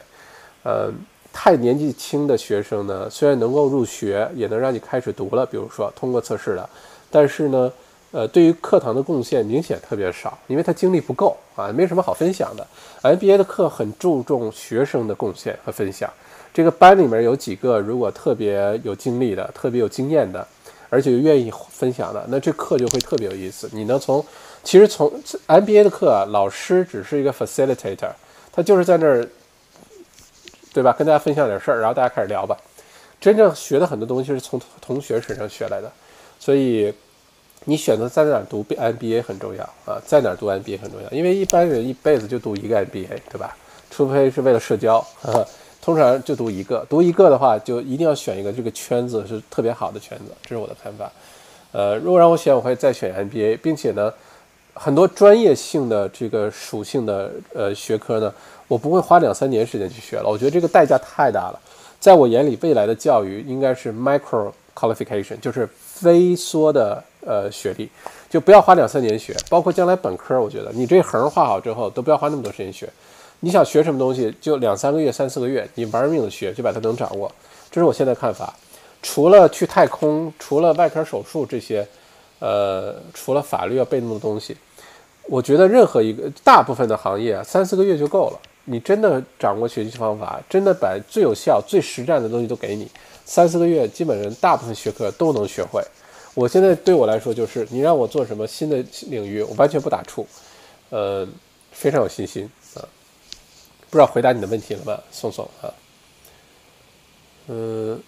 [0.64, 0.93] 呃。
[1.32, 6.68] 太年纪轻的学生呢，虽然能够入学，也能让你开始读了，比如说通过测试了，
[7.11, 7.73] 但是呢，
[8.12, 12.66] 呃，对于课堂的贡献明显特别少，因为他精力不够啊，没什么好分享的。
[13.03, 16.11] MBA 的课很注重学生的贡献和分享，
[16.55, 20.47] 这个班里面有几个如果特别有精力的、特别有经验的，
[20.89, 23.69] 而且又愿意分享的，那这课就会特别有意思。
[23.73, 24.24] 你能从，
[24.62, 25.12] 其实从
[25.47, 28.12] MBA 的课，老师只是一个 facilitator，
[28.53, 29.28] 他就是在那儿。
[30.73, 30.95] 对吧？
[30.97, 32.57] 跟大家分享点事儿，然后大家开始聊吧。
[33.20, 35.91] 真正学的很多东西是从同学身上学来的，
[36.41, 36.93] 所以
[37.67, 43.57] 你选择在哪儿读 MBA 很重要啊，在哪儿读 MBA 很重要，因为一般人一辈子就读一个 MBA，对吧？
[43.91, 45.47] 除非是为了社交呵呵，
[45.83, 46.87] 通常就读一个。
[46.89, 51.12] 读一个的话，就一定要选一个这个圈子是特别好的圈子，这是我的看法。
[51.73, 54.12] 呃，如果让我选，我会再选 MBA，并且呢，
[54.73, 58.33] 很多专业性的这个属性的呃学科呢。
[58.67, 61.61] 我不会花两三年时间去学了，我觉得这个代价太大了。
[61.99, 65.69] 在我眼里，未来的教育应该是 micro qualification，就是
[66.02, 67.89] 微缩的呃学历，
[68.28, 69.36] 就不要花两三年学。
[69.48, 72.89] 包括将来本科，我觉得你这横画好之后，都不要花那么多时间学。
[73.40, 77.31] 你想学什么东西，就两三个月、三四个月，你玩命的学，就把它能掌握。
[77.70, 78.55] 这是我现在看法。
[79.02, 81.86] 除了去太空，除了外科手术这些，
[82.39, 84.55] 呃，除了法律要背那么多东西，
[85.27, 88.39] 我觉得任何一个大部分的行业，三四个月就够了。
[88.66, 92.86] 你真的掌握学习方法，真的把最有效、最实战的东西都给你，
[93.31, 95.81] 三四个月，基本上大部分学科都能学会。
[96.35, 100.27] 我现在对我来说，就是你让我做什么新的领域，我完全不打怵，
[100.89, 101.24] 呃，
[101.70, 102.82] 非常有信心啊。
[103.89, 105.70] 不知道回答你的问题了吗，宋宋啊？
[107.47, 108.02] 嗯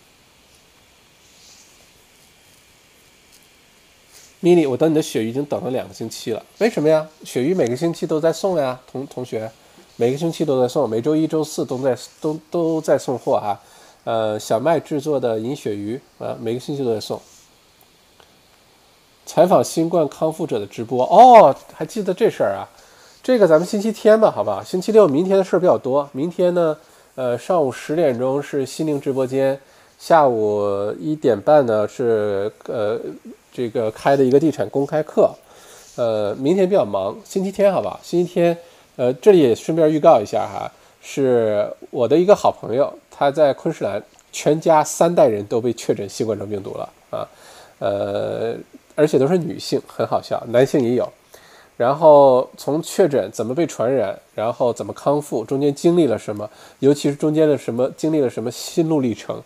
[4.43, 7.09] ，mini，我等你的鳕鱼已经等了两个星期了，为什么呀？
[7.25, 9.49] 鳕鱼每个星期都在送呀，同同学，
[9.95, 13.63] 每个星期都在送，每周一周四都在都都在送货啊。
[14.05, 17.21] 呃，小麦制作的银鳕鱼啊，每个星期都在送。
[19.25, 22.67] 采访新冠康复者的直播哦，还记得这事儿啊？
[23.23, 24.63] 这个咱们星期天吧，好吧？
[24.67, 26.09] 星期六明天的事儿比较多。
[26.13, 26.77] 明天呢，
[27.15, 29.59] 呃，上午十点钟是心灵直播间，
[29.97, 32.99] 下午一点半呢是呃
[33.53, 35.31] 这个开的一个地产公开课。
[35.95, 38.01] 呃，明天比较忙，星期天好吧？
[38.03, 38.59] 星期天，
[38.97, 40.69] 呃，这里也顺便预告一下哈，
[41.01, 42.93] 是我的一个好朋友，
[43.23, 47.29] 他在昆士兰，全家三代人都被确诊新冠状病毒了啊，
[47.79, 48.57] 呃，
[48.97, 51.09] 而且都是女性，很好笑，男性也有。
[51.77, 56.51] 然后从确诊怎么被传染，然后怎么康复，中间经历了什么，
[56.81, 59.41] 尤其是中间的什么经历了什么心路历程，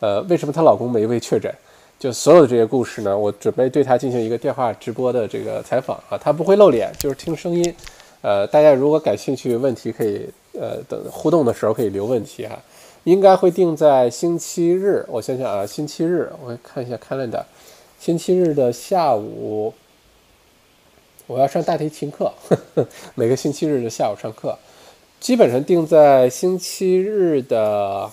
[0.00, 1.54] 呃，为什么她老公没被确诊？
[1.98, 7.74] 就所有的这些故事呢，我准备对她进行一个电话直播的这个采访啊，她不会露脸，就是听声音。
[8.22, 10.26] 呃，大家如果感兴趣，问题可以
[10.58, 12.58] 呃等互动的时候可以留问题哈。
[13.04, 17.44] 应该会定在星期日，我想想啊，星期日我看一下 calendar，
[17.98, 19.72] 星期日的下午。
[21.26, 22.32] 我要上大提琴课，
[23.14, 24.58] 每个星期日的下午上课，
[25.20, 28.10] 基本上定在星期日的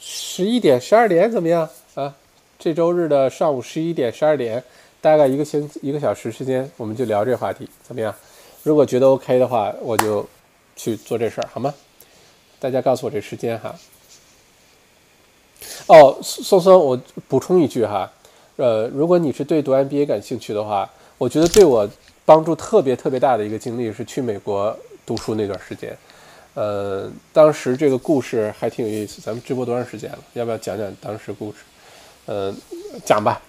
[0.00, 2.16] 十一点、十二点，怎么样啊？
[2.58, 4.64] 这周日的上午十一点、十二点，
[5.02, 8.14] 大概一个星一个小时时间，我们就聊这话题，怎么样？
[8.62, 10.26] 如果觉得 OK 的话，我就
[10.74, 11.74] 去做这事儿，好吗？
[12.60, 13.74] 大家告诉我这时间哈。
[15.86, 18.10] 哦，松松，我补充一句哈。
[18.56, 21.88] 呃，如果你是对读 MBA 感兴趣的话，我觉得对我
[22.24, 24.76] 帮助特别特别大的一个经历是去美国
[25.06, 25.96] 读书那段时间。
[26.54, 29.22] 呃，当时这个故事还挺有意思。
[29.22, 30.18] 咱们直播多长时间了？
[30.32, 31.58] 要不要讲讲当时故事？
[32.26, 32.52] 呃，
[33.04, 33.40] 讲吧。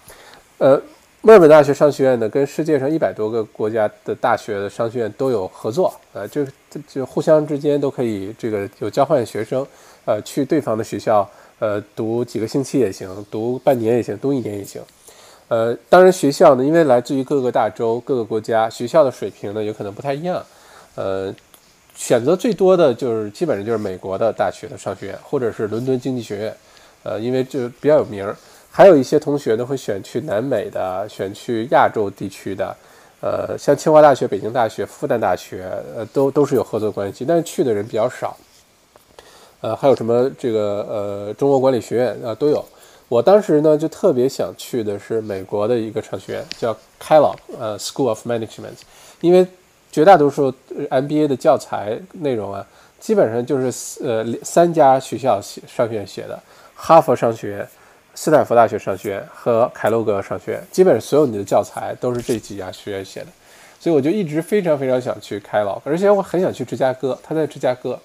[0.60, 0.80] 呃，
[1.22, 5.94] 墨尔本大学商学院呢，跟世界上一百多个国家的大学的商学院都有合作。
[6.14, 6.48] 呃，就
[6.88, 9.68] 就互相之间都可以这个有交换学生，
[10.06, 11.30] 呃，去对方的学校，
[11.60, 14.82] 呃，读几个星期也行，读半年也行，读一年也行。
[15.50, 20.42] 呃，当然学校呢，因为来自于各个大洲、各个国家，学校的水平呢有可能不太一样。
[20.96, 21.36] 呃，
[21.96, 26.56] 选择最多的就是基本上就是美国的大学的商学院，或者是伦敦经济学院。
[27.04, 28.34] 呃，因为就比较有名儿。
[28.80, 32.74] 还有一些同学呢会选去南美的，选去亚洲地区的。
[33.20, 38.38] 呃，像清华大学、北京大学、复旦大学，呃，都都是有合作关系，但是去的人比较少。
[39.60, 42.64] 呃，还有什么这个呃中国管理学院啊都有。
[43.10, 48.80] 我当时呢就特别想去的是美国的一个商学院，叫 Kellogg，呃，School of Management，
[49.20, 49.46] 因为
[49.92, 50.54] 绝大多数
[50.90, 52.66] MBA 的教材内容啊，
[52.98, 56.40] 基本上就是呃三家学校写商学院写的，
[56.74, 57.68] 哈佛商学院、
[58.22, 63.28] 斯坦福大学商学院和凯洛格商学院，基本上所有你的教材都是这几家学院写的，
[63.80, 67.98] 所以我就一直非常非常想去开劳而且我很想去芝加哥，他在芝加哥。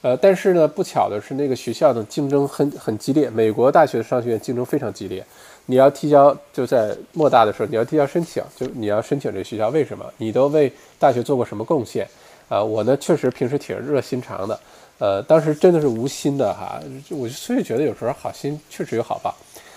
[0.00, 3.28] 呃，但是呢，不巧的是，那个学校的竞争很很激烈。
[3.28, 5.22] 美国大学的商学院竞争非常激烈，
[5.66, 9.68] 你要提交就在莫大的时候，你要提交申请，就你要申请这学校。
[9.68, 10.06] 为什么？
[10.16, 12.08] 你都为大学做过什么贡献？
[12.48, 14.58] 啊，我呢确实平时挺热心肠的，
[14.98, 16.80] 呃，当时真的是无心的哈，
[17.10, 19.34] 我所以觉得有时候好心确实有好报，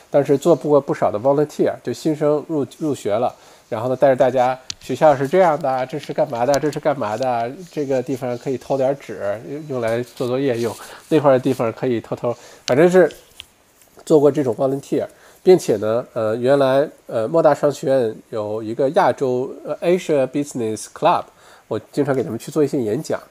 [0.09, 3.33] 但是做不过不少的 volunteer，就新生入入学了。
[3.69, 6.59] 然后呢，带着大家，学校是这样的，这是干嘛的？
[6.59, 7.49] 这是干嘛的？
[7.71, 9.39] 这个地方可以偷点纸，
[9.69, 10.73] 用来做作业用；
[11.07, 12.35] 那块的地方可以偷偷，
[12.65, 13.09] 反正是
[14.03, 15.05] 做过这种 volunteer，
[15.41, 21.23] 并且呢，呃，原来呃莫大商学院有一个亚洲呃 Asia Business Club，
[21.69, 23.21] 我经常给他们去做一些演讲。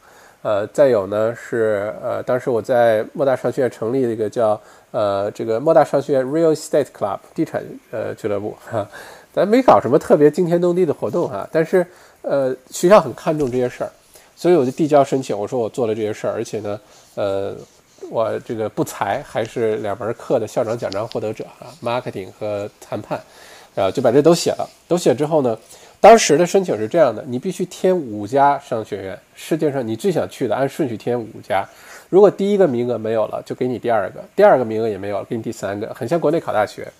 [0.42, 4.60] 呃，再有呢是呃，当时我在莫大商学院成立了一个叫
[4.90, 8.88] 呃这个莫大商学院 Real Estate Club 地产呃俱乐部哈。
[9.32, 11.86] 咱没搞什么特别惊天动地的活动哈，但是，
[12.22, 13.90] 呃，学校很看重这些事儿，
[14.34, 16.80] 所以我就递交申请，我说我做了这些事儿，而且呢，
[17.14, 17.54] 呃，
[18.10, 23.20] 我这个不才还是两门课的校长奖章获得者啊，marketing 和谈判，
[23.76, 24.68] 啊，就把这都写了。
[24.88, 25.56] 都写之后呢，
[26.00, 31.62] 当时的申请是这样的：你必须填五家商学院，世界上你最想去的，按顺序填五家。
[32.08, 35.92] 如果第一个名额没有了，就给你第二个；第二个名额也没有了，给你第三个。
[35.94, 36.90] 很像国内考大学。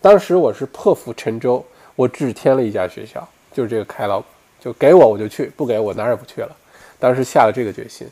[0.00, 1.64] 当时我是破釜沉舟，
[1.94, 4.22] 我只填了一家学校，就是这个开劳，
[4.58, 6.56] 就给我我就去，不给我哪儿也不去了。
[6.98, 8.08] 当时下了这个决心。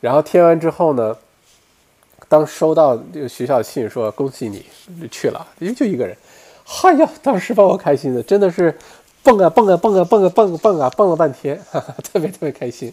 [0.00, 1.16] 然后填完之后呢，
[2.28, 4.64] 当收到这个学校信说恭喜你
[5.10, 6.16] 去了，因为就一个人，
[6.64, 8.76] 嗨呀，当时把我开心的真的是
[9.24, 12.92] 蹦啊蹦啊蹦啊蹦啊蹦啊蹦啊蹦了半天，哈哈，特别特别开心。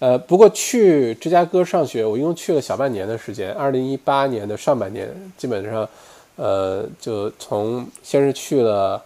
[0.00, 3.52] 呃，不过去芝加哥上学，我一共去了小半年的时间。
[3.54, 5.88] 二零一八年的上半年，基本上，
[6.36, 9.02] 呃，就从先是去了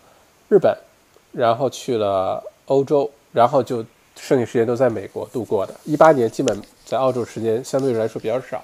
[0.48, 0.76] 日本，
[1.30, 3.84] 然后去了欧洲，然后就
[4.16, 5.74] 剩下时间都在美国度过的。
[5.84, 6.60] 一八年基本。
[6.86, 8.62] 在澳洲时间相对来说比较少，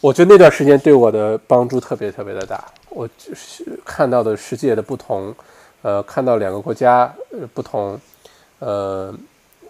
[0.00, 2.64] 我觉得那段时间对我的帮助特别特别的大。
[2.88, 5.32] 我就是看到的世界的不同，
[5.82, 8.00] 呃，看到两个国家呃不同，
[8.60, 9.14] 呃，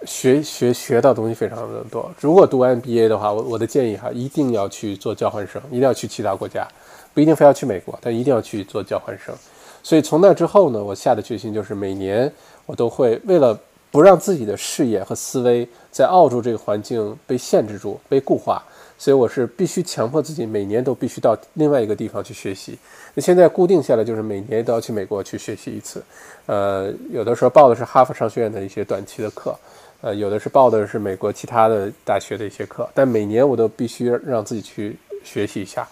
[0.07, 2.11] 学学学到东西非常的多。
[2.21, 6.67] 如果读 MBA 的话，我我的建议哈，一定要去做交换生，一定要去其他国家，
[7.13, 9.35] 不一定非要去美国，但一定要去做交换生。
[9.83, 12.33] 所以从那之后呢，我下的决心就是每年
[12.67, 13.59] 我都会为了。
[13.93, 18.65] 不让自己的视野和思维在澳洲这个环境被限制住、被固化，
[19.03, 22.79] 所以我是必须强迫自己每年都必须到另外一个地方去学习。
[23.15, 26.01] 那现在固定下来就是每年都要去美国去学习一次。
[26.47, 29.59] 呃，有的时候报的是哈佛商学院的一些短期的课，
[30.03, 35.85] 呃，有的是报的是美国其他的大学的一些课，但每年我都必须让自己去学习一下。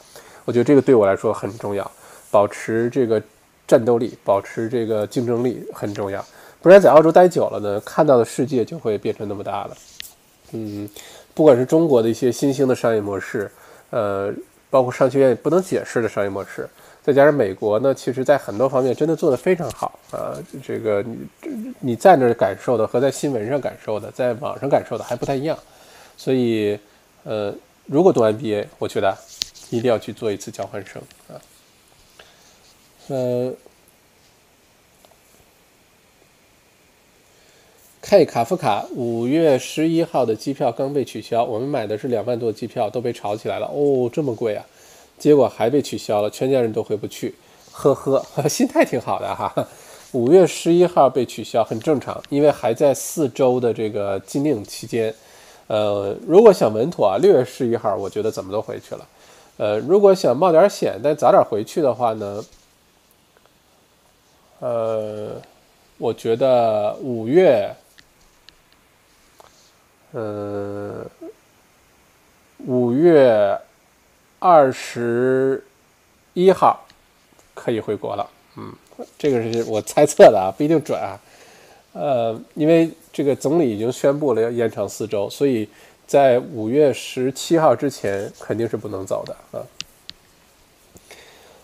[0.44, 1.90] 我觉得这个对我来说很重要，
[2.30, 3.20] 保持这个
[3.66, 6.24] 战斗力，保持这个竞争力很重要。
[6.62, 9.76] 不然在澳洲待久了呢，看到的世界就会变成那么大了。
[10.52, 10.88] 嗯，
[11.40, 13.50] 不管是中国的一些新兴的商业模式，
[13.88, 14.30] 呃，
[14.68, 16.68] 包括商学院不能解释的商业模式，
[17.02, 20.36] 再加上美国呢，其实在很多方面真的做得非常好啊。
[20.62, 25.58] 这个你你在那儿感受的和在新闻上感受的，在网上感受的还不太一样。
[26.14, 26.78] 所以，
[27.24, 27.54] 呃，
[27.86, 29.16] 如果读 MBA，我觉得
[29.70, 31.40] 一定要去做一次交换生啊。
[33.08, 33.50] 呃。
[38.02, 44.64] K 卡夫卡五月十一号的机票刚被取消，我们买的是两万多机票都被炒起来了哦，这么贵啊！
[45.18, 47.34] 结果还被取消了，全家人都回不去，
[47.70, 49.54] 呵呵， 心态挺好的哈。
[50.12, 55.14] 五月十一号被取消很正常，因为还在四周的这个禁令期间。
[55.66, 59.06] 呃，如果想稳妥啊，六月十一号我觉得怎么都回去了。
[59.58, 62.44] 呃，如果想冒点险，但早点回去的话呢？
[64.60, 65.32] 呃，
[65.98, 67.70] 我觉得五月。
[70.12, 71.06] 呃，
[72.66, 73.56] 五月
[74.38, 75.64] 二十
[76.34, 76.84] 一号
[77.54, 78.28] 可以回国了。
[78.56, 78.72] 嗯，
[79.16, 81.18] 这个是我猜测的啊，不一定准啊。
[81.92, 85.68] 呃，因为这个总理已经宣布了要延长四周，所以
[86.06, 89.62] 在五月十七号之前肯定是不能走的啊。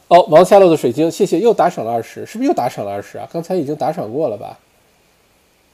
[0.09, 3.29] 哦，王下落的水晶，谢谢，又打赏了二十，是不是又打赏了二十啊？
[3.33, 4.57] 刚才已经打赏过了吧？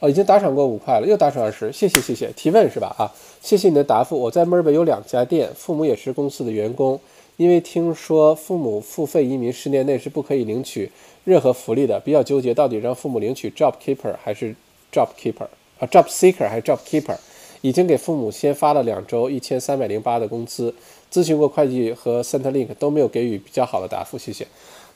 [0.03, 2.29] 哦，已经打赏过五块了，又打赏二十，谢谢谢谢。
[2.35, 2.93] 提问是吧？
[2.99, 3.07] 啊，
[3.41, 4.19] 谢谢你的答复。
[4.19, 6.99] 我在墨尔本有两家店，父母也是公司的员工。
[7.37, 10.91] 因为听说父母付费移民十年内是不可以领取
[11.23, 14.53] 任何福利的，比较纠结，到底让父母领取 Job Keeper 还是
[14.93, 15.47] Job Keeper
[15.79, 17.17] 啊？Job Seeker 还是 Job Keeper？
[17.61, 20.75] 已经给父母先发了两周一千三百零八的工资，
[21.13, 24.45] 咨询过会计和 Centerlink 都没有给予比较好的答复，谢谢。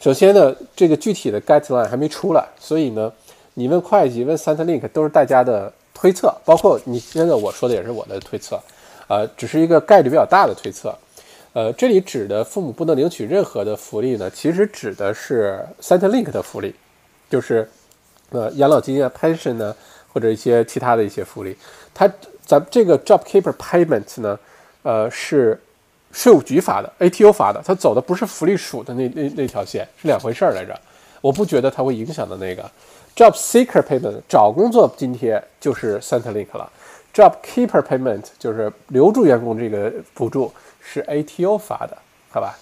[0.01, 3.12] 首先呢，这个具体的 Guideline 还没出来，所以呢。
[3.59, 8.61] 你问会计，问 Centrelink 都是大家的推测，包括你现在我说的也是我的推测，
[9.09, 10.95] 呃，只是一个概率比较大的推测。
[11.55, 16.74] 呃，这里指的父母不能领取任何的福利呢，其实指的是 Centrelink 的福利，
[17.31, 17.66] 就是
[18.28, 19.74] 呃养老金啊、pension 呢，
[20.12, 21.57] 或者一些其他的一些福利。
[21.95, 22.07] 它
[22.45, 24.39] 咱这个 JobKeeper Payment 呢，
[24.83, 25.59] 呃，是
[26.12, 30.78] 税务局发的，ATO 发的，它走的不是福利署的那那那条线，是两回事儿来着。
[31.23, 32.70] 我不觉得它会影响到那个。
[33.16, 36.70] Job Seeker Payment 找工作津贴就是 Centrelink 了
[37.14, 41.97] ，Job Keeper Payment 就是留住员工这个补助是 ATO 发的，
[42.28, 42.59] 好吧？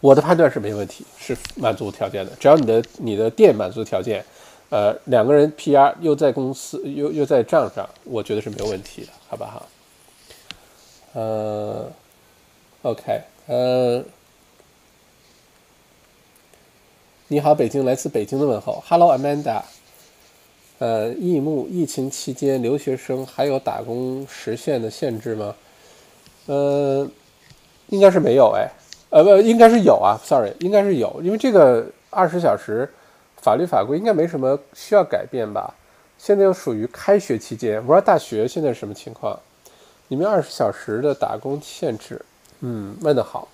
[0.00, 4.24] 我的判断是没问题，是满足条件的，只要你的你的店满足条件，
[4.70, 9.66] 呃，两个人 PR 又在公司又又在账上，我觉得是没有问题的，好吧哈？
[11.12, 11.92] 呃
[12.80, 14.02] ，OK，呃。
[17.32, 19.62] 你好，北京，来自北京的问候，Hello Amanda。
[20.78, 25.54] 呃，易木，疫情期间留学生还有打工时限的限制吗？
[26.44, 27.08] 呃，
[27.88, 28.70] 应该是没有哎，
[29.08, 32.86] 呃不，应该是有啊，sorry，应该是有，因为这个二十小时
[33.40, 35.74] 法律法规应该没什么需要改变吧。
[36.18, 39.40] 现在又属于开学期间，不知道大学现在什么情况？
[40.08, 42.22] 你们二十小时的打工限制，
[42.60, 43.48] 嗯，问得好，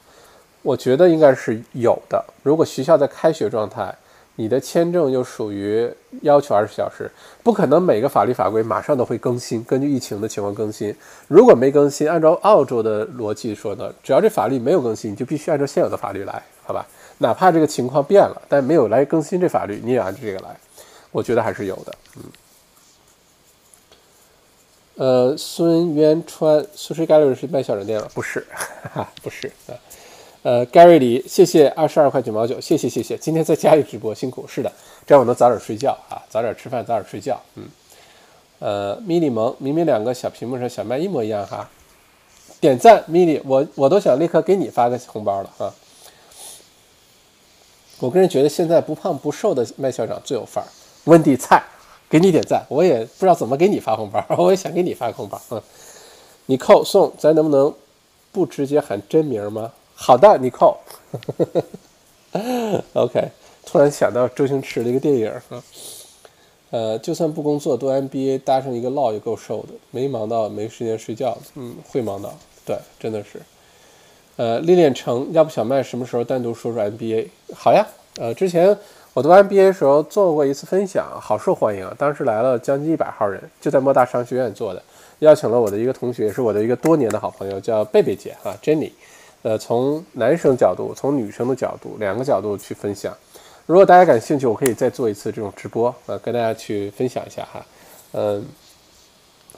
[0.69, 2.23] 我觉得应该是有的。
[2.43, 3.95] 如果学校在开学状态，
[4.37, 5.91] 你的签证又属于
[6.21, 7.11] 要求二十小时，
[7.43, 10.95] 不可能每个法律法规马上都会更新，根据疫情的情况更新。
[11.27, 16.87] 如果没更新，按照澳洲的逻辑说呢，只要这法律没有更新，你就必须按照现有的法律来，好吧？
[17.17, 20.55] 哪怕这个情况变了，但没有来更新这法律，你也按照这个来。
[21.11, 22.23] 我觉得还是有的，嗯。
[24.97, 28.07] 呃，孙渊川，苏轼盖瑞是卖小人店了？
[28.13, 28.47] 不是，
[29.23, 29.73] 不是啊。
[30.43, 33.17] 呃，Gary 李，谢谢二十二块九毛九，谢谢谢谢。
[33.17, 34.47] 今天在家里直播，辛苦。
[34.47, 34.73] 是的，
[35.07, 37.41] 这样我能早点睡觉啊，早点吃饭，早点睡觉。
[37.57, 37.65] 嗯。
[38.61, 41.69] 呃，米莉萌，明明两个小屏幕上小麦一模一样哈。
[42.61, 45.75] 点赞，米莉，我我都想立刻给你发个红包了啊。
[48.01, 50.69] 我个人觉得现在不胖不瘦的麦校长最有范儿。
[51.05, 51.63] 温蒂菜。
[52.11, 55.39] 给你点赞，我也不知道怎么给你发红包， 我也想给你发个红包。
[55.51, 55.61] 嗯，
[56.47, 57.75] 你扣送，咱能不能
[58.33, 59.71] 不直接喊真名吗？
[60.01, 60.79] 好的，你扣。
[62.95, 63.29] OK，
[63.67, 65.63] 突然想到周星驰的一个电影，啊，
[66.71, 71.37] 呃，就算不工作，读 MBA 搭上一个烙也够受的，没忙到没时间睡觉。
[71.57, 72.33] 嗯，会忙到，
[72.65, 73.43] 对，真的是。
[74.37, 77.27] 呃，历练成，要不小麦什么时候单独说说 MBA？
[77.53, 77.85] 好呀，
[78.19, 78.79] 呃，之前。
[79.15, 81.91] 我读 MBA 时候做过一次分享，好受欢迎！
[81.99, 84.81] 当时来了将近一百号人，就在莫大商学院做的，
[85.21, 88.93] 邀请了我的一个同学，也是我的一个多年的好朋友，叫贝贝姐啊，Jenny。
[89.49, 93.17] 呃，从男生角度，从女生的角度，两个角度去分享。
[93.65, 97.65] 如果大家感兴趣，我可以再做一次这种直播，呃，跟大家去分享一下哈。
[98.13, 98.45] 嗯，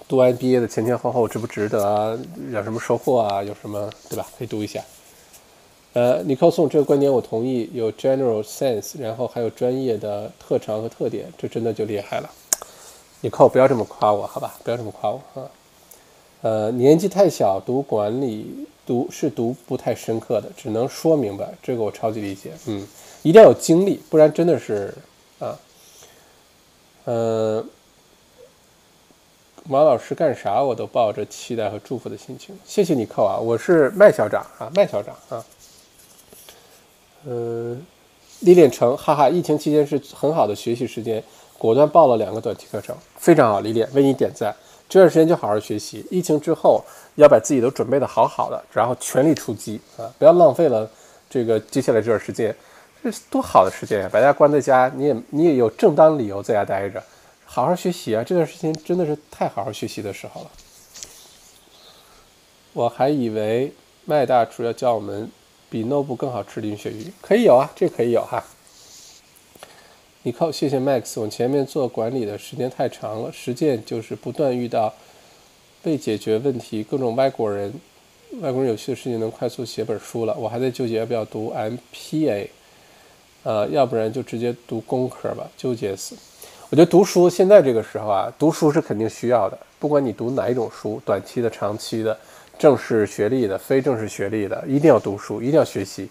[0.07, 2.17] 读完毕业的前前后后值不值得啊？
[2.53, 3.43] 有什么收获啊？
[3.43, 4.25] 有什么对吧？
[4.39, 4.81] 可以读一下。
[5.95, 7.69] 呃，你告诉我这个观点，我同意。
[7.73, 12.31] 有 general sense，然后还有专业的特长和特点，这真的就厉害了。
[13.23, 14.55] 你靠，不要这么夸我，好吧？
[14.62, 15.51] 不要这么夸我啊。
[16.43, 21.53] 呃，年纪太小，读管理读是读不太深刻的，只能说明白。
[21.62, 22.53] 这个我超级理解。
[22.67, 22.87] 嗯，
[23.23, 24.95] 一定要有经历，不然真的是
[25.39, 25.59] 啊。
[27.05, 27.65] 呃，
[29.65, 32.59] 马老师干啥我都抱着期待和祝福的心情。
[32.65, 35.45] 谢谢你扣啊，我是麦校长啊，麦校长啊。
[37.27, 37.85] 嗯，
[38.41, 39.29] 历练成，哈哈！
[39.29, 41.23] 疫情期间是很好的学习时间，
[41.59, 43.61] 果断报了两个短期课程，非常好。
[43.61, 44.57] 历练，为你点赞。
[44.91, 46.85] 这段时间就好好学习，疫情之后
[47.15, 50.05] 要把自己都准备的好好的，然后全力出击啊！
[50.19, 50.91] 不要浪费了
[51.31, 52.55] 这个接下来这段时间，
[53.03, 54.11] 这是多好的时间呀！
[54.12, 57.03] 把大家关在家，你也你也有正当理由在家待着，
[57.47, 58.23] 好好学习啊！
[58.23, 60.51] 这段时间真的是太好好学习的时候了。
[62.73, 63.73] 我还以为
[64.05, 65.31] 麦大厨要教我们。
[65.73, 68.43] 比 Nobu 更好吃林鳕鱼可以有啊，这可以有哈。
[70.23, 71.19] 你靠，谢谢 Max。
[71.19, 74.93] 我前面做管理的时间太长了，实践就是不断遇到
[75.83, 77.73] 被解决问题，各种外国人，
[78.43, 80.37] 外国人有趣的事情能快速写本书了。
[80.39, 82.49] 我还在纠结要不要读 MPA，
[83.45, 86.15] 呃，要不然就直接读工科吧，纠结死。
[86.69, 92.17] 我觉得读书现在这个时候啊，读书是肯定需要的，不管你读哪一种书，短期的、长期的。
[92.59, 96.07] 正式学历的、非正式学历的，一定要读书，一定要学习，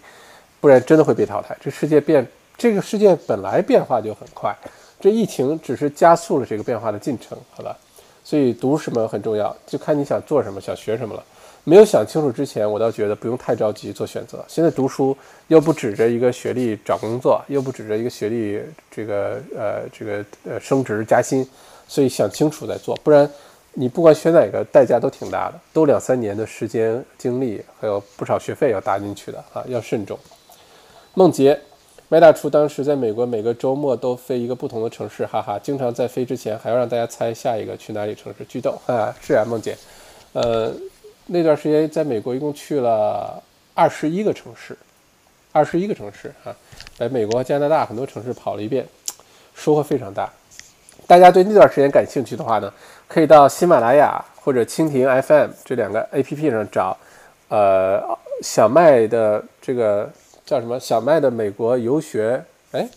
[0.60, 1.56] 不然真的会被淘汰。
[1.60, 2.26] 这世界变，
[2.60, 4.54] 这个世界本来变化就很快，
[5.00, 7.74] 这疫情只是加速了这个变化的进程，好吧？
[8.22, 11.24] 所以读什么很重要，就看你想做什么、想学什么了。
[11.64, 14.44] 没有想清楚之前，我倒觉得不用太着急做选择。
[14.46, 15.16] 现在读书
[15.48, 18.60] 又不指着一个学历找工作，又不指着一个学历
[18.90, 21.48] 这个呃这个呃升职加薪，
[21.88, 23.26] 所以想清楚再做，不然。
[23.72, 30.18] 你不管选哪个，代价都挺大的，都两三年的时间、精力，还有不少学费要搭进去的啊，要慎重。
[31.14, 31.58] 梦洁，
[32.12, 39.78] 麦大厨当时在美国，每个周末都飞一个不同的城市，哈哈，经常在飞之前还要让大家猜下一个去哪里城市，剧斗啊，是啊，梦姐，
[40.32, 40.72] 呃，
[41.26, 43.40] 那段时间在美国一共去了
[43.74, 44.76] 二十一个城市，
[45.52, 46.50] 二十一个城市啊，
[46.98, 48.84] 在美国、加拿大很多城市跑了一遍，
[49.54, 50.28] 收获非常大。
[51.06, 52.72] 大家对那段时间感兴趣的话呢？
[53.06, 56.96] 可以到喜马拉雅或者蜻蜓 FM 这两个 APP 上找，
[57.46, 58.02] 呃，
[58.42, 60.10] 小麦的这个
[60.50, 60.80] 叫什么？
[60.80, 62.88] 小麦的美国游学，哎，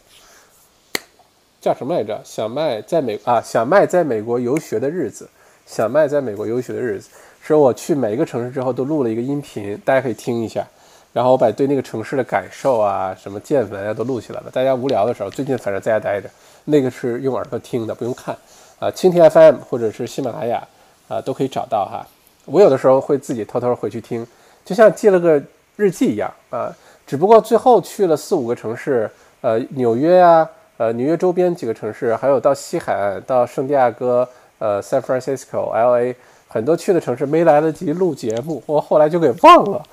[1.62, 2.20] 叫什么来着？
[2.26, 5.30] 小麦在美啊，小麦在美国游学的日子，
[5.68, 7.10] 小麦在美国游学的日子，
[7.44, 10.66] 是我去每一个城市之后都录了一个音频，大家可以听一下。
[11.14, 14.50] 然后我把对那个城市的感受啊，什么见闻啊都录起来了。
[14.52, 16.28] 大家无聊的时候，最近反正在家待着，
[16.66, 18.36] 那个是用耳朵听的，不用看。
[18.80, 20.68] 啊，蜻蜓 FM 或者是喜马拉雅
[21.08, 22.04] 啊，都可以找到哈。
[22.46, 24.26] 我有的时候会自己偷偷回去听，
[24.66, 25.40] 就像记了个
[25.76, 26.76] 日记一样啊，
[27.06, 29.10] 只不过最后去了四五个城市，
[29.42, 34.28] 呃，纽约呀，呃，纽约周边几个城市，还有到西海岸，到圣地亚哥，
[34.60, 36.16] 呃，San Francisco、L.A.
[36.48, 39.84] 很多去的城市没来得及录节目，我后来就给忘了，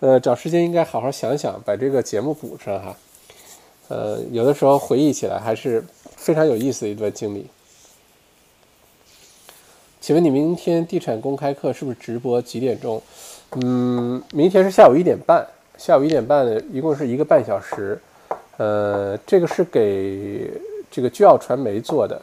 [0.00, 2.96] 呃，找时间应该好好想想，把这个节目补上哈。
[3.88, 5.84] 呃，有的时候回忆起来还是
[6.16, 7.46] 非常有意思的一段经历。
[10.00, 12.40] 请问你明天地产公开课是不是直播？
[12.40, 13.02] 几点钟？
[13.52, 15.46] 嗯，明天是下午一点半。
[15.78, 17.98] 下午一点半，一共是一个半小时。
[18.56, 20.50] 呃，这个是给
[20.90, 22.20] 这个巨奥传媒做的，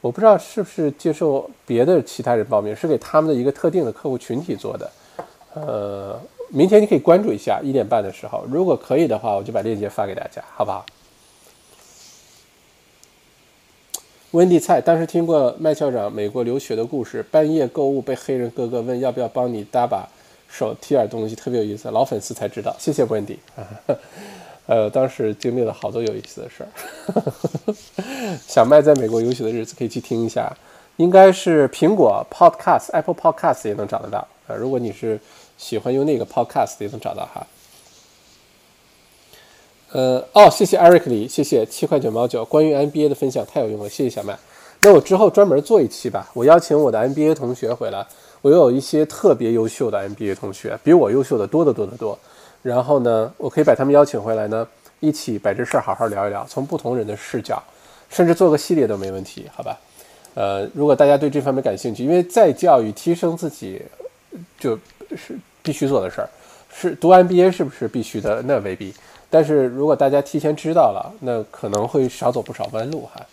[0.00, 4.90] 我不知道是不是接受别的其他人报名，是给他们的一个特定的客户群体做的。
[5.54, 10.84] 呃，明天你可以关注一下，一点半的时候，如果可以的话，我就把链接发给大家，好不好？
[14.32, 20.08] 温蒂菜当时听过麦校长美国留学的故事，半夜购物被黑人哥哥问要不要帮你搭把
[20.48, 21.90] 手提点东西，特别有意思。
[21.90, 23.38] 老粉丝才知道，谢谢温蒂。
[24.66, 26.68] 呃，当时经历了好多有意思的事儿。
[28.48, 30.52] 小麦在美国游学的日子可以去听一下，
[30.96, 34.26] 应该是苹果 Podcast、Apple Podcast 也能找得到。
[34.48, 35.20] 呃，如果你是
[35.56, 37.46] 喜欢用那个 Podcast 也能找到哈。
[39.92, 44.36] 呃哦，谢谢 Eric 李，谢谢七块九毛九，关于 NBA 的分享太有用了，谢谢小麦。
[44.82, 48.04] 那我之后专门做一期吧，我邀请我的 NBA 同学回来，
[48.46, 52.16] 我有一些特别优秀的 MBA 同学，比我优秀的多得多得多。
[52.62, 54.64] 然后呢，我可以把他们邀请回来呢，
[55.00, 57.60] 一起把这事儿好好聊一聊，从不同人的视角，
[58.08, 59.76] 甚至做个系列都没问题，好吧？
[60.34, 63.82] 呃，如果大家对这方面感兴趣，因为再教育提升自己，
[64.60, 64.78] 就
[65.16, 66.28] 是必须做的事儿，
[66.72, 68.40] 是读 MBA 是不是必须的？
[68.42, 68.94] 那未必。
[69.28, 73.26] 但是如果大家提前知道了，那可能会少走不少弯路哈。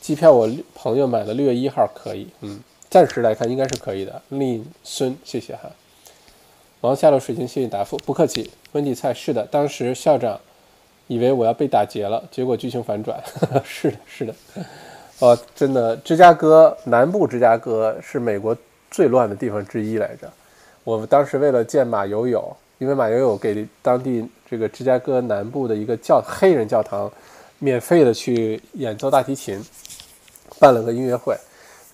[0.00, 2.58] 机票我朋友买了六月一号可以，嗯，
[2.94, 4.22] 暂时来看应该是可以的。
[4.28, 5.68] 令孙，谢谢哈。
[6.82, 8.48] 王下落水晶，谢谢答复，不客气。
[8.70, 10.40] 温蒂菜是的，当时校长
[11.08, 13.20] 以为我要被打劫了，结果剧情反转，
[13.66, 14.32] 是的，是的。
[15.18, 18.56] 哦，真的，芝加哥南部，芝加哥是美国
[18.92, 20.32] 最乱的地方之一来着。
[20.84, 22.56] 我们当时为了见马友友。
[22.78, 27.10] 因为马友友给当地这个芝加哥南部的一个教黑人教堂
[27.60, 29.64] 免费的去演奏大提琴，
[30.58, 31.36] 办了个音乐会，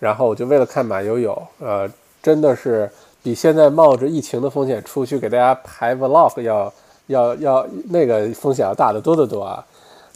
[0.01, 1.89] 然后我就为了看马友友，呃，
[2.21, 2.91] 真的是
[3.23, 6.73] 比现在冒着疫情的风险出去给大家拍 vlog 要
[7.07, 9.67] 要要那个风险要大得多得多啊，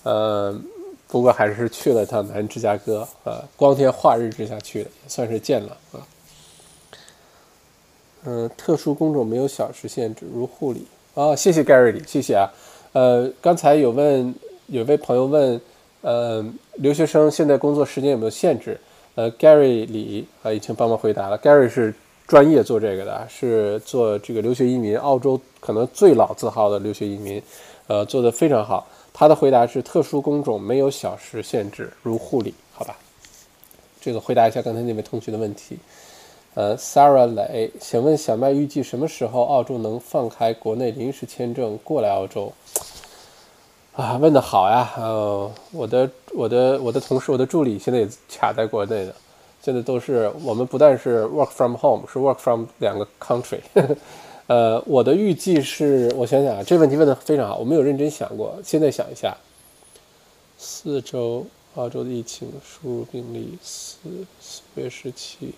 [0.04, 0.58] 呃，
[1.06, 6.00] 不过还是去了趟南芝加哥，呃，光天化日之下去的，也算是见了啊。
[8.24, 11.36] 嗯，特殊工种没有小时限制，如护理啊。
[11.36, 12.48] 谢谢 Gary，谢谢啊。
[12.92, 14.34] 呃，刚才有问，
[14.68, 15.60] 有位朋友问，
[16.00, 16.42] 呃，
[16.76, 18.80] 留学生现在工作时间有没有限制？
[19.14, 21.38] 呃，Gary 李啊已经帮忙回答了。
[21.38, 21.94] Gary 是
[22.26, 27.42] 专业做这个的，是做这个留学移民，澳洲可能最老字号的留学移民，
[27.86, 28.86] 呃，做的非常好。
[29.12, 32.96] 他的回答是特殊工种没有小时限制，如护理，好吧？
[34.00, 35.78] 这个回答一下刚才那位同学的问题。
[36.54, 42.52] 呃，Sarah 磊，请问小麦预计什么时候澳洲能放开国内临时签证过来澳洲？
[43.96, 44.92] 啊，问的好呀！
[44.96, 49.14] 呃，我的我的我的同事，我的助理现在也卡在国内的，
[49.62, 53.60] 现在都是我们不但是 work from home，是 work from 两个 country。
[54.48, 59.36] 呃，我的预计是，我想想啊，这问题问的非常好，我没有认真想过，现在想一下，
[60.58, 61.46] 四周
[61.76, 63.96] 澳洲的疫情输入病例四
[64.40, 65.54] 四月十七。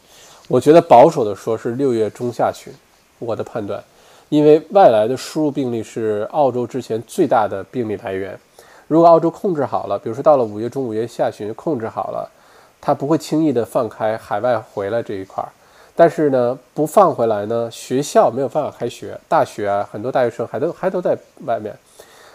[0.47, 2.71] 我觉得保守的说是六月中下旬，
[3.19, 3.83] 我的判断，
[4.29, 8.39] 因为外来的输入病例是澳洲之前最大的病例来源。
[8.89, 12.31] 如果澳洲控制好了，比如说到了五月中、五月下旬控制好了，
[12.81, 15.49] 它不会轻易的放开海外回来这一块儿。
[15.95, 21.17] 但是呢，不放回来呢，学校没有办法开学，大学啊，很多大学生还都还都在
[21.47, 21.75] 外面，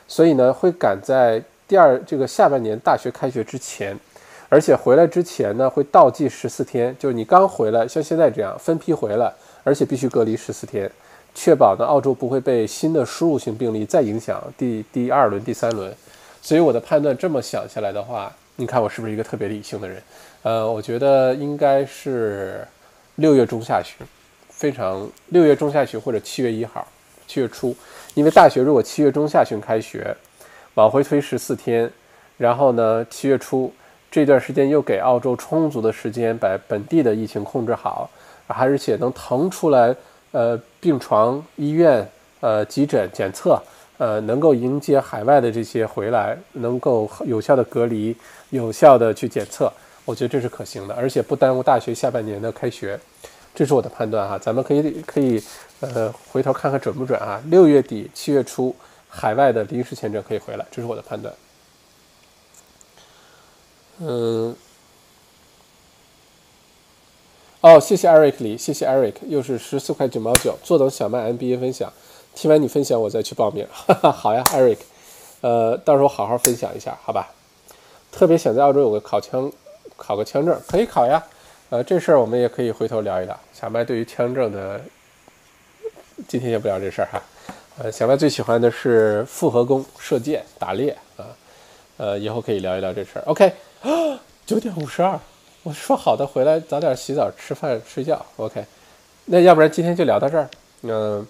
[0.08, 3.98] 所以呢，会赶在第二这个下半年大学开学之前。
[4.50, 9.32] 而且回来之前呢，会倒计十四天，就是你刚回来，像现在这样分批回来，
[9.64, 10.92] 而且必须隔离十四天，
[11.34, 15.94] 确保呢澳洲不会被新的输入性病例再影响第第二轮、第三轮。
[16.42, 20.02] 所以我的判断这么想下来的话，你看我是不是一个特别理性的人？
[20.44, 22.68] 呃，我觉得应该是
[23.16, 24.06] 六月中下旬，
[24.50, 26.86] 非常六月中下旬或者七月一号、
[27.28, 27.76] 七月初，
[28.16, 30.16] 因为大学如果七月中下旬开学，
[30.74, 31.92] 往回推十四天，
[32.38, 33.72] 然后呢七月初。
[34.10, 38.10] 这段时间又给澳洲充足的时间把本地的疫情控制好，
[38.46, 39.96] 而且能腾出来，
[40.32, 42.06] 呃，病床、医院、
[42.42, 43.58] 呃，急诊、检测，
[43.98, 48.14] 呃，能够迎接海外的这些回来，能够有效的隔离、
[48.50, 49.72] 有效的去检测，
[50.04, 53.00] 我觉得这是可行的，而且不耽误大学下半年的开学。
[53.54, 55.44] 这是我的判断哈，咱们可以可以
[55.82, 57.42] 呃回头看看准不准啊？
[57.48, 58.76] 六月底七月初
[59.08, 61.34] 海外的临时签证可以回来，这是我的判断。
[64.00, 64.56] 嗯，
[67.62, 71.94] 哦，谢谢 Eric 李，谢谢 Eric，又是十四块九毛九，坐等小麦 NBA 分享，
[72.34, 74.78] 听完你分享我再去报名，哈哈，好呀，Eric，
[75.42, 77.32] 呃，到时候好好分享一下，好吧？
[78.12, 79.52] 特别想在澳洲有个考枪，
[79.96, 81.24] 考个枪证，可以考呀。
[81.70, 83.40] 呃，这事儿我们也可以回头聊一聊。
[83.54, 84.82] 小麦对于枪证的，
[86.28, 87.22] 今天先不聊这事儿哈。
[87.78, 91.26] 呃，小麦最喜欢的是复合弓、射箭、打猎啊。
[91.98, 93.24] 呃，以后可以聊一聊这事儿。
[93.28, 93.54] OK，
[94.48, 95.18] 九点五十二，
[95.64, 98.26] 我说好的回来早点洗澡、吃饭、睡觉。
[98.38, 98.66] OK，
[99.26, 100.50] 那要不然今天就聊到这儿。
[100.82, 101.26] 嗯，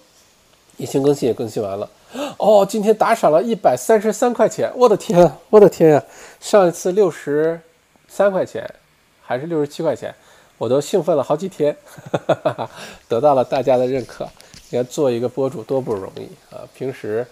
[0.78, 1.88] 疫情更新也更新完了。
[2.38, 6.02] 哦，今天打赏了一百三十三块钱，我的天，我的天呀！
[6.40, 7.60] 上一次六十
[8.08, 8.68] 三块钱，
[9.22, 10.14] 还是六十七块钱。
[10.56, 11.76] 我都兴奋了好几天，
[13.08, 14.26] 得到了大家的认可。
[14.70, 16.64] 你看，做一个博主多不容易啊！
[16.74, 17.26] 平时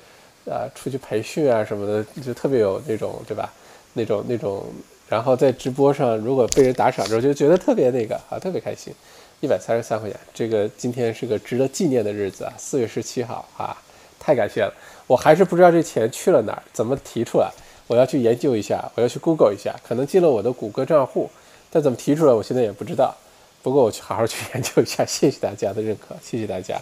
[0.44, 3.50] 啊，出去培训啊什么的，就特别有那种，对吧？
[3.94, 4.64] 那种那种，
[5.10, 8.94] 然后在直播上，如果被人打赏之后，就觉得特别那个啊，特别开心。
[9.40, 12.52] 一百三十三块钱，这个今天是个值得纪念的日子啊！
[12.58, 13.74] 四月十七号啊，
[14.18, 14.72] 太感谢了。
[15.06, 17.50] 我还是不知道这钱去了哪儿，怎么提出来？
[17.86, 21.30] 我要去研究一下，我要去 Google 一下，可能进了我的谷歌账户。
[21.70, 23.16] 但怎么提出来，我现在也不知道。
[23.62, 25.04] 不过我去好好去研究一下。
[25.04, 26.78] 谢谢大家的认可，谢谢大家。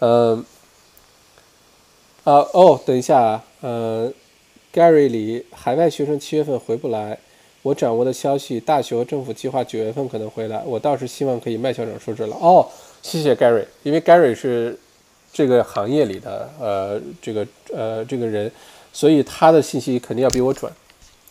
[0.00, 0.44] 嗯，
[2.24, 4.12] 啊哦，等一下啊，呃
[4.74, 7.18] ，Gary 里海外学生七月份回不来。
[7.62, 10.62] 我掌握的消息，大学和政府计划九月份可能回来。
[10.64, 12.36] 我倒是希望可以麦校长说这了。
[12.40, 12.66] 哦，
[13.02, 14.78] 谢谢 Gary，因为 Gary 是
[15.32, 18.50] 这个行业里的呃这个呃这个人，
[18.92, 20.72] 所以他的信息肯定要比我准。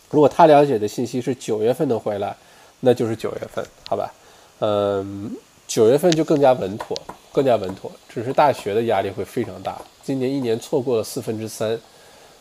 [0.10, 2.36] 如果他了解的信息是九月份能回来。
[2.80, 4.14] 那就是九月份，好吧，
[4.60, 5.36] 嗯，
[5.68, 6.96] 九月份就更加稳妥，
[7.32, 7.92] 更加稳妥。
[8.08, 11.80] 只是大学的压力会非常大，今年一年错过了四分之三，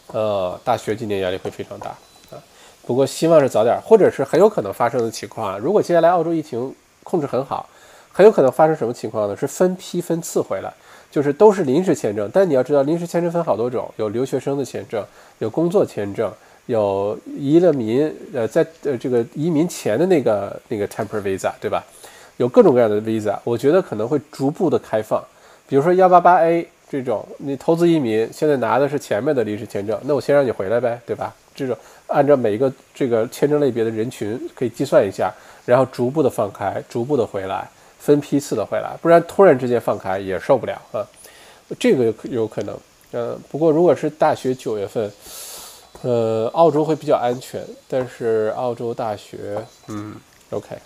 [0.09, 1.97] 呃，大学今年压力会非常大。
[2.87, 5.59] 不过希望是早点，或者是很有可能发生的情况啊。
[5.61, 6.73] 如果接下来澳洲疫情
[7.03, 7.69] 控制很好，
[8.13, 9.37] 很有可能发生什么情况呢？
[9.37, 10.73] 是分批分次回来，
[11.11, 12.31] 就是都是临时签证。
[12.33, 15.05] 但你要知道，临时签证分好多种，有留学生的签证，
[15.41, 16.33] 有工作签证。
[16.67, 21.85] 有移了民，呃，在呃这个移民前的那个那个 temporary visa，对吧？
[22.39, 25.23] 有各种各样的 visa，我觉得可能会逐步的开放。
[25.69, 31.33] 比如说幺八八 A 这种，你投资移民现在拿的是前面的临时签证，那我先让你回来呗，对吧？
[31.57, 31.77] 这种
[32.07, 35.33] 按照每一个这个签证类别的人群可以计算一下，
[35.65, 37.69] 然后逐步的放开，逐步的回来，
[37.99, 41.03] 分批次的回来，不然突然之间放开也受不了啊。
[41.81, 42.79] 这个有可能，
[43.11, 45.11] 呃，不过如果是大学九月份。
[46.03, 49.57] 呃，澳洲会比较安全，但是澳洲大学，
[49.89, 50.15] 嗯
[50.51, 50.77] ，OK。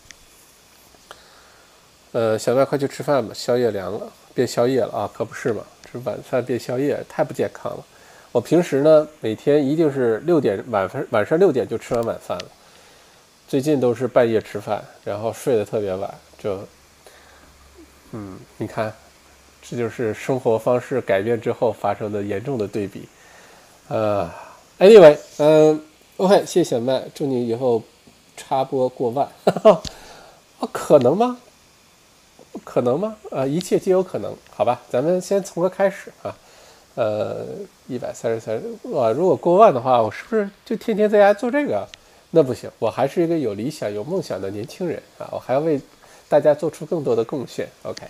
[2.13, 7.85] 呃，小麦快去吃饭吧，宵夜凉了，变宵夜了啊，可不是嘛，吃晚饭变宵夜，太不健康了。
[8.33, 12.45] 我平时呢，每天一定是六点晚饭，晚上六点就吃完晚饭了。
[13.49, 16.61] 最近都是半夜吃饭，然后睡得特别晚，就，
[18.13, 18.93] 嗯，你看，
[19.61, 23.09] 这就是生活方式改变之后发生的严重的对比，
[23.89, 24.31] 呃。
[24.79, 25.79] Anyway，嗯
[26.17, 27.83] ，OK，谢谢小麦，祝你以后
[28.35, 29.83] 插播过万，啊，
[30.73, 31.37] 可能吗？
[32.65, 33.17] 可能吗？
[33.31, 36.35] 啊，一切皆有可能，好吧，咱们先从个开始啊，
[36.95, 37.47] 呃，
[37.87, 38.61] 一百三十三，
[38.93, 41.87] 哇，如果过万的话，我是不是就天天在家做这个？
[42.31, 45.81] 那不行，我还是一个有理想、有梦想的年轻人啊，我还要为
[46.29, 47.69] 大家做出更多的贡献。
[47.83, 48.03] OK。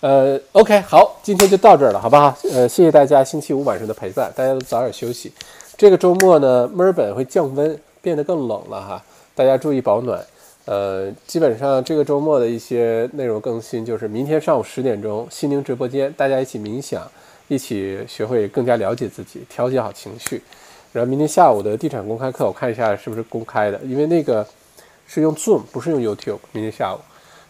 [0.00, 2.32] 呃，OK，好，今天就到这儿了，好不好？
[2.52, 5.32] 呃，谢谢大家星期五晚上的陪伴，大家都早点休息。
[5.76, 9.04] 这个周末呢，墨尔本会降温，变得更冷了哈，
[9.34, 10.24] 大家注意保暖。
[10.66, 17.10] 呃，基本上这个周末的一些内容更新就是明天上午十点钟，心灵直播间，大家一起冥想，
[17.48, 20.40] 一起学会更加了解自己，调节好情绪。
[20.92, 24.46] 然后明天下午的地产公开课，我看一下是不是公开的，因为那个
[25.06, 26.38] 是用 Zoom，不是用 YouTube。
[26.52, 26.98] 明天下午，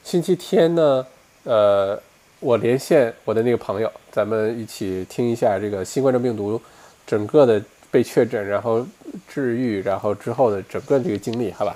[0.02, 1.06] 星期天呢，
[1.44, 2.00] 呃。
[2.40, 6.62] 我连线我的那个朋友，咱们一起听一下这个新冠状病毒
[7.04, 7.60] 整个的
[7.90, 8.86] 被确诊，然后
[9.26, 11.72] 治愈，然后之后的整个这个经历，好吧？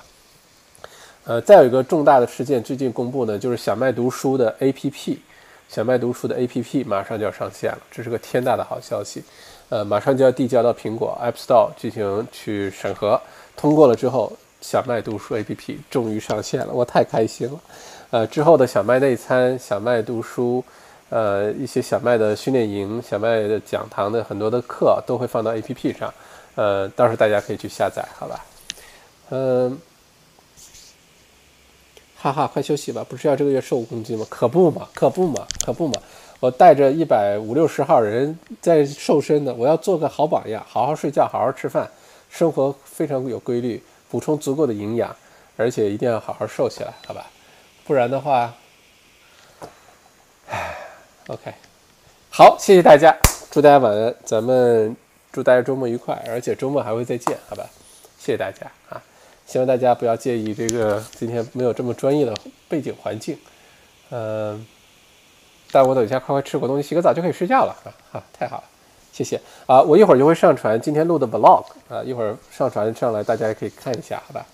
[1.25, 5.17] 呃，再有一个重大的事件，最近公布呢，就是小麦读书的 APP，
[5.75, 9.25] 小麦读书的 APP 马上就要上线了，这是个天大的好消息。
[9.71, 13.19] 呃，马上就要递交到苹果 App Store 进行去审核，
[13.57, 14.31] 通过了之后，
[14.61, 17.59] 小麦读书 APP 终于上线了，我太开心了。
[18.11, 20.63] 呃，之后的小麦内参、小麦读书，
[21.09, 26.13] 呃，一些小麦的训练营、小麦的讲堂的很多的课都会放到 APP 上，
[26.55, 28.45] 呃，到时候大家可以去下载，好吧？
[29.31, 29.79] 嗯，
[32.23, 34.25] 哈哈，快休息吧，不是要这个月瘦五公斤吗？
[34.31, 35.95] 可不嘛，可不嘛，可不嘛。
[36.39, 41.91] 我带着一百五六十号人在瘦身呢，我要做个好榜样，好好睡觉，好好吃饭，
[42.31, 45.17] 生活非常有规律，补充足够的营养，
[45.57, 47.27] 而且一定要好好瘦起来，好吧？
[47.85, 48.55] 不然的话，
[50.49, 50.77] 唉
[51.27, 51.53] ，OK，
[52.31, 53.17] 好，谢谢大家，
[53.51, 54.97] 祝大家晚安，咱们
[55.33, 57.69] 祝大家周末愉快，而且周末还会再见，好吧？
[58.17, 59.03] 谢谢大家啊，
[59.47, 62.35] 希望大家不要介意这个今天没有这么专业的
[62.69, 63.37] 背景环境，
[64.11, 64.67] 嗯。
[65.75, 67.89] 但我等一下快快吃口东西，洗个澡就可以睡觉了啊！
[68.13, 68.65] 哈，太好了，
[69.11, 69.81] 谢谢啊！
[69.81, 74.47] 我一会儿就会上传今天录的 vlog 啊，一会儿上传上来，大家也可以看一下，好吧？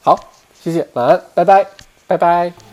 [0.00, 0.18] 好，
[0.58, 1.66] 谢谢，晚安，拜拜，
[2.06, 2.63] 拜拜。